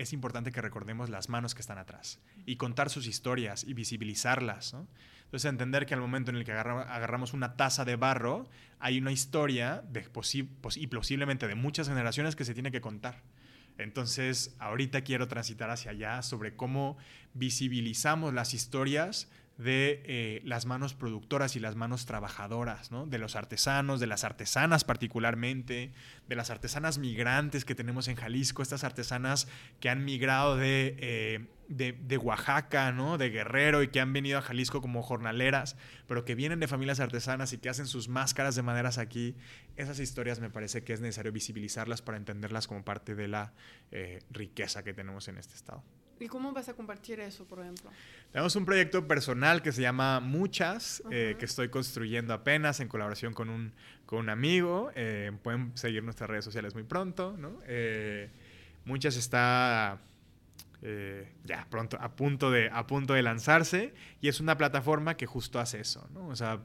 [0.00, 4.74] es importante que recordemos las manos que están atrás y contar sus historias y visibilizarlas.
[5.24, 8.48] Entonces, entender que al momento en el que agarramos una taza de barro,
[8.78, 10.08] hay una historia de
[10.76, 13.22] y posiblemente de muchas generaciones que se tiene que contar.
[13.76, 16.96] Entonces, ahorita quiero transitar hacia allá sobre cómo
[17.34, 23.04] visibilizamos las historias de eh, las manos productoras y las manos trabajadoras, ¿no?
[23.04, 25.92] de los artesanos, de las artesanas particularmente,
[26.28, 31.46] de las artesanas migrantes que tenemos en Jalisco, estas artesanas que han migrado de, eh,
[31.68, 33.18] de, de, Oaxaca, ¿no?
[33.18, 35.76] de Guerrero y que han venido a Jalisco como jornaleras,
[36.06, 39.36] pero que vienen de familias artesanas y que hacen sus máscaras de maderas aquí.
[39.76, 43.52] Esas historias me parece que es necesario visibilizarlas para entenderlas como parte de la
[43.90, 45.84] eh, riqueza que tenemos en este estado.
[46.20, 47.90] ¿Y cómo vas a compartir eso, por ejemplo?
[48.30, 53.32] Tenemos un proyecto personal que se llama Muchas, eh, que estoy construyendo apenas en colaboración
[53.32, 53.72] con un,
[54.04, 54.90] con un amigo.
[54.94, 57.60] Eh, pueden seguir nuestras redes sociales muy pronto, ¿no?
[57.66, 58.30] Eh,
[58.84, 60.00] Muchas está
[61.44, 63.92] ya pronto, a punto, de, a punto de lanzarse
[64.22, 66.28] y es una plataforma que justo hace eso, ¿no?
[66.28, 66.60] O sea,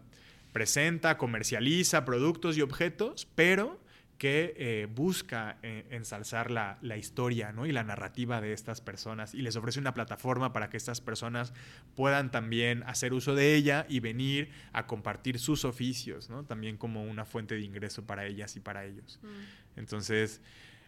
[0.54, 3.78] presenta, comercializa productos y objetos, pero
[4.18, 9.56] que eh, busca eh, ensalzar la, historia y la narrativa de estas personas y les
[9.56, 11.54] ofrece una plataforma para que estas personas
[11.96, 16.46] puedan también hacer uso de ella y venir a compartir sus oficios, ¿no?
[16.46, 19.20] también como una fuente de ingreso para ellas y para ellos.
[19.22, 19.80] Mm.
[19.80, 20.42] Entonces,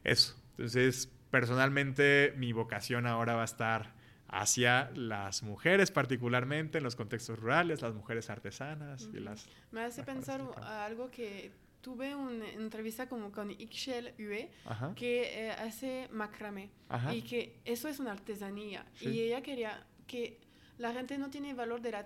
[0.04, 0.36] eso.
[0.52, 3.94] Entonces, personalmente mi vocación ahora va a estar
[4.30, 9.48] hacia las mujeres particularmente en los contextos rurales, las mujeres artesanas y las...
[9.72, 11.52] Me hace pensar algo que
[11.82, 14.50] tuve una entrevista como con Ixchel Hue,
[14.96, 16.70] que eh, hace macramé
[17.14, 18.86] y que eso es una artesanía.
[19.02, 20.40] Y ella quería que
[20.78, 22.06] la gente no tiene valor de la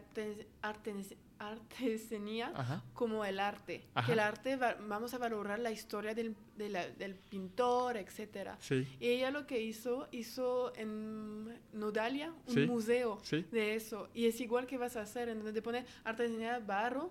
[1.40, 2.54] artesanía
[2.94, 3.84] como el arte.
[4.06, 8.52] Que el arte vamos a valorar la historia del, del pintor, etc.
[9.00, 13.20] Y ella lo que hizo, hizo en Nodalia un museo
[13.52, 14.10] de eso.
[14.14, 17.10] Y es igual que vas a hacer, en donde pone artesanía barro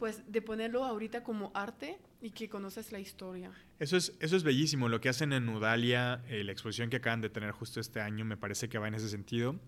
[0.00, 3.52] pues de ponerlo ahorita como arte y que conoces la historia.
[3.78, 4.88] Eso es, eso es bellísimo.
[4.88, 8.24] Lo que hacen en Nudalia, eh, la exposición que acaban de tener justo este año,
[8.24, 9.60] me parece que va en ese sentido.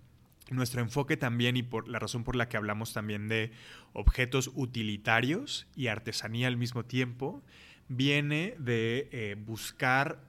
[0.50, 3.52] Nuestro enfoque también y por la razón por la que hablamos también de
[3.92, 7.42] objetos utilitarios y artesanía al mismo tiempo,
[7.88, 10.24] viene de eh, buscar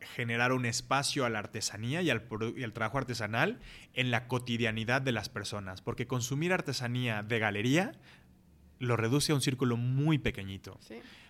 [0.00, 3.60] generar un espacio a la artesanía y al, y al, trabajo artesanal
[3.94, 7.92] en la cotidianidad de las personas, porque consumir artesanía de galería
[8.78, 10.78] lo reduce a un círculo muy pequeñito.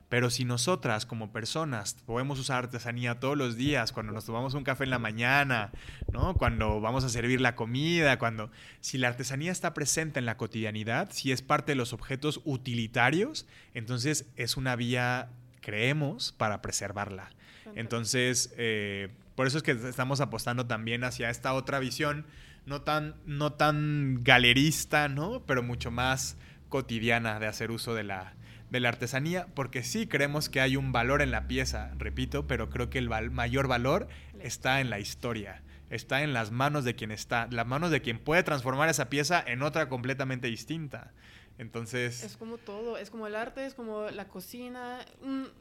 [0.09, 4.63] Pero si nosotras como personas podemos usar artesanía todos los días, cuando nos tomamos un
[4.63, 5.73] café en la mañana,
[6.13, 6.35] ¿no?
[6.35, 8.51] cuando vamos a servir la comida, cuando
[8.81, 13.47] si la artesanía está presente en la cotidianidad, si es parte de los objetos utilitarios,
[13.75, 17.31] entonces es una vía, creemos, para preservarla.
[17.75, 22.27] Entonces, eh, por eso es que estamos apostando también hacia esta otra visión,
[22.65, 25.43] no tan, no tan galerista, ¿no?
[25.47, 26.37] pero mucho más
[26.69, 28.35] cotidiana de hacer uso de la,
[28.71, 32.71] de la artesanía, porque sí creemos que hay un valor en la pieza, repito, pero
[32.71, 34.09] creo que el mayor valor
[34.41, 38.19] está en la historia, está en las manos de quien está, las manos de quien
[38.19, 41.13] puede transformar esa pieza en otra completamente distinta.
[41.59, 42.23] Entonces...
[42.23, 45.05] Es como todo, es como el arte, es como la cocina.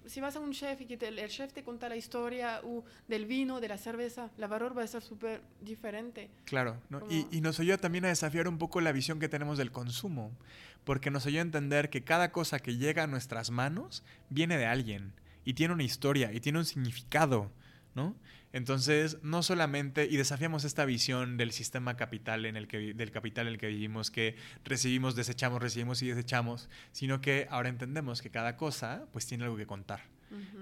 [0.05, 2.61] si vas a un chef y que el chef te cuenta la historia
[3.07, 6.29] del vino, de la cerveza, la valor va a ser súper diferente.
[6.45, 9.71] Claro, y, y, nos ayuda también a desafiar un poco la visión que tenemos del
[9.71, 10.31] consumo,
[10.83, 14.65] porque nos ayuda a entender que cada cosa que llega a nuestras manos viene de
[14.65, 15.13] alguien
[15.45, 17.51] y tiene una historia y tiene un significado,
[17.93, 18.15] ¿no?
[18.55, 23.47] Entonces, no solamente, y desafiamos esta visión del sistema capital en el que, del capital
[23.47, 28.29] en el que vivimos, que recibimos, desechamos, recibimos y desechamos, sino que ahora entendemos que
[28.29, 30.03] cada cosa pues tiene algo que contar.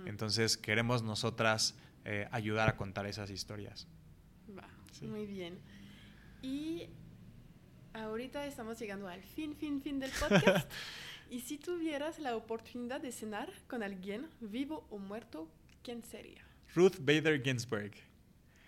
[0.07, 3.88] Entonces, queremos nosotras eh, ayudar a contar esas historias.
[4.57, 4.68] Va,
[5.03, 5.60] muy bien.
[6.41, 6.88] Y
[7.94, 10.68] ahorita estamos llegando al fin, fin, fin del podcast.
[11.30, 15.48] y si tuvieras la oportunidad de cenar con alguien, vivo o muerto,
[15.84, 16.44] ¿quién sería?
[16.76, 17.91] Ruth Bader Ginsburg.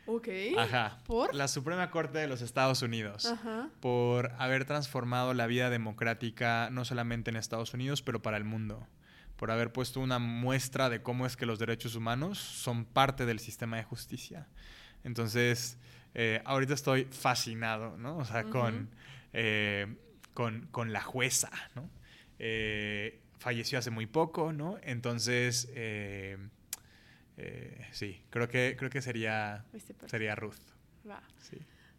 [0.05, 0.27] Ok.
[0.57, 0.99] Ajá.
[1.05, 1.33] ¿Por?
[1.33, 3.25] La Suprema Corte de los Estados Unidos.
[3.25, 3.69] Ajá.
[3.79, 8.87] Por haber transformado la vida democrática no solamente en Estados Unidos, pero para el mundo.
[9.35, 13.39] Por haber puesto una muestra de cómo es que los derechos humanos son parte del
[13.39, 14.47] sistema de justicia.
[15.03, 15.77] Entonces,
[16.13, 18.17] eh, ahorita estoy fascinado, ¿no?
[18.17, 18.89] O sea, con,
[19.33, 19.95] eh,
[20.33, 21.89] con, con, la jueza, ¿no?
[22.39, 24.77] Eh, falleció hace muy poco, ¿no?
[24.83, 25.67] Entonces
[27.37, 29.65] eh, sí, creo que, creo que sería,
[30.07, 30.55] sería Ruth.
[31.07, 31.21] Va.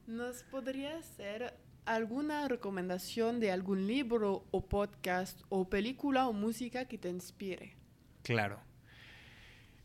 [0.07, 1.55] ¿Nos podría hacer
[1.85, 7.77] alguna recomendación de algún libro o podcast o película o música que te inspire?
[8.23, 8.61] Claro.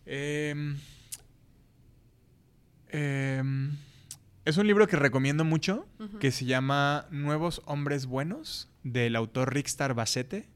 [0.05, 0.77] Em,
[2.89, 3.77] em,
[4.43, 5.87] Es un libro que recomiendo mucho,
[6.19, 10.49] que se llama Nuevos Hombres Buenos, del autor Rickstar Basete,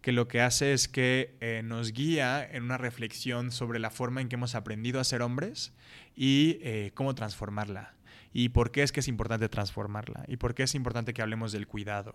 [0.00, 4.20] que lo que hace es que eh, nos guía en una reflexión sobre la forma
[4.20, 5.72] en que hemos aprendido a ser hombres
[6.16, 7.94] y eh, cómo transformarla.
[8.32, 10.24] Y por qué es que es importante transformarla.
[10.28, 12.14] Y por qué es importante que hablemos del cuidado.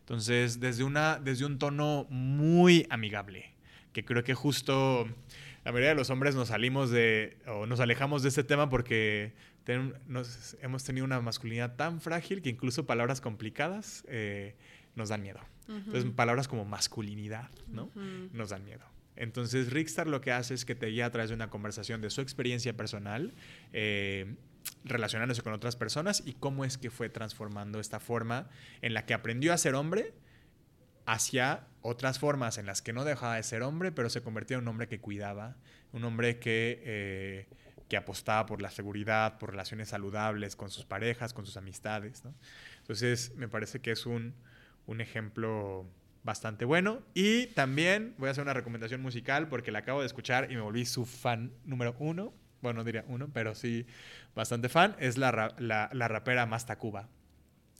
[0.00, 3.54] Entonces, desde, una, desde un tono muy amigable,
[3.92, 5.06] que creo que justo
[5.64, 9.34] la mayoría de los hombres nos salimos de, o nos alejamos de este tema porque
[10.62, 14.56] hemos tenido una masculinidad tan frágil que incluso palabras complicadas eh,
[14.96, 15.40] nos dan miedo.
[15.68, 17.90] Entonces, palabras como masculinidad, ¿no?
[18.32, 18.84] Nos dan miedo.
[19.16, 22.08] Entonces, Rickstar lo que hace es que te guía a través de una conversación de
[22.10, 23.34] su experiencia personal,
[23.72, 24.36] eh,
[24.84, 28.48] relacionándose con otras personas y cómo es que fue transformando esta forma
[28.80, 30.14] en la que aprendió a ser hombre
[31.04, 34.62] hacia otras formas en las que no dejaba de ser hombre, pero se convertía en
[34.62, 35.56] un hombre que cuidaba,
[35.92, 37.46] un hombre que eh,
[37.88, 42.22] que apostaba por la seguridad, por relaciones saludables con sus parejas, con sus amistades.
[42.78, 44.34] Entonces, me parece que es un,
[45.00, 45.86] ejemplo
[46.24, 47.02] bastante bueno.
[47.14, 50.62] Y también voy a hacer una recomendación musical porque la acabo de escuchar y me
[50.62, 52.34] volví su fan número uno.
[52.60, 53.86] Bueno, no diría uno, pero sí
[54.34, 54.96] bastante fan.
[54.98, 57.08] Es la, la, la rapera Masta Cuba.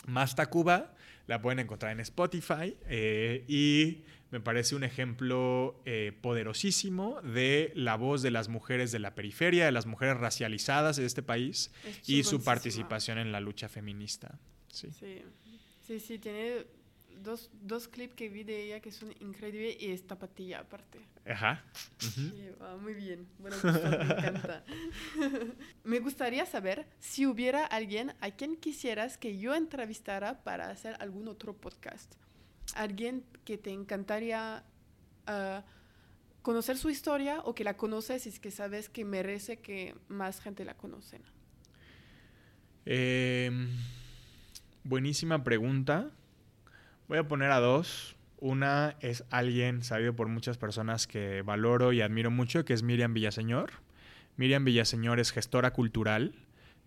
[0.07, 0.95] Masta Cuba
[1.27, 7.97] la pueden encontrar en Spotify eh, y me parece un ejemplo eh, poderosísimo de la
[7.97, 11.71] voz de las mujeres de la periferia, de las mujeres racializadas de este país
[12.07, 14.39] y su participación en la lucha feminista.
[14.73, 16.65] Sí, sí, sí, tiene
[17.23, 21.01] dos, dos clips que vi de ella que son increíbles y esta patilla aparte.
[21.27, 21.65] Ajá.
[22.81, 23.29] muy bien.
[23.39, 24.65] Bueno, me encanta.
[25.85, 31.29] me gustaría saber si hubiera alguien a quien quisieras que yo entrevistara para hacer algún
[31.29, 32.15] otro podcast
[32.75, 34.65] alguien que te encantaría
[35.27, 35.65] ah,
[36.43, 40.41] conocer su historia o que la conoces y es que sabes que merece que más
[40.41, 41.19] gente la conozca?
[42.85, 43.69] Em,
[44.85, 46.11] buenísima pregunta.
[47.09, 48.17] Voy a poner a dos.
[48.39, 53.15] Una es alguien sabido por muchas personas que valoro y admiro mucho, que es Miriam
[53.15, 53.73] Villaseñor.
[54.37, 56.35] Miriam Villaseñor es gestora cultural,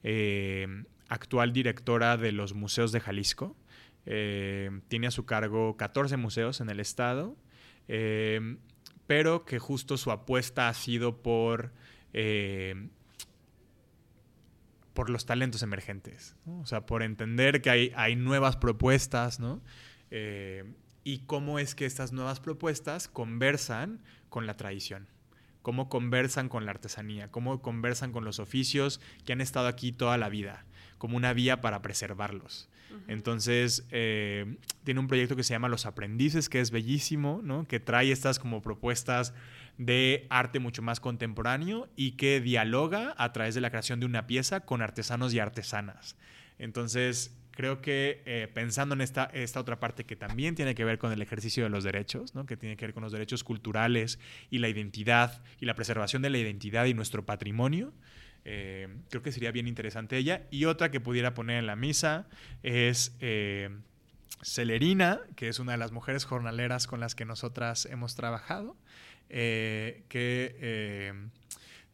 [0.03, 3.57] em, actual directora de los museos de Jalisco.
[4.06, 7.35] Eh, tiene a su cargo 14 museos en el estado,
[7.88, 8.57] eh,
[9.07, 11.73] pero que justo su apuesta ha sido por,
[12.14, 12.89] eh,
[14.93, 19.61] por los talentos emergentes, o sea, por entender que hay, hay nuevas propuestas, ¿no?
[20.11, 25.07] Y cómo es que estas nuevas propuestas conversan con la tradición
[25.61, 30.17] cómo conversan con la artesanía, cómo conversan con los oficios que han estado aquí toda
[30.17, 30.65] la vida,
[30.97, 32.69] como una vía para preservarlos.
[33.07, 37.65] Entonces, eh, tiene un proyecto que se llama Los Aprendices, que es bellísimo, ¿no?
[37.65, 39.33] que trae estas como propuestas
[39.77, 44.27] de arte mucho más contemporáneo y que dialoga a través de la creación de una
[44.27, 46.17] pieza con artesanos y artesanas.
[46.59, 50.98] Entonces, creo que eh, pensando en esta, esta otra parte que también tiene que ver
[50.98, 52.45] con el ejercicio de los derechos, ¿no?
[52.45, 54.19] que tiene que ver con los derechos culturales
[54.49, 57.94] y la identidad y la preservación de la identidad y nuestro patrimonio,
[58.44, 60.48] eh, creo que sería bien interesante ella.
[60.49, 62.28] Y otra que pudiera poner en la misa
[62.64, 63.69] es eh,
[64.41, 68.76] Celerina, que es una de las mujeres jornaleras con las que nosotras hemos trabajado,
[69.30, 70.03] que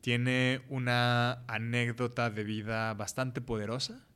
[0.02, 4.07] tiene una anécdota de vida bastante poderosa.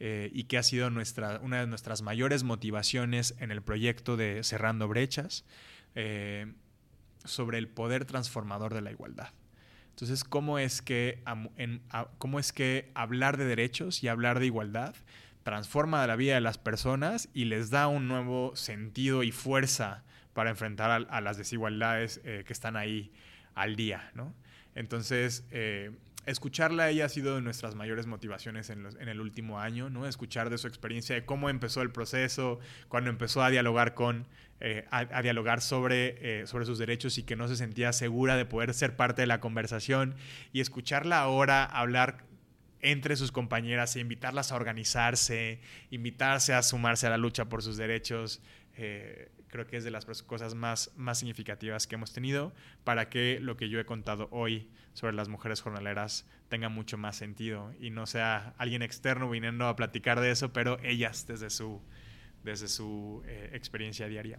[0.00, 4.88] Y que ha sido nuestra, una de nuestras mayores motivaciones en el proyecto de Cerrando
[4.88, 5.44] Brechas,
[7.24, 9.28] sobre el poder transformador de la igualdad.
[9.90, 11.22] Entonces, ¿cómo es que,
[12.16, 14.94] cómo es que hablar de derechos y hablar de igualdad
[15.42, 20.50] transforma la vida de las personas y les da un nuevo sentido y fuerza para
[20.50, 23.12] enfrentar a, las desigualdades eh, que están ahí
[23.54, 24.32] al día, ¿no?
[24.74, 25.90] Entonces, eh,
[26.26, 30.06] escucharla a ella ha sido de nuestras mayores motivaciones en, el último año, ¿no?
[30.06, 34.26] Escuchar de su experiencia, de cómo empezó el proceso, cuando empezó a dialogar con
[34.62, 38.44] eh, a, dialogar sobre, eh, sobre sus derechos y que no se sentía segura de
[38.44, 40.14] poder ser parte de la conversación
[40.52, 42.24] y escucharla ahora hablar
[42.82, 45.60] entre sus compañeras e invitarlas a organizarse,
[45.90, 48.42] invitarse a sumarse a la lucha por sus derechos,
[48.76, 52.52] eh, creo que es de las cosas más, más significativas que hemos tenido
[52.84, 57.16] para que lo que yo he contado hoy sobre las mujeres jornaleras tenga mucho más
[57.16, 61.80] sentido y no sea alguien externo viniendo a platicar de eso, pero ellas desde su,
[62.42, 64.38] desde su eh, experiencia diaria.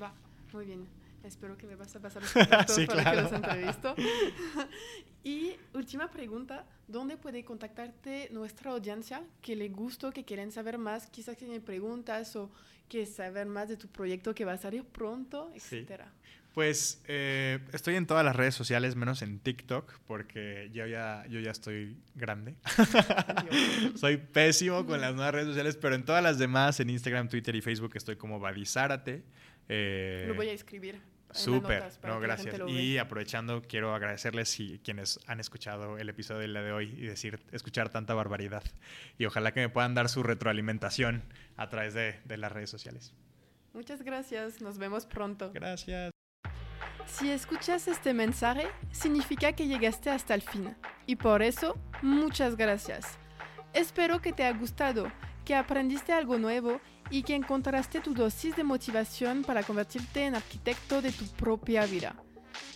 [0.00, 0.12] Va,
[0.52, 0.86] muy bien.
[1.24, 3.16] Espero que me vas a pasar los contactos Sí, para claro.
[3.16, 3.94] que los entrevisto.
[5.24, 11.08] y última pregunta, ¿dónde puede contactarte nuestra audiencia que le gustó, que quieren saber más,
[11.08, 12.50] quizás tienen preguntas o
[12.88, 15.84] que saber más de tu proyecto que va a salir pronto, Sí.
[16.56, 21.38] Pues eh, estoy en todas las redes sociales, menos en TikTok, porque yo ya, yo
[21.38, 22.54] ya estoy grande.
[23.94, 27.54] Soy pésimo con las nuevas redes sociales, pero en todas las demás, en Instagram, Twitter
[27.56, 29.22] y Facebook, estoy como Badizárate.
[29.68, 30.98] Eh, Lo voy a escribir.
[31.30, 32.58] Súper, no, gracias.
[32.68, 37.02] Y aprovechando, quiero agradecerles si quienes han escuchado el episodio del día de hoy y
[37.02, 38.64] decir, escuchar tanta barbaridad.
[39.18, 41.22] Y ojalá que me puedan dar su retroalimentación
[41.58, 43.12] a través de, de las redes sociales.
[43.74, 45.52] Muchas gracias, nos vemos pronto.
[45.52, 46.15] Gracias.
[47.06, 50.76] Si escuchas este mensaje, significa que llegaste hasta el fin.
[51.06, 53.18] Y por eso, muchas gracias.
[53.72, 55.10] Espero que te haya gustado,
[55.44, 56.80] que aprendiste algo nuevo
[57.10, 62.16] y que encontraste tu dosis de motivación para convertirte en arquitecto de tu propia vida.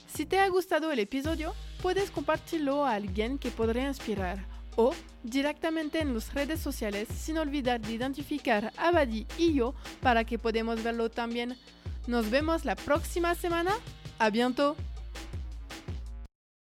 [0.07, 4.47] Si te ha gustado el episodio, puedes compartirlo a alguien que podría inspirar
[4.77, 10.25] o directamente en las redes sociales sin olvidar de identificar a Badi y yo para
[10.25, 11.57] que podamos verlo también.
[12.07, 13.73] Nos vemos la próxima semana.
[14.23, 14.77] A bientôt